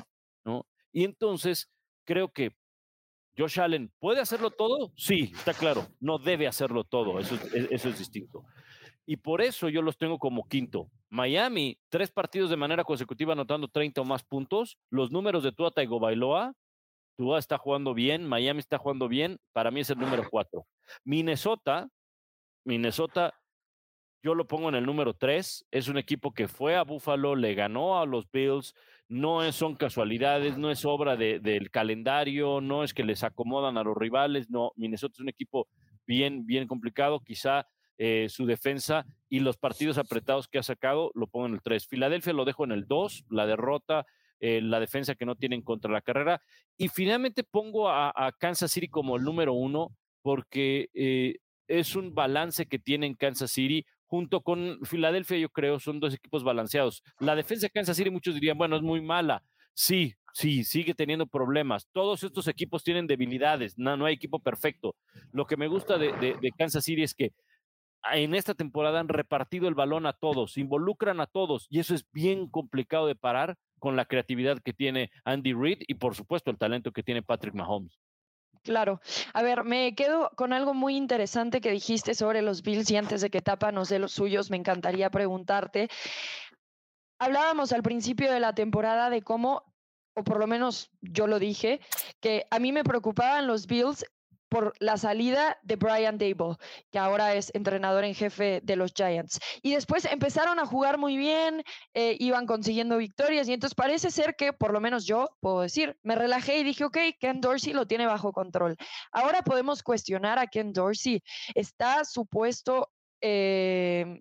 ¿no? 0.46 0.68
Y 0.92 1.04
entonces 1.04 1.68
creo 2.06 2.30
que 2.30 2.52
Josh 3.38 3.60
Allen, 3.60 3.92
¿puede 4.00 4.20
hacerlo 4.20 4.52
todo? 4.52 4.92
Sí, 4.96 5.32
está 5.36 5.54
claro. 5.54 5.88
No 6.00 6.18
debe 6.18 6.48
hacerlo 6.48 6.84
todo. 6.84 7.20
Eso, 7.20 7.36
e, 7.54 7.68
eso 7.72 7.90
es 7.90 8.00
distinto. 8.00 8.46
Y 9.06 9.18
por 9.18 9.42
eso 9.42 9.70
yo 9.70 9.82
los 9.82 9.98
tengo 9.98 10.18
como 10.18 10.48
quinto. 10.48 10.90
Miami, 11.10 11.80
tres 11.90 12.12
partidos 12.12 12.50
de 12.50 12.58
manera 12.58 12.84
consecutiva 12.84 13.34
anotando 13.34 13.68
30 13.68 14.02
o 14.02 14.06
más 14.06 14.24
puntos. 14.24 14.78
Los 14.90 15.12
números 15.12 15.44
de 15.44 15.52
Tua 15.52 15.72
Tagovailoa, 15.72 16.54
Tua 17.16 17.40
está 17.40 17.58
jugando 17.58 17.94
bien, 17.94 18.28
Miami 18.28 18.60
está 18.60 18.78
jugando 18.78 19.08
bien. 19.08 19.40
Para 19.54 19.72
mí 19.72 19.82
es 19.82 19.90
el 19.90 20.00
número 20.00 20.28
cuatro. 20.30 20.66
Minnesota, 21.04 21.90
Minnesota 22.66 23.34
yo 24.24 24.36
lo 24.36 24.46
pongo 24.46 24.70
en 24.70 24.76
el 24.76 24.86
número 24.86 25.14
3. 25.14 25.68
Es 25.72 25.88
un 25.88 25.98
equipo 25.98 26.34
que 26.34 26.48
fue 26.48 26.76
a 26.76 26.84
Buffalo, 26.84 27.36
le 27.36 27.54
ganó 27.54 28.00
a 28.00 28.06
los 28.06 28.30
Bills. 28.30 28.74
No 29.10 29.50
son 29.52 29.76
casualidades, 29.76 30.58
no 30.58 30.70
es 30.70 30.84
obra 30.84 31.16
del 31.16 31.72
calendario, 31.72 32.60
no 32.60 32.84
es 32.84 32.94
que 32.94 33.04
les 33.04 33.24
acomodan 33.24 33.78
a 33.78 33.84
los 33.84 33.96
rivales. 33.96 34.50
No, 34.50 34.74
Minnesota 34.76 35.14
es 35.14 35.20
un 35.22 35.30
equipo 35.30 35.68
bien, 36.06 36.46
bien 36.46 36.68
complicado. 36.68 37.22
Quizá 37.22 37.68
eh, 37.98 38.28
su 38.30 38.46
defensa 38.46 39.06
y 39.30 39.40
los 39.40 39.58
partidos 39.58 39.98
apretados 39.98 40.48
que 40.48 40.60
ha 40.60 40.64
sacado 40.64 41.12
lo 41.16 41.28
pongo 41.28 41.48
en 41.48 41.54
el 41.54 41.62
3. 41.62 41.88
Filadelfia 41.88 42.34
lo 42.34 42.46
dejo 42.46 42.66
en 42.66 42.72
el 42.74 42.86
2, 42.86 43.26
la 43.30 43.46
derrota. 43.46 44.06
Eh, 44.40 44.62
la 44.62 44.80
defensa 44.80 45.16
que 45.16 45.26
no 45.26 45.36
tienen 45.36 45.64
contra 45.64 45.92
la 45.92 46.02
carrera. 46.02 46.42
Y 46.78 46.90
finalmente 46.90 47.44
pongo 47.44 47.90
a, 47.90 48.14
Kansas 48.38 48.72
City 48.72 48.88
como 48.88 49.16
el 49.16 49.24
número 49.24 49.54
uno 49.54 49.96
porque 50.22 50.90
eh, 50.94 51.38
es 51.68 51.96
un 51.96 52.14
balance 52.14 52.68
que 52.68 52.78
tiene 52.78 53.08
en 53.08 53.16
Kansas 53.16 53.52
City 53.52 53.86
junto 54.08 54.42
con 54.42 54.80
Filadelfia, 54.84 55.38
yo 55.38 55.50
creo, 55.50 55.80
son 55.80 56.00
dos 56.00 56.14
equipos 56.14 56.44
balanceados. 56.44 57.04
La 57.20 57.36
defensa 57.36 57.68
de 57.68 57.72
Kansas 57.72 57.98
City, 57.98 58.10
muchos 58.10 58.34
dirían, 58.34 58.58
bueno, 58.58 58.76
es 58.76 58.82
muy 58.82 59.02
mala. 59.02 59.44
Sí, 59.74 60.16
sí, 60.34 60.64
sigue 60.64 60.96
teniendo 60.96 61.28
problemas. 61.28 61.88
Todos 61.92 62.24
estos 62.24 62.48
equipos 62.48 62.84
tienen 62.84 63.06
debilidades, 63.06 63.78
no, 63.78 63.96
no 63.96 64.06
hay 64.06 64.16
equipo 64.16 64.40
perfecto. 64.40 64.96
Lo 65.32 65.46
que 65.46 65.58
me 65.58 65.68
gusta 65.68 65.98
de, 65.98 66.36
Kansas 66.58 66.84
City 66.84 67.04
es 67.04 67.14
que 67.14 67.32
en 68.14 68.34
esta 68.34 68.56
temporada 68.56 69.00
han 69.00 69.10
repartido 69.10 69.68
el 69.68 69.76
balón 69.76 70.06
a 70.06 70.14
todos, 70.14 70.58
involucran 70.58 71.20
a 71.20 71.28
todos, 71.28 71.68
y 71.70 71.80
eso 71.80 71.94
es 71.94 72.06
bien 72.12 72.50
complicado 72.50 73.08
de 73.08 73.16
parar 73.16 73.58
con 73.80 73.96
la 73.96 74.06
creatividad 74.06 74.60
que 74.64 74.74
tiene 74.74 75.12
Andy 75.26 75.54
Reid 75.54 75.80
y 75.88 75.96
por 75.96 76.16
supuesto 76.16 76.50
el 76.50 76.58
talento 76.58 76.92
que 76.92 77.04
tiene 77.04 77.22
Patrick 77.22 77.54
Mahomes. 77.54 78.00
Claro. 78.68 79.00
A 79.32 79.44
ver, 79.44 79.64
me 79.64 79.96
quedo 79.96 80.30
con 80.36 80.52
algo 80.52 80.74
muy 80.74 80.98
interesante 80.98 81.62
que 81.62 81.72
dijiste 81.72 82.14
sobre 82.14 82.42
los 82.42 82.64
Bills 82.64 82.92
y 82.92 82.98
antes 82.98 83.22
de 83.22 83.30
que 83.30 83.42
Tapa 83.42 83.72
nos 83.72 83.88
dé 83.88 83.98
los 83.98 84.12
suyos, 84.12 84.50
me 84.50 84.58
encantaría 84.58 85.10
preguntarte. 85.10 85.88
Hablábamos 87.18 87.72
al 87.72 87.82
principio 87.82 88.30
de 88.30 88.42
la 88.42 88.54
temporada 88.54 89.10
de 89.10 89.22
cómo, 89.22 89.74
o 90.18 90.26
por 90.26 90.38
lo 90.38 90.48
menos 90.48 90.92
yo 91.00 91.28
lo 91.28 91.40
dije, 91.40 91.80
que 92.20 92.46
a 92.52 92.60
mí 92.60 92.74
me 92.74 92.84
preocupaban 92.84 93.48
los 93.48 93.68
Bills 93.68 94.06
por 94.50 94.74
la 94.80 94.98
salida 94.98 95.58
de 95.64 95.76
Brian 95.76 96.18
Dable, 96.18 96.56
que 96.92 97.00
ahora 97.00 97.34
es 97.36 97.52
entrenador 97.54 98.04
en 98.04 98.16
jefe 98.16 98.62
de 98.64 98.76
los 98.76 98.94
Giants. 98.94 99.40
Y 99.62 99.74
después 99.74 100.06
empezaron 100.06 100.60
a 100.60 100.66
jugar 100.66 100.98
muy 100.98 101.18
bien, 101.18 101.64
eh, 101.94 102.16
iban 102.20 102.46
consiguiendo 102.46 102.98
victorias 102.98 103.48
y 103.48 103.54
entonces 103.54 103.76
parece 103.76 104.12
ser 104.12 104.36
que, 104.36 104.54
por 104.54 104.72
lo 104.74 104.80
menos 104.80 105.06
yo 105.06 105.30
puedo 105.40 105.62
decir, 105.62 105.98
me 106.04 106.16
relajé 106.16 106.58
y 106.60 106.64
dije, 106.64 106.86
ok, 106.86 106.98
Ken 107.20 107.42
Dorsey 107.42 107.74
lo 107.74 107.88
tiene 107.88 108.06
bajo 108.06 108.32
control. 108.32 108.78
Ahora 109.12 109.42
podemos 109.42 109.84
cuestionar 109.84 110.40
a 110.40 110.48
Ken 110.48 110.74
Dorsey. 110.74 111.22
¿Está 111.56 112.06
supuesto 112.06 112.92
eh, 113.22 114.20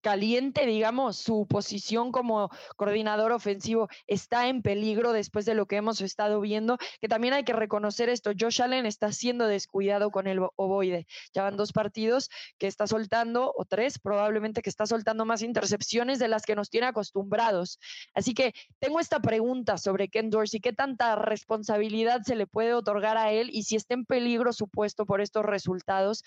caliente, 0.00 0.66
digamos, 0.66 1.16
su 1.16 1.46
posición 1.46 2.12
como 2.12 2.50
coordinador 2.76 3.32
ofensivo 3.32 3.88
está 4.06 4.48
en 4.48 4.62
peligro 4.62 5.12
después 5.12 5.44
de 5.44 5.54
lo 5.54 5.66
que 5.66 5.76
hemos 5.76 6.00
estado 6.00 6.40
viendo, 6.40 6.78
que 7.00 7.08
también 7.08 7.34
hay 7.34 7.44
que 7.44 7.52
reconocer 7.52 8.08
esto, 8.08 8.32
Josh 8.38 8.62
Allen 8.62 8.86
está 8.86 9.12
siendo 9.12 9.46
descuidado 9.46 10.10
con 10.10 10.26
el 10.26 10.40
ovoide, 10.56 11.06
ya 11.34 11.42
van 11.42 11.56
dos 11.56 11.72
partidos 11.72 12.28
que 12.58 12.66
está 12.66 12.86
soltando, 12.86 13.52
o 13.56 13.64
tres 13.64 13.98
probablemente 13.98 14.62
que 14.62 14.70
está 14.70 14.86
soltando 14.86 15.24
más 15.24 15.42
intercepciones 15.42 16.18
de 16.18 16.28
las 16.28 16.42
que 16.42 16.56
nos 16.56 16.70
tiene 16.70 16.86
acostumbrados. 16.88 17.78
Así 18.14 18.34
que 18.34 18.52
tengo 18.78 19.00
esta 19.00 19.20
pregunta 19.20 19.78
sobre 19.78 20.08
Ken 20.08 20.30
Dorsey, 20.30 20.60
¿qué 20.60 20.72
tanta 20.72 21.16
responsabilidad 21.16 22.22
se 22.22 22.36
le 22.36 22.46
puede 22.46 22.74
otorgar 22.74 23.16
a 23.16 23.32
él 23.32 23.50
y 23.52 23.64
si 23.64 23.76
está 23.76 23.94
en 23.94 24.04
peligro 24.04 24.52
su 24.52 24.68
puesto 24.68 25.06
por 25.06 25.20
estos 25.20 25.44
resultados? 25.44 26.22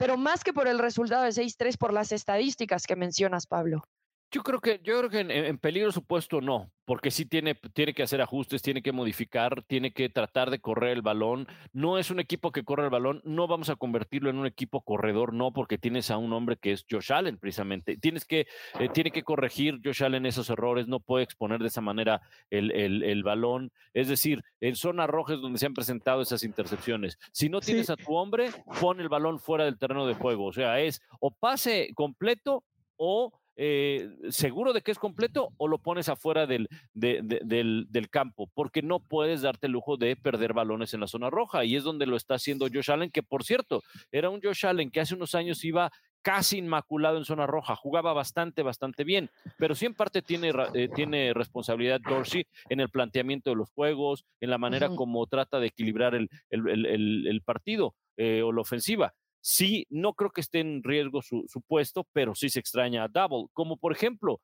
Pero 0.00 0.16
más 0.16 0.42
que 0.42 0.54
por 0.54 0.66
el 0.66 0.78
resultado 0.78 1.24
de 1.24 1.28
6-3, 1.28 1.76
por 1.76 1.92
las 1.92 2.10
estadísticas 2.10 2.86
que 2.86 2.96
mencionas, 2.96 3.46
Pablo. 3.46 3.84
Yo 4.32 4.44
creo 4.44 4.60
que, 4.60 4.80
yo 4.84 4.96
creo 4.98 5.10
que 5.10 5.20
en, 5.20 5.58
peligro 5.58 5.90
supuesto 5.90 6.40
no, 6.40 6.70
porque 6.84 7.10
sí 7.10 7.26
tiene, 7.26 7.56
tiene 7.56 7.92
que 7.92 8.04
hacer 8.04 8.22
ajustes, 8.22 8.62
tiene 8.62 8.80
que 8.80 8.92
modificar, 8.92 9.62
tiene 9.62 9.92
que 9.92 10.08
tratar 10.08 10.50
de 10.50 10.60
correr 10.60 10.92
el 10.92 11.02
balón. 11.02 11.48
No 11.72 11.98
es 11.98 12.12
un 12.12 12.20
equipo 12.20 12.52
que 12.52 12.62
corre 12.62 12.84
el 12.84 12.90
balón, 12.90 13.20
no 13.24 13.48
vamos 13.48 13.70
a 13.70 13.76
convertirlo 13.76 14.30
en 14.30 14.38
un 14.38 14.46
equipo 14.46 14.82
corredor, 14.82 15.34
no, 15.34 15.52
porque 15.52 15.78
tienes 15.78 16.12
a 16.12 16.16
un 16.16 16.32
hombre 16.32 16.56
que 16.56 16.70
es 16.70 16.86
Josh 16.88 17.12
Allen, 17.12 17.38
precisamente. 17.38 17.96
Tienes 17.96 18.24
que, 18.24 18.46
eh, 18.78 18.88
tiene 18.94 19.10
que 19.10 19.24
corregir 19.24 19.80
Josh 19.84 20.04
Allen 20.04 20.26
esos 20.26 20.48
errores, 20.48 20.86
no 20.86 21.00
puede 21.00 21.24
exponer 21.24 21.58
de 21.58 21.66
esa 21.66 21.80
manera 21.80 22.20
el, 22.50 22.70
el, 22.70 23.22
balón. 23.24 23.72
Es 23.94 24.06
decir, 24.06 24.44
en 24.60 24.76
zona 24.76 25.08
roja 25.08 25.34
es 25.34 25.40
donde 25.40 25.58
se 25.58 25.66
han 25.66 25.74
presentado 25.74 26.22
esas 26.22 26.44
intercepciones. 26.44 27.18
Si 27.32 27.48
no 27.48 27.60
tienes 27.60 27.90
a 27.90 27.96
tu 27.96 28.14
hombre, 28.14 28.50
pon 28.80 29.00
el 29.00 29.08
balón 29.08 29.40
fuera 29.40 29.64
del 29.64 29.76
terreno 29.76 30.06
de 30.06 30.14
juego. 30.14 30.46
O 30.46 30.52
sea, 30.52 30.78
es 30.78 31.02
o 31.18 31.32
pase 31.32 31.90
completo 31.96 32.62
o 32.96 33.39
eh, 33.56 34.08
seguro 34.30 34.72
de 34.72 34.82
que 34.82 34.90
es 34.90 34.98
completo 34.98 35.50
o 35.56 35.68
lo 35.68 35.78
pones 35.78 36.08
afuera 36.08 36.46
del, 36.46 36.68
del, 36.94 38.08
campo, 38.10 38.48
porque 38.54 38.82
no 38.82 39.00
puedes 39.00 39.42
darte 39.42 39.66
el 39.66 39.72
lujo 39.72 39.96
de 39.96 40.16
perder 40.16 40.52
balones 40.52 40.94
en 40.94 41.00
la 41.00 41.06
zona 41.06 41.30
roja. 41.30 41.64
Y 41.64 41.76
es 41.76 41.84
donde 41.84 42.06
lo 42.06 42.16
está 42.16 42.34
haciendo 42.34 42.68
Josh 42.72 42.90
Allen, 42.90 43.10
que 43.10 43.22
por 43.22 43.44
cierto, 43.44 43.82
era 44.10 44.30
un 44.30 44.40
Josh 44.42 44.66
Allen 44.66 44.90
que 44.90 45.00
hace 45.00 45.14
unos 45.14 45.34
años 45.34 45.64
iba 45.64 45.90
casi 46.22 46.58
inmaculado 46.58 47.16
en 47.16 47.24
zona 47.24 47.46
roja, 47.46 47.76
jugaba 47.76 48.12
bastante, 48.12 48.62
bastante 48.62 49.04
bien, 49.04 49.30
pero 49.58 49.74
sí 49.74 49.86
en 49.86 49.94
parte 49.94 50.22
tiene, 50.22 50.52
eh, 50.74 50.88
tiene 50.94 51.32
responsabilidad 51.32 52.00
Dorsey 52.00 52.44
en 52.68 52.80
el 52.80 52.90
planteamiento 52.90 53.50
de 53.50 53.56
los 53.56 53.70
juegos, 53.70 54.24
en 54.40 54.50
la 54.50 54.58
manera 54.58 54.88
como 54.88 55.26
trata 55.26 55.60
de 55.60 55.68
equilibrar 55.68 56.14
el, 56.14 56.28
el, 56.50 57.42
partido 57.42 57.94
eh, 58.16 58.42
o 58.42 58.52
la 58.52 58.60
ofensiva 58.60 59.14
sí, 59.40 59.86
no 59.90 60.14
creo 60.14 60.30
que 60.30 60.40
esté 60.40 60.60
en 60.60 60.82
riesgo 60.82 61.22
su, 61.22 61.46
puesto, 61.66 62.06
pero 62.12 62.34
sí 62.34 62.48
se 62.48 62.60
extraña 62.60 63.04
a 63.04 63.08
Double. 63.08 63.48
Como 63.52 63.76
por 63.76 63.92
ejemplo, 63.92 64.40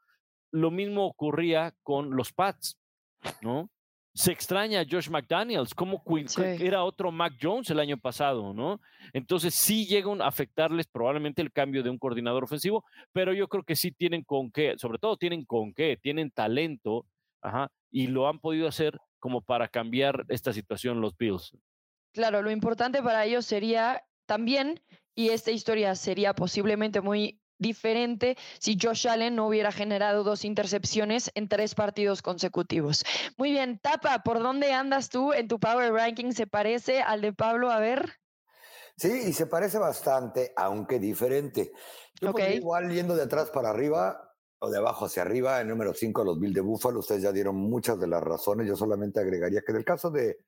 lo 0.51 0.71
mismo 0.71 1.07
ocurría 1.07 1.75
con 1.83 2.17
los 2.17 2.33
Pats, 2.33 2.79
¿no? 3.43 3.71
Se 4.15 4.33
extraña 4.33 4.81
a 4.81 4.87
Josh 4.91 5.11
McDaniels, 5.11 5.75
como 5.75 6.03
era 6.39 6.85
otro 6.85 7.13
Mac 7.13 7.35
Jones 7.41 7.69
el 7.69 7.81
año 7.81 7.99
pasado, 7.99 8.55
¿no? 8.55 8.81
Entonces 9.13 9.55
sí 9.55 9.85
llegan 9.85 10.23
a 10.23 10.27
afectarles 10.27 10.87
probablemente 10.87 11.43
el 11.43 11.53
cambio 11.53 11.83
de 11.83 11.91
un 11.91 11.99
coordinador 11.99 12.43
ofensivo, 12.43 12.83
pero 13.13 13.35
yo 13.35 13.47
creo 13.49 13.63
que 13.63 13.77
sí 13.77 13.93
tienen 13.93 14.25
con 14.25 14.51
qué, 14.51 14.75
sobre 14.79 14.99
todo 14.99 15.19
tienen 15.19 15.45
con 15.45 15.75
qué, 15.75 15.99
tienen 16.01 16.31
talento, 16.31 17.05
ajá, 17.43 17.71
y 17.91 18.07
lo 18.07 18.27
han 18.27 18.39
podido 18.39 18.69
hacer 18.69 18.99
como 19.19 19.43
para 19.43 19.69
cambiar 19.69 20.25
esta 20.29 20.55
situación 20.55 21.03
los 21.03 21.15
Bills. 21.19 21.53
Claro, 22.13 22.41
lo 22.41 22.51
importante 22.51 23.03
para 23.03 23.27
ellos 23.27 23.45
sería 23.45 24.03
también, 24.27 24.83
y 25.15 25.31
esta 25.31 25.51
historia 25.51 25.95
sería 25.95 26.35
posiblemente 26.35 27.01
muy 27.01 27.41
diferente 27.59 28.37
si 28.59 28.79
Josh 28.81 29.09
Allen 29.09 29.37
no 29.37 29.47
hubiera 29.47 29.73
generado 29.73 30.25
dos 30.25 30.45
intercepciones 30.45 31.31
en 31.35 31.49
tres 31.49 31.75
partidos 31.75 32.23
consecutivos. 32.23 33.05
Muy 33.39 33.51
bien, 33.51 33.79
Tapa, 33.79 34.23
¿por 34.23 34.41
dónde 34.41 34.73
andas 34.73 35.09
tú 35.09 35.33
en 35.33 35.49
tu 35.49 35.59
Power 35.59 35.93
Ranking? 35.93 36.33
¿Se 36.33 36.47
parece 36.47 37.01
al 37.01 37.23
de 37.23 37.33
Pablo? 37.33 37.71
A 37.71 37.81
ver. 37.81 38.13
Sí, 38.97 39.11
y 39.29 39.33
se 39.33 39.47
parece 39.47 39.79
bastante, 39.79 40.53
aunque 40.57 40.99
diferente. 40.99 41.73
Yo 42.21 42.33
igual 42.39 42.91
yendo 42.91 43.15
de 43.15 43.23
atrás 43.23 43.51
para 43.51 43.71
arriba 43.71 44.35
o 44.59 44.71
de 44.71 44.79
abajo 44.79 45.05
hacia 45.05 45.23
arriba, 45.23 45.61
el 45.61 45.69
número 45.69 45.93
5 45.93 46.25
los 46.25 46.41
Bill 46.41 46.55
de 46.55 46.63
Buffalo, 46.63 47.01
ustedes 47.01 47.23
ya 47.23 47.33
dieron 47.33 47.57
muchas 47.57 48.01
de 48.01 48.07
las 48.07 48.23
razones, 48.23 48.67
yo 48.67 48.75
solamente 48.75 49.21
agregaría 49.21 49.61
que 49.61 49.73
en 49.73 49.79
el 49.79 49.85
caso 49.85 50.11
de, 50.11 50.39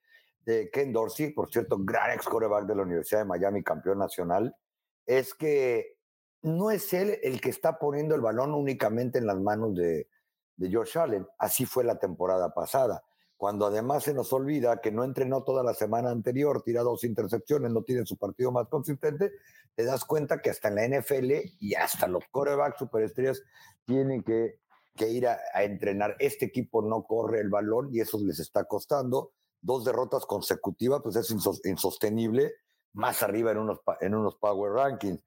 Ken 0.72 0.92
Dorsey, 0.92 1.32
por 1.32 1.50
cierto, 1.50 1.76
gran 1.78 2.12
ex 2.12 2.26
coreback 2.26 2.64
de 2.64 2.74
la 2.74 2.82
Universidad 2.82 3.20
de 3.20 3.26
Miami, 3.26 3.62
campeón 3.62 3.98
nacional, 3.98 4.56
es 5.04 5.34
que 5.34 5.98
no 6.42 6.70
es 6.70 6.92
él 6.94 7.18
el 7.22 7.40
que 7.40 7.50
está 7.50 7.78
poniendo 7.78 8.14
el 8.14 8.22
balón 8.22 8.54
únicamente 8.54 9.18
en 9.18 9.26
las 9.26 9.38
manos 9.38 9.74
de, 9.74 10.08
de 10.56 10.72
Josh 10.72 10.96
Allen. 10.96 11.26
Así 11.38 11.66
fue 11.66 11.84
la 11.84 11.98
temporada 11.98 12.54
pasada. 12.54 13.02
Cuando 13.36 13.66
además 13.66 14.04
se 14.04 14.14
nos 14.14 14.32
olvida 14.32 14.80
que 14.80 14.90
no 14.90 15.04
entrenó 15.04 15.44
toda 15.44 15.62
la 15.62 15.74
semana 15.74 16.10
anterior, 16.10 16.62
tira 16.62 16.82
dos 16.82 17.04
intercepciones, 17.04 17.70
no 17.70 17.82
tiene 17.82 18.06
su 18.06 18.16
partido 18.16 18.50
más 18.50 18.68
consistente, 18.68 19.32
te 19.74 19.84
das 19.84 20.04
cuenta 20.04 20.40
que 20.40 20.50
hasta 20.50 20.68
en 20.68 20.74
la 20.76 20.98
NFL 20.98 21.30
y 21.60 21.74
hasta 21.74 22.08
los 22.08 22.24
corebacks 22.30 22.78
superestrellas 22.78 23.42
tienen 23.84 24.22
que, 24.22 24.60
que 24.96 25.08
ir 25.10 25.28
a, 25.28 25.38
a 25.52 25.62
entrenar. 25.62 26.16
Este 26.18 26.46
equipo 26.46 26.80
no 26.82 27.04
corre 27.04 27.40
el 27.40 27.50
balón 27.50 27.90
y 27.92 28.00
eso 28.00 28.18
les 28.18 28.40
está 28.40 28.64
costando 28.64 29.32
dos 29.60 29.84
derrotas 29.84 30.26
consecutivas, 30.26 31.00
pues 31.02 31.16
es 31.16 31.30
insostenible, 31.64 32.52
más 32.92 33.22
arriba 33.22 33.52
en 33.52 33.58
unos, 33.58 33.80
en 34.00 34.14
unos 34.14 34.36
Power 34.36 34.72
Rankings. 34.72 35.24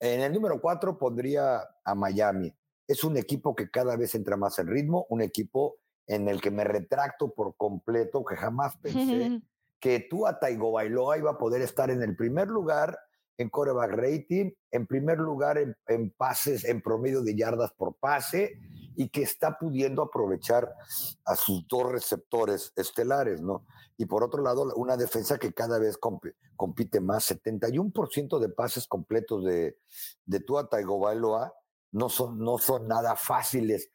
En 0.00 0.20
el 0.20 0.32
número 0.32 0.60
cuatro 0.60 0.98
pondría 0.98 1.62
a 1.84 1.94
Miami. 1.94 2.52
Es 2.88 3.04
un 3.04 3.16
equipo 3.16 3.54
que 3.54 3.70
cada 3.70 3.96
vez 3.96 4.14
entra 4.14 4.36
más 4.36 4.58
en 4.58 4.66
ritmo, 4.66 5.06
un 5.10 5.22
equipo 5.22 5.76
en 6.06 6.28
el 6.28 6.40
que 6.40 6.50
me 6.50 6.64
retracto 6.64 7.32
por 7.32 7.56
completo, 7.56 8.24
que 8.24 8.36
jamás 8.36 8.76
pensé 8.78 9.40
que 9.80 10.06
tú 10.10 10.26
a 10.26 10.38
Taigo 10.38 10.72
Bailoa 10.72 11.18
iba 11.18 11.32
a 11.32 11.38
poder 11.38 11.62
estar 11.62 11.90
en 11.90 12.02
el 12.02 12.16
primer 12.16 12.48
lugar 12.48 12.98
en 13.38 13.48
coreback 13.48 13.92
rating, 13.92 14.52
en 14.70 14.86
primer 14.86 15.18
lugar 15.18 15.58
en, 15.58 15.76
en, 15.86 16.10
pases, 16.10 16.64
en 16.64 16.82
promedio 16.82 17.22
de 17.22 17.34
yardas 17.34 17.72
por 17.72 17.96
pase, 17.96 18.58
y 18.96 19.08
que 19.08 19.22
está 19.22 19.58
pudiendo 19.58 20.02
aprovechar 20.02 20.74
a 21.24 21.36
sus 21.36 21.66
dos 21.68 21.90
receptores 21.90 22.72
estelares, 22.76 23.40
¿no? 23.40 23.66
Y 23.96 24.06
por 24.06 24.24
otro 24.24 24.42
lado, 24.42 24.72
una 24.76 24.96
defensa 24.96 25.38
que 25.38 25.52
cada 25.52 25.78
vez 25.78 25.98
compite 26.56 27.00
más, 27.00 27.30
71% 27.30 28.38
de 28.38 28.48
pases 28.48 28.86
completos 28.86 29.44
de, 29.44 29.78
de 30.24 30.40
Tua 30.40 30.68
Tagovailoa 30.68 31.54
no 31.92 32.08
son, 32.08 32.38
no 32.38 32.58
son 32.58 32.88
nada 32.88 33.16
fáciles. 33.16 33.90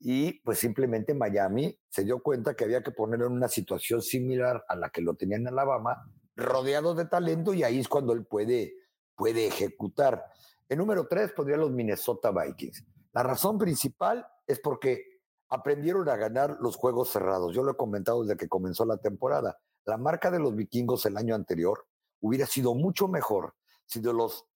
Y 0.00 0.40
pues 0.40 0.58
simplemente 0.58 1.14
Miami 1.14 1.78
se 1.88 2.04
dio 2.04 2.20
cuenta 2.22 2.54
que 2.54 2.64
había 2.64 2.82
que 2.82 2.90
ponerlo 2.90 3.26
en 3.26 3.32
una 3.32 3.48
situación 3.48 4.02
similar 4.02 4.64
a 4.68 4.74
la 4.74 4.90
que 4.90 5.00
lo 5.00 5.14
tenía 5.14 5.36
en 5.36 5.46
Alabama, 5.46 6.04
rodeado 6.34 6.94
de 6.94 7.04
talento, 7.04 7.54
y 7.54 7.62
ahí 7.62 7.78
es 7.78 7.88
cuando 7.88 8.12
él 8.12 8.26
puede, 8.26 8.74
puede 9.14 9.46
ejecutar. 9.46 10.24
El 10.68 10.78
número 10.78 11.06
tres 11.06 11.32
pondría 11.32 11.56
los 11.56 11.70
Minnesota 11.70 12.32
Vikings. 12.32 12.84
La 13.12 13.22
razón 13.22 13.58
principal 13.58 14.26
es 14.46 14.58
porque 14.60 15.20
aprendieron 15.48 16.08
a 16.08 16.16
ganar 16.16 16.56
los 16.60 16.76
juegos 16.76 17.10
cerrados. 17.10 17.54
Yo 17.54 17.62
lo 17.62 17.72
he 17.72 17.76
comentado 17.76 18.22
desde 18.22 18.38
que 18.38 18.48
comenzó 18.48 18.86
la 18.86 18.96
temporada. 18.96 19.58
La 19.84 19.98
marca 19.98 20.30
de 20.30 20.38
los 20.38 20.56
vikingos 20.56 21.04
el 21.04 21.16
año 21.16 21.34
anterior 21.34 21.86
hubiera 22.20 22.46
sido 22.46 22.74
mucho 22.74 23.08
mejor 23.08 23.54
si 23.84 24.00
de 24.00 24.14
los 24.14 24.46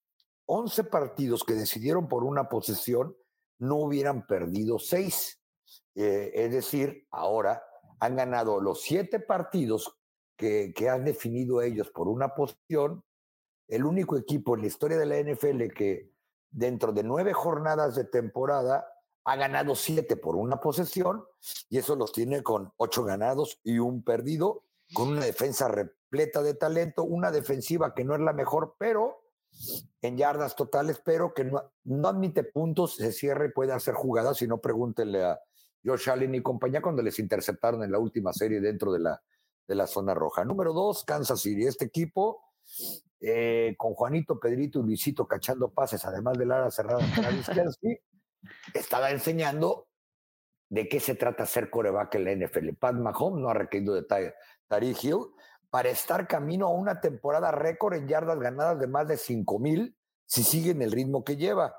11 0.47 0.85
partidos 0.85 1.45
que 1.45 1.55
decidieron 1.55 2.09
por 2.09 2.25
una 2.25 2.49
posesión 2.49 3.15
no 3.59 3.77
hubieran 3.77 4.27
perdido 4.27 4.79
seis. 4.79 5.41
Eh, 5.95 6.31
es 6.35 6.53
decir, 6.53 7.07
ahora 7.11 7.63
han 8.01 8.17
ganado 8.17 8.61
los 8.61 8.83
siete 8.83 9.21
partidos 9.21 9.99
que, 10.37 10.73
que 10.75 10.89
han 10.89 11.05
definido 11.05 11.61
ellos 11.61 11.91
por 11.91 12.09
una 12.09 12.35
posición. 12.35 13.03
El 13.69 13.85
único 13.85 14.17
equipo 14.17 14.55
en 14.55 14.63
la 14.63 14.69
historia 14.69 14.97
de 14.97 15.07
la 15.07 15.19
NFL 15.19 15.75
que 15.75 16.16
dentro 16.51 16.93
de 16.93 17.03
nueve 17.03 17.33
jornadas 17.33 17.95
de 17.95 18.05
temporada 18.05 18.87
ha 19.25 19.37
ganado 19.37 19.75
siete 19.75 20.17
por 20.17 20.37
una 20.37 20.61
posesión 20.61 21.25
y 21.69 21.79
eso 21.79 21.97
los 21.97 22.13
tiene 22.13 22.43
con 22.43 22.73
ocho 22.77 23.05
ganados 23.05 23.61
y 23.65 23.79
un 23.79 24.03
perdido, 24.03 24.63
con 24.95 25.09
una 25.09 25.25
defensa 25.25 25.69
repleta 25.69 26.43
de 26.43 26.55
talento, 26.55 27.03
una 27.03 27.31
defensiva 27.31 27.95
que 27.95 28.05
no 28.05 28.15
es 28.15 28.21
la 28.21 28.33
mejor, 28.33 28.77
pero 28.79 29.25
en 30.03 30.17
yardas 30.17 30.55
totales, 30.55 31.01
pero 31.05 31.35
que 31.35 31.45
no, 31.45 31.73
no 31.85 32.09
admite 32.09 32.45
puntos, 32.45 32.97
se 32.97 33.13
cierre, 33.13 33.51
puede 33.51 33.73
hacer 33.73 33.95
jugadas, 33.95 34.37
si 34.37 34.47
no 34.47 34.59
pregúntenle 34.59 35.25
a 35.25 35.41
Josh 35.85 36.11
Allen 36.11 36.35
y 36.35 36.43
compañía 36.43 36.83
cuando 36.83 37.03
les 37.03 37.19
interceptaron 37.19 37.83
en 37.83 37.93
la 37.93 37.99
última 37.99 38.33
serie 38.33 38.61
dentro 38.61 38.93
de 38.93 39.01
la, 39.01 39.23
de 39.67 39.75
la 39.75 39.87
zona 39.87 40.15
roja. 40.15 40.45
Número 40.45 40.73
dos, 40.73 41.05
Kansas 41.05 41.41
City. 41.41 41.67
Este 41.67 41.87
equipo, 41.87 42.43
eh, 43.21 43.75
con 43.77 43.95
Juanito, 43.95 44.39
Pedrito 44.39 44.81
y 44.81 44.83
Luisito 44.83 45.27
cachando 45.27 45.71
pases, 45.71 46.05
además 46.05 46.39
de 46.39 46.47
Lara 46.47 46.71
Cerrada, 46.71 47.05
estaba 48.75 49.11
enseñando 49.11 49.89
de 50.69 50.89
qué 50.89 51.01
se 51.01 51.15
trata 51.15 51.47
ser 51.47 51.71
coreback 51.71 52.17
en 52.17 52.25
la 52.25 52.47
NFL. 52.47 52.75
Pat 52.79 52.95
Mahomes 52.95 53.41
no 53.41 53.49
ha 53.49 53.55
requerido 53.55 53.95
de 53.95 54.05
Tariq 54.69 55.05
Hill 55.05 55.19
para 55.71 55.91
estar 55.91 56.27
camino 56.27 56.67
a 56.67 56.71
una 56.71 57.01
temporada 57.01 57.51
récord 57.51 57.95
en 57.95 58.09
yardas 58.09 58.39
ganadas 58.39 58.79
de 58.81 58.87
más 58.87 59.07
de 59.09 59.17
5 59.17 59.59
mil 59.59 59.97
si 60.27 60.43
sigue 60.43 60.73
en 60.73 60.83
el 60.83 60.93
ritmo 60.93 61.25
que 61.25 61.37
lleva. 61.37 61.75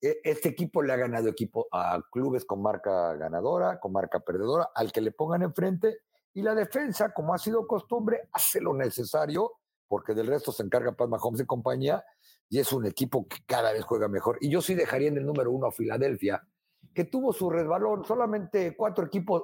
E, 0.00 0.20
este 0.24 0.48
equipo 0.48 0.82
le 0.82 0.92
ha 0.92 0.96
ganado 0.96 1.28
equipo 1.28 1.68
a 1.70 2.00
clubes 2.10 2.44
con 2.44 2.62
marca 2.62 3.14
ganadora, 3.16 3.78
con 3.78 3.92
marca 3.92 4.20
perdedora, 4.20 4.70
al 4.74 4.90
que 4.90 5.00
le 5.00 5.12
pongan 5.12 5.42
enfrente. 5.42 5.98
Y 6.32 6.42
la 6.42 6.54
defensa, 6.54 7.12
como 7.12 7.34
ha 7.34 7.38
sido 7.38 7.66
costumbre, 7.66 8.28
hace 8.32 8.60
lo 8.60 8.74
necesario, 8.74 9.59
porque 9.90 10.14
del 10.14 10.28
resto 10.28 10.52
se 10.52 10.62
encarga 10.62 10.92
Pat 10.92 11.08
Mahomes 11.08 11.40
y 11.40 11.46
compañía, 11.46 12.04
y 12.48 12.60
es 12.60 12.72
un 12.72 12.86
equipo 12.86 13.26
que 13.26 13.38
cada 13.44 13.72
vez 13.72 13.82
juega 13.82 14.06
mejor. 14.06 14.38
Y 14.40 14.48
yo 14.48 14.62
sí 14.62 14.76
dejaría 14.76 15.08
en 15.08 15.18
el 15.18 15.26
número 15.26 15.50
uno 15.50 15.66
a 15.66 15.72
Filadelfia, 15.72 16.46
que 16.94 17.06
tuvo 17.06 17.32
su 17.32 17.50
resbalón. 17.50 18.04
Solamente 18.04 18.76
cuatro 18.76 19.04
equipos 19.04 19.42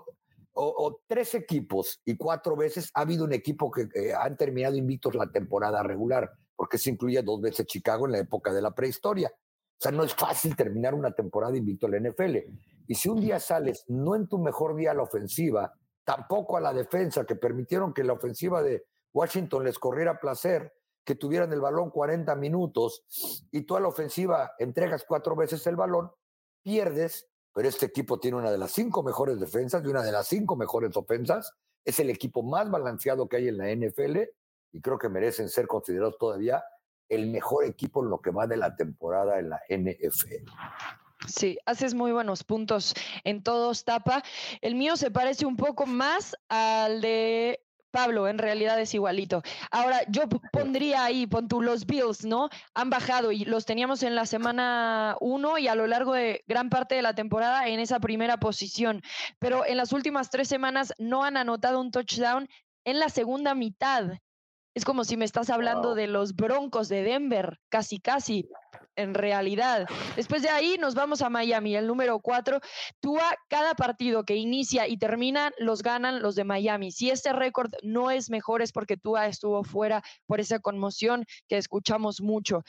o, 0.52 1.00
tres 1.08 1.34
equipos 1.34 2.00
y 2.04 2.16
cuatro 2.16 2.54
veces 2.54 2.92
ha 2.94 3.00
habido 3.00 3.24
un 3.24 3.32
equipo 3.32 3.72
que 3.72 4.14
han 4.14 4.36
terminado 4.36 4.76
invictos 4.76 5.16
la 5.16 5.26
temporada 5.32 5.82
regular, 5.82 6.30
porque 6.54 6.78
se 6.78 6.90
incluye 6.90 7.20
dos 7.22 7.40
veces 7.40 7.66
Chicago 7.66 8.06
en 8.06 8.12
la 8.12 8.18
época 8.18 8.52
de 8.52 8.62
la 8.62 8.70
prehistoria. 8.70 9.28
O 9.28 9.80
sea, 9.80 9.90
no 9.90 10.04
es 10.04 10.14
fácil 10.14 10.54
terminar 10.54 10.94
una 10.94 11.10
temporada 11.10 11.56
invicto 11.56 11.86
en 11.86 12.04
la 12.04 12.10
NFL. 12.10 12.36
Y 12.86 12.94
si 12.94 13.08
un 13.08 13.20
día 13.20 13.40
sales 13.40 13.84
no 13.88 14.14
en 14.14 14.28
tu 14.28 14.38
mejor 14.38 14.76
día 14.76 14.92
a 14.92 14.94
la 14.94 15.02
ofensiva, 15.02 15.74
tampoco 16.04 16.56
a 16.56 16.60
la 16.60 16.72
defensa, 16.72 17.26
que 17.26 17.34
permitieron 17.34 17.92
que 17.92 18.04
la 18.04 18.12
ofensiva 18.12 18.62
de 18.62 18.84
Washington 19.16 19.64
les 19.64 19.78
corriera 19.78 20.20
placer, 20.20 20.74
que 21.02 21.14
tuvieran 21.14 21.50
el 21.50 21.60
balón 21.60 21.90
40 21.90 22.34
minutos 22.36 23.46
y 23.50 23.62
tú 23.62 23.76
a 23.76 23.80
la 23.80 23.88
ofensiva 23.88 24.52
entregas 24.58 25.06
cuatro 25.08 25.34
veces 25.34 25.66
el 25.66 25.74
balón, 25.76 26.10
pierdes, 26.62 27.26
pero 27.54 27.66
este 27.66 27.86
equipo 27.86 28.20
tiene 28.20 28.36
una 28.36 28.50
de 28.50 28.58
las 28.58 28.72
cinco 28.72 29.02
mejores 29.02 29.40
defensas 29.40 29.82
y 29.82 29.88
una 29.88 30.02
de 30.02 30.12
las 30.12 30.26
cinco 30.26 30.54
mejores 30.54 30.94
ofensas. 30.96 31.50
Es 31.82 31.98
el 31.98 32.10
equipo 32.10 32.42
más 32.42 32.70
balanceado 32.70 33.26
que 33.26 33.36
hay 33.36 33.48
en 33.48 33.56
la 33.56 33.74
NFL 33.74 34.18
y 34.72 34.80
creo 34.82 34.98
que 34.98 35.08
merecen 35.08 35.48
ser 35.48 35.66
considerados 35.66 36.18
todavía 36.18 36.62
el 37.08 37.30
mejor 37.30 37.64
equipo 37.64 38.02
en 38.02 38.10
lo 38.10 38.20
que 38.20 38.32
va 38.32 38.46
de 38.46 38.58
la 38.58 38.76
temporada 38.76 39.38
en 39.38 39.48
la 39.48 39.62
NFL. 39.70 40.50
Sí, 41.26 41.58
haces 41.64 41.94
muy 41.94 42.12
buenos 42.12 42.44
puntos 42.44 42.94
en 43.24 43.42
todos, 43.42 43.84
Tapa. 43.84 44.22
El 44.60 44.74
mío 44.74 44.96
se 44.96 45.10
parece 45.10 45.46
un 45.46 45.56
poco 45.56 45.86
más 45.86 46.36
al 46.48 47.00
de 47.00 47.65
Pablo, 47.96 48.28
en 48.28 48.36
realidad 48.36 48.78
es 48.78 48.92
igualito. 48.92 49.42
Ahora, 49.70 50.02
yo 50.08 50.24
pondría 50.52 51.04
ahí, 51.04 51.26
pon 51.26 51.48
tú, 51.48 51.62
los 51.62 51.86
Bills, 51.86 52.26
¿no? 52.26 52.50
Han 52.74 52.90
bajado 52.90 53.32
y 53.32 53.46
los 53.46 53.64
teníamos 53.64 54.02
en 54.02 54.14
la 54.14 54.26
semana 54.26 55.16
1 55.22 55.56
y 55.56 55.68
a 55.68 55.74
lo 55.74 55.86
largo 55.86 56.12
de 56.12 56.44
gran 56.46 56.68
parte 56.68 56.94
de 56.94 57.00
la 57.00 57.14
temporada 57.14 57.68
en 57.68 57.80
esa 57.80 57.98
primera 57.98 58.36
posición. 58.36 59.00
Pero 59.38 59.64
en 59.64 59.78
las 59.78 59.94
últimas 59.94 60.28
tres 60.28 60.46
semanas 60.46 60.92
no 60.98 61.24
han 61.24 61.38
anotado 61.38 61.80
un 61.80 61.90
touchdown 61.90 62.50
en 62.84 62.98
la 62.98 63.08
segunda 63.08 63.54
mitad. 63.54 64.10
Es 64.74 64.84
como 64.84 65.04
si 65.04 65.16
me 65.16 65.24
estás 65.24 65.48
hablando 65.48 65.94
de 65.94 66.06
los 66.06 66.36
Broncos 66.36 66.90
de 66.90 67.02
Denver, 67.02 67.60
casi, 67.70 67.98
casi, 67.98 68.46
en 68.96 69.14
realidad. 69.14 69.86
Después 70.16 70.42
de 70.42 70.48
ahí 70.48 70.76
nos 70.78 70.94
vamos 70.94 71.22
a 71.22 71.30
Miami, 71.30 71.76
el 71.76 71.86
número 71.86 72.18
cuatro. 72.20 72.60
Tua, 73.00 73.34
cada 73.48 73.74
partido 73.74 74.24
que 74.24 74.36
inicia 74.36 74.88
y 74.88 74.96
termina, 74.96 75.52
los 75.58 75.82
ganan 75.82 76.22
los 76.22 76.34
de 76.34 76.44
Miami. 76.44 76.90
Si 76.90 77.10
este 77.10 77.32
récord 77.32 77.70
no 77.82 78.10
es 78.10 78.30
mejor 78.30 78.62
es 78.62 78.72
porque 78.72 78.96
Tua 78.96 79.26
estuvo 79.26 79.62
fuera 79.64 80.02
por 80.26 80.40
esa 80.40 80.58
conmoción 80.58 81.24
que 81.48 81.56
escuchamos 81.56 82.20
mucho. 82.20 82.64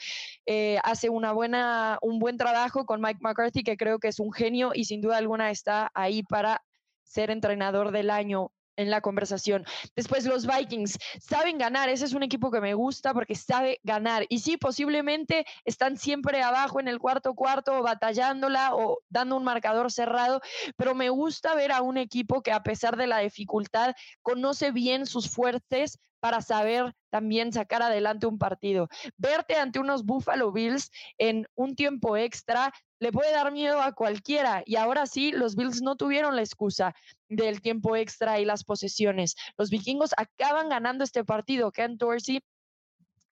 Eh, 0.46 0.78
hace 0.84 1.08
una 1.08 1.32
buena, 1.32 1.98
un 2.02 2.18
buen 2.18 2.36
trabajo 2.36 2.86
con 2.86 3.00
Mike 3.00 3.20
McCarthy, 3.20 3.62
que 3.62 3.76
creo 3.76 3.98
que 3.98 4.08
es 4.08 4.20
un 4.20 4.32
genio 4.32 4.72
y 4.74 4.84
sin 4.84 5.00
duda 5.00 5.16
alguna 5.16 5.50
está 5.50 5.90
ahí 5.94 6.22
para 6.22 6.62
ser 7.02 7.30
entrenador 7.30 7.90
del 7.90 8.10
año 8.10 8.52
en 8.78 8.90
la 8.90 9.02
conversación. 9.02 9.66
Después 9.94 10.24
los 10.24 10.46
Vikings 10.46 10.98
saben 11.20 11.58
ganar, 11.58 11.88
ese 11.90 12.06
es 12.06 12.14
un 12.14 12.22
equipo 12.22 12.50
que 12.50 12.60
me 12.60 12.74
gusta 12.74 13.12
porque 13.12 13.34
sabe 13.34 13.80
ganar. 13.82 14.24
Y 14.30 14.38
sí, 14.38 14.56
posiblemente 14.56 15.44
están 15.64 15.98
siempre 15.98 16.42
abajo 16.42 16.80
en 16.80 16.88
el 16.88 16.98
cuarto 16.98 17.34
cuarto 17.34 17.82
batallándola 17.82 18.74
o 18.74 19.00
dando 19.10 19.36
un 19.36 19.44
marcador 19.44 19.92
cerrado, 19.92 20.40
pero 20.76 20.94
me 20.94 21.10
gusta 21.10 21.54
ver 21.54 21.72
a 21.72 21.82
un 21.82 21.98
equipo 21.98 22.42
que 22.42 22.52
a 22.52 22.62
pesar 22.62 22.96
de 22.96 23.08
la 23.08 23.18
dificultad 23.18 23.94
conoce 24.22 24.70
bien 24.70 25.06
sus 25.06 25.28
fuertes 25.28 25.98
para 26.20 26.40
saber 26.42 26.94
también 27.10 27.52
sacar 27.52 27.82
adelante 27.82 28.26
un 28.26 28.38
partido. 28.38 28.88
Verte 29.16 29.56
ante 29.56 29.78
unos 29.78 30.04
Buffalo 30.04 30.52
Bills 30.52 30.90
en 31.16 31.46
un 31.54 31.74
tiempo 31.74 32.16
extra 32.16 32.72
le 33.00 33.12
puede 33.12 33.32
dar 33.32 33.52
miedo 33.52 33.80
a 33.80 33.92
cualquiera. 33.92 34.62
Y 34.66 34.76
ahora 34.76 35.06
sí, 35.06 35.32
los 35.32 35.56
Bills 35.56 35.82
no 35.82 35.96
tuvieron 35.96 36.36
la 36.36 36.42
excusa 36.42 36.94
del 37.28 37.60
tiempo 37.60 37.96
extra 37.96 38.40
y 38.40 38.44
las 38.44 38.64
posesiones. 38.64 39.36
Los 39.56 39.70
vikingos 39.70 40.10
acaban 40.16 40.68
ganando 40.68 41.04
este 41.04 41.24
partido. 41.24 41.70
Ken 41.70 41.96
Dorsey 41.96 42.40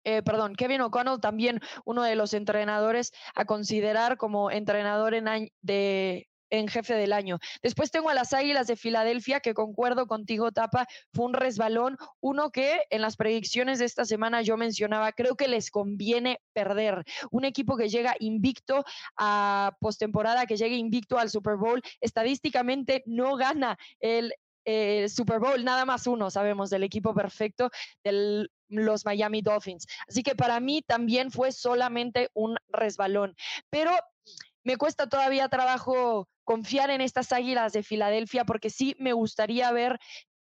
eh, 0.08 0.22
perdón, 0.22 0.54
Kevin 0.54 0.82
O'Connell, 0.82 1.20
también 1.20 1.60
uno 1.84 2.04
de 2.04 2.14
los 2.14 2.32
entrenadores 2.32 3.12
a 3.34 3.44
considerar 3.44 4.16
como 4.16 4.52
entrenador 4.52 5.14
en 5.14 5.50
de 5.62 6.28
en 6.51 6.68
jefe 6.68 6.94
del 6.94 7.12
año. 7.12 7.38
Después 7.62 7.90
tengo 7.90 8.11
a 8.11 8.14
las 8.14 8.32
Águilas 8.32 8.66
de 8.66 8.76
Filadelfia, 8.76 9.40
que 9.40 9.55
concuerdo 9.55 10.07
contigo, 10.07 10.53
Tapa, 10.53 10.86
fue 11.12 11.26
un 11.26 11.34
resbalón, 11.34 11.97
uno 12.20 12.51
que 12.51 12.82
en 12.90 13.01
las 13.01 13.16
predicciones 13.16 13.78
de 13.78 13.84
esta 13.84 14.05
semana 14.05 14.42
yo 14.42 14.57
mencionaba, 14.57 15.12
creo 15.12 15.36
que 15.36 15.49
les 15.49 15.70
conviene 15.70 16.40
perder. 16.53 17.05
Un 17.30 17.44
equipo 17.44 17.76
que 17.76 17.88
llega 17.88 18.14
invicto 18.18 18.84
a 19.16 19.76
postemporada, 19.80 20.47
que 20.47 20.57
llegue 20.57 20.76
invicto 20.76 21.18
al 21.18 21.30
Super 21.30 21.57
Bowl, 21.57 21.82
estadísticamente 22.01 23.03
no 23.07 23.36
gana 23.36 23.78
el 24.01 24.32
eh, 24.64 25.09
Super 25.09 25.38
Bowl, 25.38 25.64
nada 25.64 25.84
más 25.84 26.07
uno, 26.09 26.28
sabemos, 26.30 26.70
del 26.70 26.82
equipo 26.82 27.14
perfecto 27.14 27.70
de 28.03 28.49
los 28.68 29.05
Miami 29.05 29.40
Dolphins. 29.40 29.86
Así 30.09 30.22
que 30.22 30.34
para 30.34 30.59
mí 30.59 30.82
también 30.82 31.30
fue 31.30 31.53
solamente 31.53 32.30
un 32.34 32.57
resbalón. 32.68 33.36
Pero 33.70 33.92
me 34.64 34.76
cuesta 34.76 35.09
todavía 35.09 35.49
trabajo 35.49 36.28
confiar 36.47 36.88
en 36.90 37.03
estas 37.03 37.32
Águilas 37.32 37.74
de 37.74 37.82
Filadelfia 37.82 38.47
porque 38.47 38.70
sí 38.70 38.97
me 38.99 39.12
gustaría 39.12 39.70
ver 39.72 39.99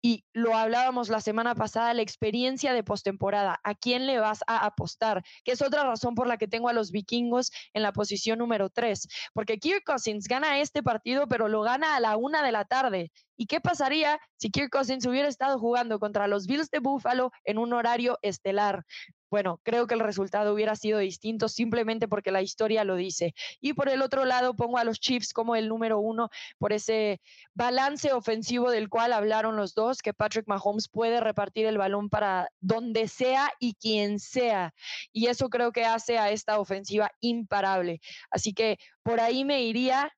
y 0.03 0.25
lo 0.33 0.55
hablábamos 0.55 1.09
la 1.09 1.21
semana 1.21 1.53
pasada, 1.53 1.93
la 1.93 2.01
experiencia 2.01 2.73
de 2.73 2.83
postemporada. 2.83 3.59
¿A 3.63 3.75
quién 3.75 4.07
le 4.07 4.19
vas 4.19 4.43
a 4.47 4.65
apostar? 4.65 5.23
Que 5.43 5.51
es 5.51 5.61
otra 5.61 5.83
razón 5.83 6.15
por 6.15 6.25
la 6.25 6.37
que 6.37 6.47
tengo 6.47 6.69
a 6.69 6.73
los 6.73 6.91
vikingos 6.91 7.51
en 7.73 7.83
la 7.83 7.93
posición 7.93 8.39
número 8.39 8.69
3. 8.69 9.07
Porque 9.33 9.59
Kirk 9.59 9.83
Cousins 9.85 10.27
gana 10.27 10.59
este 10.59 10.81
partido, 10.81 11.27
pero 11.27 11.47
lo 11.47 11.61
gana 11.61 11.95
a 11.95 11.99
la 11.99 12.17
una 12.17 12.43
de 12.43 12.51
la 12.51 12.65
tarde. 12.65 13.11
¿Y 13.41 13.47
qué 13.47 13.59
pasaría 13.59 14.19
si 14.37 14.51
Kirk 14.51 14.69
Cousins 14.69 15.03
hubiera 15.07 15.27
estado 15.27 15.57
jugando 15.57 15.97
contra 15.97 16.27
los 16.27 16.45
Bills 16.45 16.69
de 16.69 16.77
Buffalo 16.77 17.31
en 17.43 17.57
un 17.57 17.73
horario 17.73 18.19
estelar? 18.21 18.85
bueno, 19.31 19.61
creo 19.63 19.87
que 19.87 19.93
el 19.93 20.01
resultado 20.01 20.53
hubiera 20.53 20.75
sido 20.75 20.99
distinto 20.99 21.47
simplemente 21.47 22.09
porque 22.09 22.31
la 22.31 22.41
historia 22.41 22.83
lo 22.83 22.97
dice. 22.97 23.33
Y 23.61 23.71
por 23.73 23.87
el 23.87 24.01
otro 24.01 24.25
lado 24.25 24.53
pongo 24.55 24.77
a 24.77 24.83
los 24.83 24.99
Chiefs 24.99 25.31
como 25.31 25.55
el 25.55 25.69
número 25.69 25.99
uno 25.99 26.29
por 26.59 26.73
ese 26.73 27.21
balance 27.53 28.11
ofensivo 28.11 28.69
del 28.69 28.89
cual 28.89 29.13
hablaron 29.13 29.55
los 29.55 29.73
dos, 29.73 30.01
que 30.01 30.13
Patrick 30.13 30.47
Mahomes 30.47 30.89
puede 30.89 31.21
repartir 31.21 31.65
el 31.65 31.77
balón 31.77 32.09
para 32.09 32.49
donde 32.59 33.07
sea 33.07 33.49
y 33.57 33.75
quien 33.75 34.19
sea. 34.19 34.73
Y 35.13 35.27
eso 35.27 35.49
creo 35.49 35.71
que 35.71 35.85
hace 35.85 36.19
a 36.19 36.29
esta 36.29 36.59
ofensiva 36.59 37.09
imparable. 37.21 38.01
Así 38.29 38.53
que 38.53 38.79
por 39.01 39.21
ahí 39.21 39.45
me 39.45 39.63
iría 39.63 40.11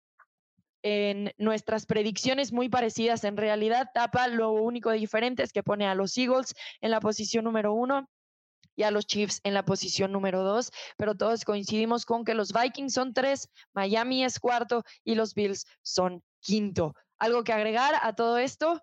en 0.83 1.33
nuestras 1.37 1.85
predicciones 1.85 2.51
muy 2.51 2.69
parecidas. 2.69 3.23
En 3.23 3.37
realidad, 3.37 3.89
Tapa 3.93 4.27
lo 4.27 4.51
único 4.51 4.91
diferente 4.91 5.41
es 5.41 5.51
que 5.51 5.63
pone 5.63 5.87
a 5.87 5.95
los 5.95 6.17
Eagles 6.17 6.53
en 6.81 6.91
la 6.91 6.99
posición 6.99 7.45
número 7.45 7.73
uno 7.73 8.07
y 8.75 8.83
a 8.83 8.91
los 8.91 9.05
Chiefs 9.05 9.39
en 9.43 9.53
la 9.53 9.65
posición 9.65 10.11
número 10.11 10.43
dos, 10.43 10.71
pero 10.97 11.15
todos 11.15 11.45
coincidimos 11.45 12.05
con 12.05 12.25
que 12.25 12.33
los 12.33 12.53
Vikings 12.53 12.93
son 12.93 13.13
tres, 13.13 13.49
Miami 13.73 14.23
es 14.23 14.39
cuarto 14.39 14.83
y 15.03 15.15
los 15.15 15.33
Bills 15.33 15.65
son 15.81 16.23
quinto. 16.39 16.93
¿Algo 17.19 17.43
que 17.43 17.53
agregar 17.53 17.95
a 18.01 18.13
todo 18.13 18.37
esto? 18.37 18.81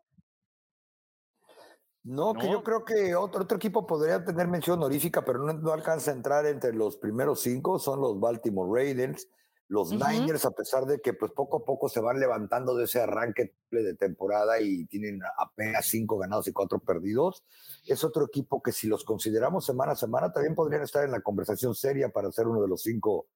No, 2.02 2.32
que 2.32 2.50
yo 2.50 2.62
creo 2.64 2.84
que 2.84 3.14
otro, 3.14 3.42
otro, 3.42 3.58
equipo 3.58 3.86
podría 3.86 4.24
tener 4.24 4.48
mención 4.48 4.78
honorífica, 4.78 5.22
pero 5.22 5.40
no, 5.40 5.52
no, 5.52 5.72
alcanza 5.72 6.10
a 6.10 6.14
entrar 6.14 6.46
entre 6.46 6.72
los 6.72 6.96
primeros 6.96 7.42
cinco, 7.42 7.78
son 7.78 8.00
los 8.00 8.18
Baltimore 8.18 8.70
Ravens. 8.72 9.28
Los 9.70 9.92
Niners, 9.92 10.44
a 10.46 10.50
pesar 10.50 10.84
de 10.84 11.00
que 11.00 11.14
pues 11.14 11.30
poco 11.30 11.58
a 11.58 11.64
poco 11.64 11.88
se 11.88 12.00
van 12.00 12.18
levantando 12.18 12.74
de 12.74 12.86
ese 12.86 13.00
arranque 13.00 13.54
de 13.70 13.94
temporada 13.94 14.60
y 14.60 14.84
tienen 14.86 15.20
apenas 15.38 15.86
cinco 15.86 16.18
ganados 16.18 16.48
y 16.48 16.52
cuatro 16.52 16.80
perdidos, 16.80 17.44
es 17.86 18.02
otro 18.02 18.24
equipo 18.24 18.60
que 18.60 18.72
si 18.72 18.88
los 18.88 19.04
consideramos 19.04 19.64
semana 19.64 19.92
a 19.92 19.96
semana 19.96 20.32
también 20.32 20.56
podrían 20.56 20.82
estar 20.82 21.04
en 21.04 21.12
la 21.12 21.20
conversación 21.20 21.76
seria 21.76 22.08
para 22.08 22.32
ser 22.32 22.48
uno 22.48 22.60
de 22.60 22.66
los 22.66 22.82
cinco 22.82 23.28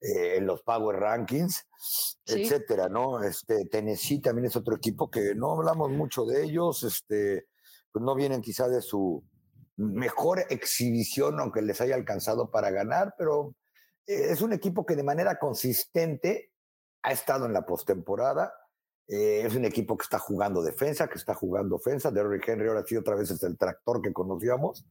eh, 0.00 0.38
en 0.38 0.46
los 0.46 0.62
Power 0.62 0.96
Rankings, 0.96 1.68
etcétera, 2.24 2.88
¿no? 2.88 3.22
Este, 3.22 3.66
Tennessee 3.66 4.22
también 4.22 4.46
es 4.46 4.56
otro 4.56 4.76
equipo 4.76 5.10
que 5.10 5.34
no 5.34 5.52
hablamos 5.52 5.90
mucho 5.90 6.24
de 6.24 6.44
ellos, 6.44 6.82
este, 6.82 7.48
pues 7.92 8.02
no 8.02 8.14
vienen 8.14 8.40
quizá 8.40 8.68
de 8.68 8.80
su 8.80 9.22
mejor 9.76 10.46
exhibición, 10.48 11.40
aunque 11.40 11.60
les 11.60 11.78
haya 11.82 11.94
alcanzado 11.94 12.50
para 12.50 12.70
ganar, 12.70 13.14
pero 13.18 13.54
es 14.06 14.42
un 14.42 14.52
equipo 14.52 14.84
que 14.84 14.96
de 14.96 15.02
manera 15.02 15.38
consistente 15.38 16.52
ha 17.02 17.12
estado 17.12 17.46
en 17.46 17.52
la 17.52 17.64
postemporada. 17.64 18.52
Eh, 19.06 19.42
es 19.44 19.54
un 19.54 19.64
equipo 19.64 19.96
que 19.96 20.04
está 20.04 20.18
jugando 20.18 20.62
defensa, 20.62 21.08
que 21.08 21.18
está 21.18 21.34
jugando 21.34 21.76
ofensa. 21.76 22.10
Derrick 22.10 22.48
Henry 22.48 22.68
ahora 22.68 22.84
sí 22.86 22.96
otra 22.96 23.14
vez 23.14 23.30
es 23.30 23.42
el 23.42 23.56
tractor 23.56 24.00
que 24.02 24.12
conocíamos. 24.12 24.86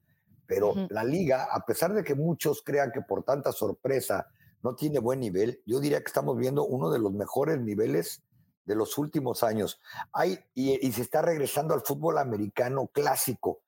Pero 0.46 0.74
la 0.90 1.04
liga, 1.04 1.48
a 1.52 1.66
pesar 1.66 1.94
de 1.94 2.04
que 2.04 2.16
muchos 2.16 2.62
crean 2.64 2.92
que 2.92 3.02
por 3.02 3.24
tanta 3.24 3.52
sorpresa 3.52 4.28
no 4.62 4.76
tiene 4.76 5.00
buen 5.00 5.20
nivel, 5.20 5.62
yo 5.66 5.80
diría 5.80 6.00
que 6.00 6.08
estamos 6.08 6.38
viendo 6.38 6.66
uno 6.66 6.92
de 6.92 7.00
los 7.00 7.14
mejores 7.14 7.60
niveles 7.60 8.24
de 8.66 8.76
los 8.76 8.98
últimos 8.98 9.42
años. 9.42 9.82
Hay, 10.12 10.40
y, 10.54 10.86
y 10.86 10.92
se 10.92 11.02
está 11.02 11.22
regresando 11.22 11.74
al 11.74 11.82
fútbol 11.82 12.18
americano 12.18 12.88
clásico. 12.88 13.62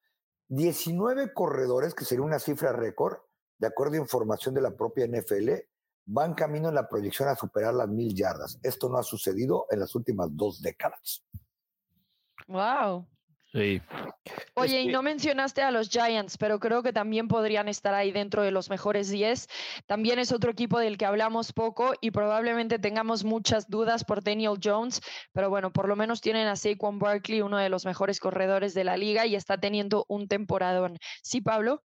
19 0.49 1.33
corredores, 1.33 1.95
que 1.95 2.05
sería 2.05 2.23
una 2.23 2.39
cifra 2.39 2.71
récord, 2.71 3.17
de 3.57 3.67
acuerdo 3.67 3.95
a 3.95 3.99
información 3.99 4.53
de 4.53 4.61
la 4.61 4.75
propia 4.75 5.07
NFL, 5.07 5.51
van 6.05 6.33
camino 6.33 6.69
en 6.69 6.75
la 6.75 6.87
proyección 6.87 7.29
a 7.29 7.35
superar 7.35 7.73
las 7.73 7.89
mil 7.89 8.13
yardas. 8.13 8.59
Esto 8.63 8.89
no 8.89 8.97
ha 8.97 9.03
sucedido 9.03 9.65
en 9.71 9.79
las 9.79 9.95
últimas 9.95 10.27
dos 10.31 10.61
décadas. 10.61 11.23
Wow. 12.47 13.07
Sí. 13.51 13.81
Oye, 14.55 14.81
y 14.81 14.87
no 14.87 15.01
mencionaste 15.01 15.61
a 15.61 15.71
los 15.71 15.89
Giants, 15.89 16.37
pero 16.37 16.59
creo 16.59 16.83
que 16.83 16.91
también 16.91 17.29
podrían 17.29 17.69
estar 17.69 17.93
ahí 17.93 18.11
dentro 18.11 18.43
de 18.43 18.51
los 18.51 18.69
mejores 18.69 19.09
10. 19.09 19.47
También 19.85 20.19
es 20.19 20.33
otro 20.33 20.51
equipo 20.51 20.77
del 20.77 20.97
que 20.97 21.05
hablamos 21.05 21.53
poco 21.53 21.93
y 22.01 22.11
probablemente 22.11 22.79
tengamos 22.79 23.23
muchas 23.23 23.69
dudas 23.69 24.03
por 24.03 24.21
Daniel 24.21 24.59
Jones, 24.61 25.01
pero 25.31 25.49
bueno, 25.49 25.71
por 25.71 25.87
lo 25.87 25.95
menos 25.95 26.19
tienen 26.19 26.47
a 26.47 26.57
Saquon 26.57 26.99
Barkley, 26.99 27.41
uno 27.41 27.57
de 27.57 27.69
los 27.69 27.85
mejores 27.85 28.19
corredores 28.19 28.73
de 28.73 28.83
la 28.83 28.97
liga 28.97 29.25
y 29.25 29.35
está 29.35 29.57
teniendo 29.57 30.05
un 30.09 30.27
temporadón. 30.27 30.97
¿Sí, 31.23 31.39
Pablo? 31.39 31.81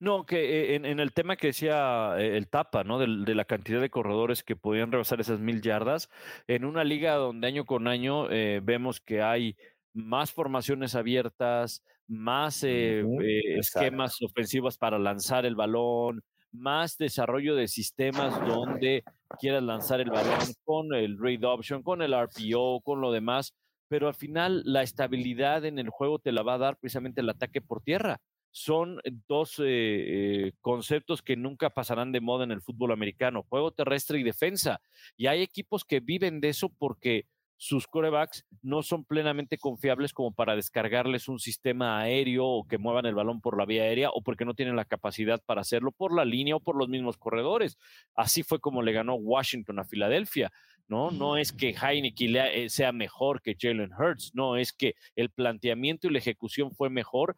No, 0.00 0.26
que 0.26 0.74
eh, 0.74 0.76
en, 0.76 1.00
el 1.00 1.12
tema 1.12 1.36
que 1.36 1.48
decía 1.48 2.14
eh, 2.18 2.36
el 2.36 2.48
Tapa, 2.48 2.84
¿no? 2.84 2.98
De, 2.98 3.34
la 3.34 3.44
cantidad 3.44 3.80
de 3.80 3.90
corredores 3.90 4.42
que 4.42 4.56
podían 4.56 4.92
rebasar 4.92 5.20
esas 5.20 5.40
mil 5.40 5.62
yardas, 5.62 6.10
en 6.46 6.64
una 6.64 6.84
liga 6.84 7.14
donde 7.14 7.46
año 7.46 7.64
con 7.64 7.88
año 7.88 8.30
eh, 8.30 8.60
vemos 8.62 9.00
que 9.00 9.22
hay 9.22 9.56
más 9.94 10.32
formaciones 10.32 10.94
abiertas, 10.94 11.82
más 12.06 12.64
esquemas 12.64 14.20
ofensivos 14.22 14.76
para 14.76 14.98
lanzar 14.98 15.46
el 15.46 15.54
balón, 15.54 16.22
más 16.50 16.98
desarrollo 16.98 17.54
de 17.54 17.68
sistemas 17.68 18.38
donde 18.46 19.04
quieras 19.40 19.62
lanzar 19.62 20.00
el 20.00 20.10
balón 20.10 20.38
con 20.64 20.94
el 20.94 21.18
read 21.18 21.44
option, 21.44 21.82
con 21.82 22.02
el 22.02 22.12
RPO, 22.12 22.82
con 22.82 23.00
lo 23.00 23.12
demás, 23.12 23.54
pero 23.88 24.08
al 24.08 24.14
final 24.14 24.62
la 24.64 24.82
estabilidad 24.82 25.64
en 25.64 25.78
el 25.78 25.88
juego 25.88 26.18
te 26.18 26.32
la 26.32 26.42
va 26.42 26.54
a 26.54 26.58
dar 26.58 26.76
precisamente 26.76 27.22
el 27.22 27.30
ataque 27.30 27.60
por 27.60 27.82
tierra 27.82 28.20
son 28.52 29.00
dos 29.26 29.58
eh, 29.58 29.64
eh, 29.66 30.52
conceptos 30.60 31.22
que 31.22 31.36
nunca 31.36 31.70
pasarán 31.70 32.12
de 32.12 32.20
moda 32.20 32.44
en 32.44 32.52
el 32.52 32.60
fútbol 32.60 32.92
americano, 32.92 33.44
juego 33.48 33.72
terrestre 33.72 34.20
y 34.20 34.22
defensa. 34.22 34.80
Y 35.16 35.26
hay 35.26 35.42
equipos 35.42 35.84
que 35.84 36.00
viven 36.00 36.40
de 36.40 36.50
eso 36.50 36.68
porque 36.68 37.26
sus 37.56 37.86
corebacks 37.86 38.44
no 38.60 38.82
son 38.82 39.04
plenamente 39.04 39.56
confiables 39.56 40.12
como 40.12 40.34
para 40.34 40.56
descargarles 40.56 41.28
un 41.28 41.38
sistema 41.38 42.00
aéreo 42.00 42.44
o 42.44 42.66
que 42.66 42.76
muevan 42.76 43.06
el 43.06 43.14
balón 43.14 43.40
por 43.40 43.56
la 43.56 43.64
vía 43.64 43.84
aérea 43.84 44.10
o 44.10 44.20
porque 44.20 44.44
no 44.44 44.54
tienen 44.54 44.74
la 44.74 44.84
capacidad 44.84 45.40
para 45.46 45.60
hacerlo 45.60 45.92
por 45.92 46.12
la 46.12 46.24
línea 46.24 46.56
o 46.56 46.60
por 46.60 46.76
los 46.76 46.88
mismos 46.88 47.16
corredores. 47.16 47.78
Así 48.16 48.42
fue 48.42 48.58
como 48.58 48.82
le 48.82 48.92
ganó 48.92 49.14
Washington 49.14 49.78
a 49.78 49.84
Filadelfia. 49.84 50.50
¿no? 50.88 51.12
No 51.12 51.36
es 51.36 51.52
que 51.52 51.70
Heineken 51.70 52.36
eh, 52.36 52.68
sea 52.68 52.90
mejor 52.90 53.40
que 53.40 53.56
Jalen 53.58 53.92
Hurts, 53.92 54.32
no, 54.34 54.56
es 54.56 54.72
que 54.72 54.94
el 55.14 55.30
planteamiento 55.30 56.08
y 56.08 56.10
la 56.10 56.18
ejecución 56.18 56.72
fue 56.72 56.90
mejor 56.90 57.36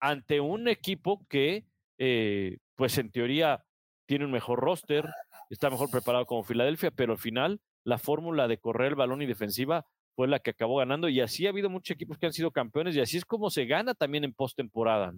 ante 0.00 0.40
un 0.40 0.68
equipo 0.68 1.26
que, 1.28 1.64
eh, 1.98 2.58
pues 2.76 2.98
en 2.98 3.10
teoría, 3.10 3.64
tiene 4.06 4.24
un 4.24 4.30
mejor 4.30 4.60
roster, 4.60 5.08
está 5.50 5.70
mejor 5.70 5.90
preparado 5.90 6.26
como 6.26 6.44
Filadelfia, 6.44 6.90
pero 6.90 7.12
al 7.12 7.18
final 7.18 7.60
la 7.84 7.98
fórmula 7.98 8.48
de 8.48 8.58
correr 8.58 8.88
el 8.88 8.94
balón 8.94 9.22
y 9.22 9.26
defensiva 9.26 9.86
fue 10.14 10.28
la 10.28 10.40
que 10.40 10.50
acabó 10.50 10.78
ganando 10.78 11.08
y 11.08 11.20
así 11.20 11.46
ha 11.46 11.50
habido 11.50 11.70
muchos 11.70 11.94
equipos 11.94 12.18
que 12.18 12.26
han 12.26 12.32
sido 12.32 12.50
campeones 12.50 12.96
y 12.96 13.00
así 13.00 13.16
es 13.16 13.24
como 13.24 13.50
se 13.50 13.66
gana 13.66 13.94
también 13.94 14.24
en 14.24 14.32
postemporada. 14.32 15.12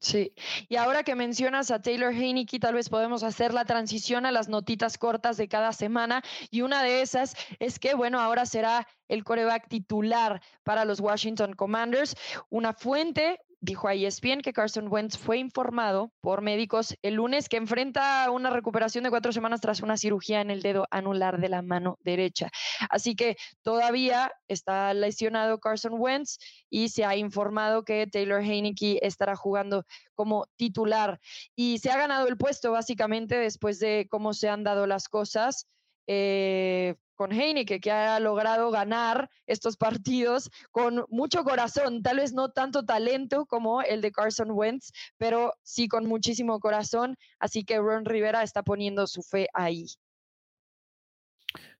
Sí, 0.00 0.32
y 0.68 0.76
ahora 0.76 1.02
que 1.02 1.16
mencionas 1.16 1.72
a 1.72 1.82
Taylor 1.82 2.14
Heineke, 2.14 2.60
tal 2.60 2.74
vez 2.74 2.88
podemos 2.88 3.24
hacer 3.24 3.52
la 3.52 3.64
transición 3.64 4.26
a 4.26 4.32
las 4.32 4.48
notitas 4.48 4.96
cortas 4.96 5.36
de 5.36 5.48
cada 5.48 5.72
semana. 5.72 6.22
Y 6.52 6.60
una 6.60 6.84
de 6.84 7.02
esas 7.02 7.34
es 7.58 7.80
que, 7.80 7.94
bueno, 7.94 8.20
ahora 8.20 8.46
será 8.46 8.86
el 9.08 9.24
coreback 9.24 9.68
titular 9.68 10.40
para 10.62 10.84
los 10.84 11.00
Washington 11.00 11.54
Commanders. 11.54 12.14
Una 12.48 12.74
fuente 12.74 13.40
dijo 13.60 13.88
a 13.88 13.94
ESPN 13.94 14.40
que 14.40 14.52
Carson 14.52 14.88
Wentz 14.90 15.18
fue 15.18 15.38
informado 15.38 16.12
por 16.20 16.42
médicos 16.42 16.96
el 17.02 17.14
lunes 17.14 17.48
que 17.48 17.56
enfrenta 17.56 18.30
una 18.30 18.50
recuperación 18.50 19.04
de 19.04 19.10
cuatro 19.10 19.32
semanas 19.32 19.60
tras 19.60 19.80
una 19.80 19.96
cirugía 19.96 20.40
en 20.40 20.50
el 20.50 20.62
dedo 20.62 20.86
anular 20.90 21.40
de 21.40 21.48
la 21.48 21.62
mano 21.62 21.98
derecha. 22.02 22.50
Así 22.90 23.16
que 23.16 23.36
todavía 23.62 24.30
está 24.46 24.94
lesionado 24.94 25.58
Carson 25.58 25.94
Wentz 25.96 26.38
y 26.70 26.88
se 26.90 27.04
ha 27.04 27.16
informado 27.16 27.84
que 27.84 28.06
Taylor 28.06 28.42
Heineke 28.42 29.00
estará 29.02 29.34
jugando 29.34 29.84
como 30.14 30.46
titular 30.56 31.20
y 31.56 31.78
se 31.78 31.90
ha 31.90 31.96
ganado 31.96 32.28
el 32.28 32.36
puesto 32.36 32.72
básicamente 32.72 33.36
después 33.36 33.78
de 33.78 34.06
cómo 34.10 34.34
se 34.34 34.48
han 34.48 34.64
dado 34.64 34.86
las 34.86 35.08
cosas. 35.08 35.66
Eh, 36.10 36.94
con 37.16 37.32
Heineke, 37.32 37.80
que 37.80 37.90
ha 37.90 38.18
logrado 38.20 38.70
ganar 38.70 39.28
estos 39.46 39.76
partidos 39.76 40.50
con 40.70 41.04
mucho 41.10 41.42
corazón, 41.42 42.00
tal 42.00 42.18
vez 42.18 42.32
no 42.32 42.50
tanto 42.50 42.84
talento 42.84 43.44
como 43.44 43.82
el 43.82 44.00
de 44.00 44.12
Carson 44.12 44.52
Wentz, 44.52 44.92
pero 45.18 45.52
sí 45.62 45.88
con 45.88 46.06
muchísimo 46.06 46.60
corazón, 46.60 47.16
así 47.40 47.64
que 47.64 47.78
Ron 47.78 48.04
Rivera 48.04 48.42
está 48.44 48.62
poniendo 48.62 49.06
su 49.08 49.22
fe 49.22 49.48
ahí. 49.52 49.86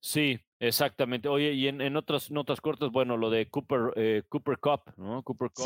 Sí, 0.01 0.37
exactamente. 0.59 1.29
Oye, 1.29 1.53
y 1.53 1.67
en, 1.69 1.95
otras 1.95 2.29
notas 2.29 2.59
cortas, 2.59 2.91
bueno, 2.91 3.17
lo 3.17 3.29
de 3.29 3.49
Cooper, 3.49 3.93
eh, 3.95 4.23
Cooper 4.27 4.59
Cup, 4.59 4.93
¿no? 4.97 5.23
Cooper 5.23 5.51
Cup 5.51 5.65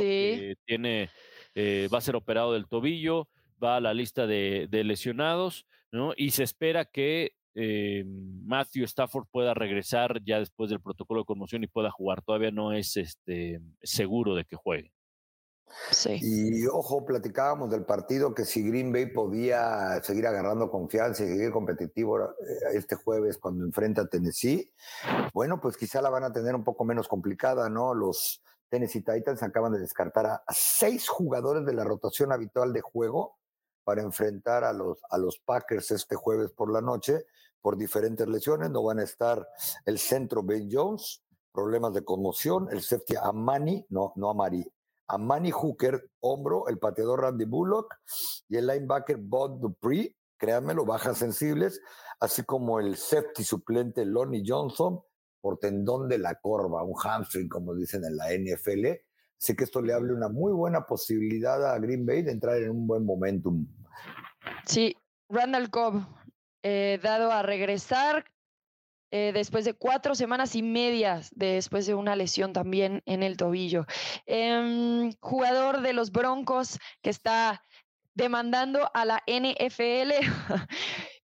tiene, 0.65 1.09
eh, 1.55 1.89
va 1.91 1.97
a 1.97 2.01
ser 2.01 2.15
operado 2.15 2.53
del 2.53 2.67
tobillo, 2.67 3.27
va 3.61 3.77
a 3.77 3.81
la 3.81 3.93
lista 3.93 4.27
de, 4.27 4.67
de 4.69 4.83
lesionados, 4.83 5.65
¿no? 5.91 6.13
Y 6.15 6.31
se 6.31 6.43
espera 6.43 6.85
que 6.85 7.33
eh, 7.55 8.03
Matthew 8.05 8.85
Stafford 8.85 9.27
pueda 9.31 9.53
regresar 9.53 10.21
ya 10.23 10.39
después 10.39 10.69
del 10.69 10.81
protocolo 10.81 11.21
de 11.21 11.25
conmoción 11.25 11.63
y 11.63 11.67
pueda 11.67 11.91
jugar. 11.91 12.21
Todavía 12.23 12.51
no 12.51 12.73
es 12.73 12.97
este, 12.97 13.61
seguro 13.81 14.35
de 14.35 14.45
que 14.45 14.55
juegue. 14.55 14.91
Sí. 15.91 16.19
Y 16.21 16.67
ojo, 16.67 17.03
platicábamos 17.03 17.71
del 17.71 17.83
partido 17.83 18.33
que 18.33 18.45
si 18.45 18.67
Green 18.67 18.91
Bay 18.91 19.07
podía 19.07 20.01
seguir 20.03 20.27
agarrando 20.27 20.69
confianza 20.69 21.23
y 21.23 21.29
seguir 21.29 21.51
competitivo 21.51 22.19
eh, 22.21 22.27
este 22.73 22.95
jueves 22.95 23.37
cuando 23.37 23.65
enfrenta 23.65 24.03
a 24.03 24.07
Tennessee, 24.07 24.71
bueno, 25.33 25.59
pues 25.59 25.77
quizá 25.77 26.01
la 26.01 26.09
van 26.09 26.25
a 26.25 26.31
tener 26.31 26.53
un 26.53 26.63
poco 26.63 26.85
menos 26.85 27.07
complicada, 27.07 27.69
¿no? 27.69 27.93
Los 27.95 28.43
Tennessee 28.69 29.01
Titans 29.01 29.41
acaban 29.41 29.73
de 29.73 29.79
descartar 29.79 30.25
a 30.25 30.43
seis 30.49 31.07
jugadores 31.07 31.65
de 31.65 31.73
la 31.73 31.83
rotación 31.83 32.31
habitual 32.31 32.71
de 32.71 32.81
juego 32.81 33.37
para 33.83 34.01
enfrentar 34.01 34.63
a 34.63 34.73
los, 34.73 34.99
a 35.09 35.17
los 35.17 35.39
Packers 35.39 35.91
este 35.91 36.15
jueves 36.15 36.51
por 36.51 36.71
la 36.71 36.81
noche 36.81 37.25
por 37.63 37.77
diferentes 37.77 38.27
lesiones. 38.27 38.69
No 38.69 38.83
van 38.83 38.99
a 38.99 39.03
estar 39.03 39.47
el 39.85 39.97
centro 39.97 40.43
Ben 40.43 40.69
Jones, 40.71 41.23
problemas 41.51 41.93
de 41.93 42.03
conmoción, 42.03 42.67
el 42.71 42.81
safety 42.81 43.15
Amani, 43.19 43.85
no, 43.89 44.13
no 44.17 44.29
Amari, 44.29 44.63
Amani 45.07 45.51
Hooker, 45.51 46.11
hombro, 46.19 46.67
el 46.67 46.77
pateador 46.77 47.21
Randy 47.21 47.45
Bullock 47.45 47.95
y 48.49 48.57
el 48.57 48.67
linebacker 48.67 49.17
Bob 49.17 49.59
Dupree, 49.59 50.15
créanmelo, 50.37 50.85
bajas 50.85 51.17
sensibles, 51.17 51.79
así 52.19 52.43
como 52.43 52.79
el 52.79 52.97
safety 52.97 53.43
suplente 53.43 54.05
Lonnie 54.05 54.43
Johnson 54.45 55.01
por 55.39 55.59
tendón 55.59 56.09
de 56.09 56.17
la 56.17 56.35
corva, 56.35 56.83
un 56.83 56.95
hamstring, 56.95 57.49
como 57.49 57.75
dicen 57.75 58.03
en 58.03 58.17
la 58.17 58.33
NFL. 58.33 58.99
Así 59.39 59.55
que 59.55 59.65
esto 59.65 59.81
le 59.81 59.93
hable 59.93 60.13
una 60.13 60.29
muy 60.29 60.53
buena 60.53 60.85
posibilidad 60.85 61.73
a 61.73 61.77
Green 61.79 62.05
Bay 62.05 62.23
de 62.23 62.31
entrar 62.31 62.57
en 62.57 62.71
un 62.71 62.87
buen 62.87 63.05
momentum. 63.05 63.67
Sí, 64.65 64.95
Randall 65.29 65.69
Cobb, 65.69 66.01
eh, 66.63 66.99
dado 67.01 67.31
a 67.31 67.43
regresar 67.43 68.25
eh, 69.11 69.31
después 69.33 69.65
de 69.65 69.73
cuatro 69.73 70.15
semanas 70.15 70.55
y 70.55 70.63
medias 70.63 71.29
después 71.35 71.85
de 71.85 71.93
una 71.93 72.15
lesión 72.15 72.53
también 72.53 73.03
en 73.05 73.21
el 73.21 73.37
tobillo. 73.37 73.85
Em, 74.25 75.13
jugador 75.19 75.81
de 75.81 75.93
los 75.93 76.11
Broncos 76.11 76.79
que 77.01 77.09
está 77.09 77.61
demandando 78.15 78.89
a 78.93 79.05
la 79.05 79.21
NFL 79.27 80.13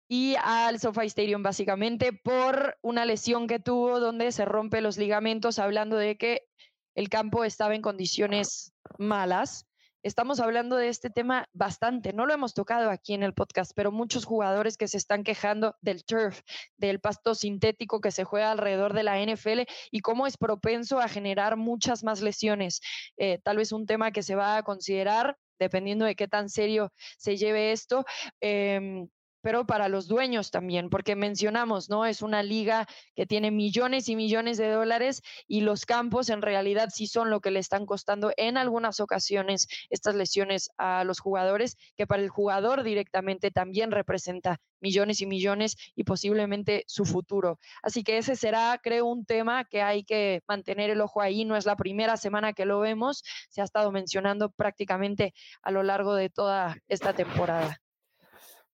y 0.08 0.34
al 0.42 0.80
SoFi 0.80 1.06
Stadium 1.06 1.42
básicamente 1.42 2.12
por 2.12 2.76
una 2.82 3.04
lesión 3.04 3.46
que 3.46 3.58
tuvo 3.58 4.00
donde 4.00 4.32
se 4.32 4.44
rompe 4.44 4.80
los 4.80 4.98
ligamentos, 4.98 5.58
hablando 5.58 5.96
de 5.96 6.16
que 6.16 6.48
el 6.96 7.08
campo 7.08 7.44
estaba 7.44 7.76
en 7.76 7.82
condiciones 7.82 8.72
malas 8.98 9.67
estamos 10.02 10.40
hablando 10.40 10.76
de 10.76 10.88
este 10.88 11.10
tema 11.10 11.46
bastante. 11.52 12.12
No 12.12 12.26
lo 12.26 12.34
hemos 12.34 12.54
tocado 12.54 12.90
aquí 12.90 13.14
en 13.14 13.22
el 13.22 13.34
podcast, 13.34 13.72
pero 13.74 13.92
muchos 13.92 14.24
jugadores 14.24 14.76
que 14.76 14.88
se 14.88 14.96
están 14.96 15.24
quejando 15.24 15.76
del 15.80 16.04
turf, 16.04 16.40
del 16.76 17.00
pasto 17.00 17.34
sintético 17.34 18.00
que 18.00 18.10
se 18.10 18.24
juega 18.24 18.50
alrededor 18.50 18.94
de 18.94 19.02
la 19.02 19.20
NFL 19.20 19.62
y 19.90 20.00
cómo 20.00 20.26
es 20.26 20.36
propenso 20.36 21.00
a 21.00 21.08
generar 21.08 21.56
muchas 21.56 22.04
más 22.04 22.20
lesiones. 22.20 22.80
Eh, 23.16 23.38
tal 23.42 23.56
vez 23.56 23.72
un 23.72 23.86
tema 23.86 24.12
que 24.12 24.22
se 24.22 24.34
va 24.34 24.56
a 24.56 24.62
considerar 24.62 25.36
dependiendo 25.58 26.04
de 26.04 26.14
qué 26.14 26.28
tan 26.28 26.48
serio 26.48 26.92
se 27.16 27.36
lleve 27.36 27.72
esto. 27.72 28.04
Em, 28.40 29.08
pero 29.48 29.64
para 29.64 29.88
los 29.88 30.08
dueños 30.08 30.50
también, 30.50 30.90
porque 30.90 31.16
mencionamos, 31.16 31.88
¿no? 31.88 32.04
Es 32.04 32.20
una 32.20 32.42
liga 32.42 32.86
que 33.14 33.24
tiene 33.24 33.50
millones 33.50 34.10
y 34.10 34.14
millones 34.14 34.58
de 34.58 34.68
dólares 34.68 35.22
y 35.46 35.62
los 35.62 35.86
campos 35.86 36.28
en 36.28 36.42
realidad 36.42 36.90
sí 36.92 37.06
son 37.06 37.30
lo 37.30 37.40
que 37.40 37.50
le 37.50 37.58
están 37.58 37.86
costando 37.86 38.30
en 38.36 38.58
algunas 38.58 39.00
ocasiones 39.00 39.66
estas 39.88 40.16
lesiones 40.16 40.68
a 40.76 41.02
los 41.04 41.18
jugadores, 41.20 41.78
que 41.96 42.06
para 42.06 42.22
el 42.22 42.28
jugador 42.28 42.82
directamente 42.82 43.50
también 43.50 43.90
representa 43.90 44.60
millones 44.80 45.22
y 45.22 45.26
millones 45.26 45.78
y 45.96 46.04
posiblemente 46.04 46.84
su 46.86 47.06
futuro. 47.06 47.58
Así 47.82 48.04
que 48.04 48.18
ese 48.18 48.36
será, 48.36 48.78
creo, 48.82 49.06
un 49.06 49.24
tema 49.24 49.64
que 49.64 49.80
hay 49.80 50.04
que 50.04 50.42
mantener 50.46 50.90
el 50.90 51.00
ojo 51.00 51.22
ahí. 51.22 51.46
No 51.46 51.56
es 51.56 51.64
la 51.64 51.74
primera 51.74 52.18
semana 52.18 52.52
que 52.52 52.66
lo 52.66 52.80
vemos, 52.80 53.24
se 53.48 53.62
ha 53.62 53.64
estado 53.64 53.92
mencionando 53.92 54.50
prácticamente 54.50 55.32
a 55.62 55.70
lo 55.70 55.82
largo 55.82 56.14
de 56.14 56.28
toda 56.28 56.76
esta 56.86 57.14
temporada. 57.14 57.80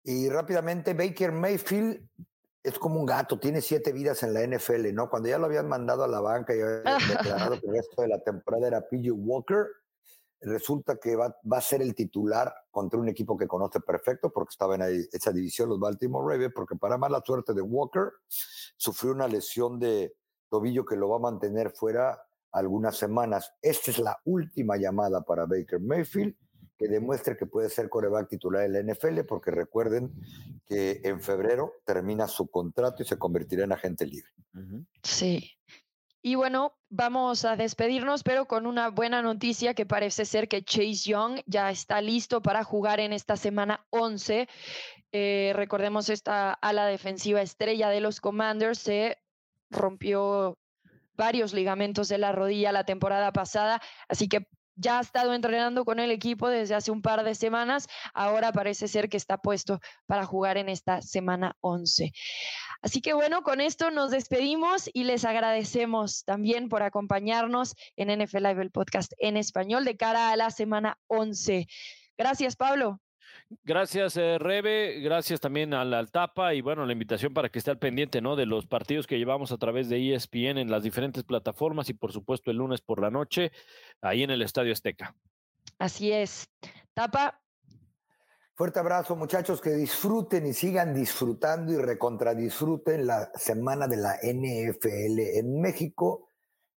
Y 0.05 0.29
rápidamente, 0.29 0.93
Baker 0.93 1.33
Mayfield 1.33 2.07
es 2.63 2.79
como 2.79 3.01
un 3.01 3.07
gato, 3.07 3.39
tiene 3.39 3.61
siete 3.61 3.93
vidas 3.93 4.23
en 4.23 4.35
la 4.35 4.47
NFL, 4.47 4.93
¿no? 4.95 5.11
Cuando 5.11 5.29
ya 5.29 5.39
lo 5.39 5.47
habían 5.47 5.69
mandado 5.69 6.05
a 6.05 6.09
la 6.09 6.21
banca 6.21 6.55
y 6.55 6.61
habían 6.61 6.85
declarado 7.09 7.61
que 7.61 7.67
el 7.67 7.73
resto 7.73 8.03
de 8.03 8.09
la 8.09 8.19
temporada 8.21 8.67
era 8.67 8.89
PJ 8.89 9.13
Walker, 9.13 9.67
resulta 10.41 10.97
que 10.97 11.17
va, 11.17 11.35
va, 11.51 11.59
a 11.59 11.63
ser 11.63 11.81
el 11.81 11.95
titular 11.95 12.55
contra 12.71 12.99
un 12.99 13.09
equipo 13.09 13.37
que 13.37 13.47
conoce 13.47 13.81
perfecto, 13.81 14.31
porque 14.31 14.53
estaba 14.53 14.75
en 14.75 15.07
esa 15.11 15.33
división, 15.33 15.71
los 15.71 15.81
Baltimore 15.81 16.35
Ravens, 16.35 16.53
porque 16.55 16.77
para 16.77 16.99
mala 16.99 17.23
suerte 17.25 17.55
de 17.55 17.63
Walker, 17.63 18.13
sufrió 18.29 19.13
una 19.13 19.27
lesión 19.27 19.79
de 19.79 20.15
tobillo 20.51 20.85
que 20.85 20.97
lo 20.97 21.09
va 21.09 21.17
a 21.17 21.31
mantener 21.31 21.71
fuera 21.71 22.23
algunas 22.53 22.97
semanas. 22.97 23.55
Esta 23.61 23.91
es 23.91 23.99
la 23.99 24.19
última 24.25 24.77
llamada 24.77 25.23
para 25.23 25.47
Baker 25.47 25.81
Mayfield 25.81 26.35
que 26.79 26.89
demuestre 26.89 27.37
que 27.37 27.47
puede 27.47 27.69
ser 27.69 27.89
coreback 27.89 28.29
titular 28.29 28.65
en 28.65 28.73
la 28.73 28.95
NFL, 28.95 29.21
porque 29.29 29.51
recuerden 29.51 30.13
que 30.67 31.01
en 31.05 31.21
febrero 31.21 31.75
termina 31.85 32.27
su 32.29 32.49
contrato 32.49 33.03
y 33.03 33.07
se 33.07 33.19
convertirá 33.19 33.65
en 33.65 33.73
agente 33.73 34.07
libre. 34.07 34.31
Sí. 35.03 35.53
Y 36.23 36.37
bueno, 36.37 36.73
vamos 36.89 37.45
a 37.45 37.55
despedirnos, 37.55 38.23
pero 38.23 38.47
con 38.47 38.67
una 38.67 38.89
buena 38.89 39.21
noticia 39.21 39.75
que 39.75 39.85
parece 39.85 40.25
ser 40.25 40.49
que 40.49 40.65
Chase 40.65 41.11
Young 41.11 41.41
ya 41.45 41.71
está 41.71 42.01
listo 42.01 42.41
para 42.41 42.65
jugar 42.65 42.99
en 42.99 43.13
esta 43.13 43.37
semana 43.37 43.87
11. 43.91 44.49
Eh, 45.13 45.53
recordemos 45.55 46.09
esta 46.09 46.55
ala 46.55 46.87
defensiva 46.87 47.43
estrella 47.43 47.91
de 47.91 48.01
los 48.01 48.21
Commanders 48.21 48.79
se 48.79 49.19
rompió 49.71 50.59
varios 51.15 51.53
ligamentos 51.53 52.09
de 52.09 52.19
la 52.19 52.33
rodilla 52.33 52.73
la 52.73 52.85
temporada 52.85 53.33
pasada, 53.33 53.81
así 54.09 54.29
que 54.29 54.49
ya 54.77 54.99
ha 54.99 55.03
estado 55.03 55.35
entrenando 55.35 55.85
con 55.85 55.99
el 55.99 56.11
equipo 56.11 56.49
desde 56.49 56.75
hace 56.75 56.91
un 56.91 57.03
par 57.03 57.25
de 57.25 57.35
semanas, 57.35 57.87
ahora 58.13 58.53
parece 58.53 58.89
ser 58.89 59.09
que 59.09 59.17
está 59.17 59.39
puesto 59.39 59.81
para 60.07 60.25
jugar 60.25 60.57
en 60.57 60.69
esta 60.69 61.03
semana 61.03 61.57
11. 61.61 62.13
Así 62.83 63.01
que 63.01 63.15
bueno, 63.15 63.43
con 63.43 63.61
esto 63.61 63.91
nos 63.91 64.11
despedimos 64.11 64.91
y 64.93 65.05
les 65.05 65.25
agradecemos 65.25 66.25
también 66.25 66.69
por 66.69 66.83
acompañarnos 66.83 67.75
en 67.97 68.23
NFL 68.23 68.43
Live, 68.43 68.63
el 68.63 68.71
podcast 68.71 69.13
en 69.19 69.37
español 69.37 69.85
de 69.85 69.97
cara 69.97 70.31
a 70.31 70.37
la 70.37 70.51
semana 70.51 70.99
11. 71.07 71.67
Gracias, 72.17 72.57
Pablo. 72.57 73.01
Gracias, 73.63 74.17
eh, 74.17 74.39
Rebe. 74.39 75.01
Gracias 75.01 75.41
también 75.41 75.75
a 75.75 75.85
la 75.85 75.99
Altapa 75.99 76.55
y 76.55 76.61
bueno, 76.61 76.87
la 76.87 76.93
invitación 76.93 77.35
para 77.35 77.49
que 77.49 77.59
esté 77.59 77.71
al 77.71 77.79
pendiente, 77.79 78.21
¿no? 78.21 78.37
De 78.37 78.47
los 78.47 78.67
partidos 78.67 79.07
que 79.07 79.19
llevamos 79.19 79.53
a 79.53 79.59
través 79.59 79.89
de 79.89 80.15
ESPN 80.15 80.59
en 80.59 80.71
las 80.71 80.83
diferentes 80.83 81.25
plataformas 81.25 81.89
y 81.89 81.95
por 81.95 82.13
supuesto 82.13 82.51
el 82.51 82.57
lunes 82.59 82.81
por 82.81 83.01
la 83.01 83.11
noche 83.11 83.53
ahí 84.01 84.23
en 84.23 84.31
el 84.31 84.43
Estadio 84.43 84.73
Azteca. 84.73 85.15
Así 85.79 86.13
es. 86.13 86.49
Tapa. 86.95 87.41
Fuerte 88.57 88.79
abrazo, 88.79 89.17
muchachos, 89.17 89.61
que 89.61 89.71
disfruten 89.71 90.47
y 90.47 90.53
sigan 90.53 90.95
disfrutando 90.95 91.73
y 91.73 91.77
recontradisfruten 91.77 93.05
la 93.05 93.31
semana 93.35 93.89
de 93.89 93.97
la 93.97 94.15
NFL 94.23 95.39
en 95.39 95.61
México 95.61 96.29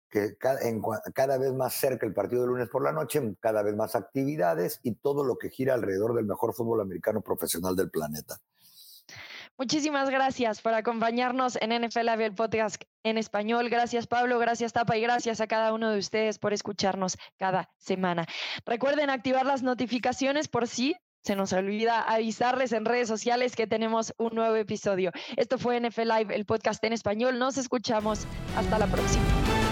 que 0.10 0.38
cada, 0.38 1.38
vez 1.38 1.54
más 1.54 1.74
cerca 1.74 2.06
el 2.06 2.14
partido 2.14 2.42
de 2.42 2.48
lunes 2.48 2.70
por 2.70 2.84
la 2.84 2.92
noche, 2.92 3.22
cada 3.40 3.62
vez 3.64 3.76
más 3.76 3.96
actividades 3.96 4.80
y 4.84 4.96
todo 4.96 5.24
lo 5.24 5.38
que 5.38 5.50
gira 5.50 5.74
alrededor 5.74 6.16
del 6.16 6.26
mejor 6.26 6.54
fútbol 6.54 6.82
americano 6.82 7.22
profesional 7.22 7.76
del 7.76 7.90
planeta. 7.90 8.38
Muchísimas 9.58 10.10
gracias 10.12 10.62
por 10.62 10.76
acompañarnos 10.76 11.58
en 11.60 11.72
NFL 11.72 12.10
el 12.10 12.36
podcast 12.36 12.84
en 13.04 13.18
español. 13.18 13.70
Gracias 13.70 14.06
Pablo, 14.06 14.38
gracias 14.38 14.72
Tapa 14.72 14.98
y 14.98 15.02
gracias 15.02 15.42
a 15.42 15.48
cada 15.48 15.74
uno 15.74 15.90
de 15.90 15.98
ustedes 15.98 16.38
por 16.38 16.54
escucharnos 16.54 17.18
cada 17.38 17.70
semana. 17.78 18.28
Recuerden 18.66 19.10
activar 19.10 19.48
las 19.48 19.64
notificaciones 19.64 20.48
por 20.48 20.68
si 20.68 20.96
se 21.24 21.36
nos 21.36 21.52
olvida 21.52 22.04
avisarles 22.04 22.72
en 22.72 22.86
redes 22.86 23.08
sociales 23.10 23.56
que 23.56 23.68
tenemos 23.68 24.14
un 24.18 24.36
nuevo 24.36 24.56
episodio. 24.56 25.12
Esto 25.36 25.58
fue 25.58 25.80
NFL 25.80 26.04
Live, 26.04 26.36
el 26.36 26.46
podcast 26.46 26.82
en 26.86 26.94
español. 26.94 27.38
Nos 27.38 27.58
escuchamos. 27.58 28.26
Hasta 28.56 28.80
la 28.80 28.88
próxima. 28.88 29.67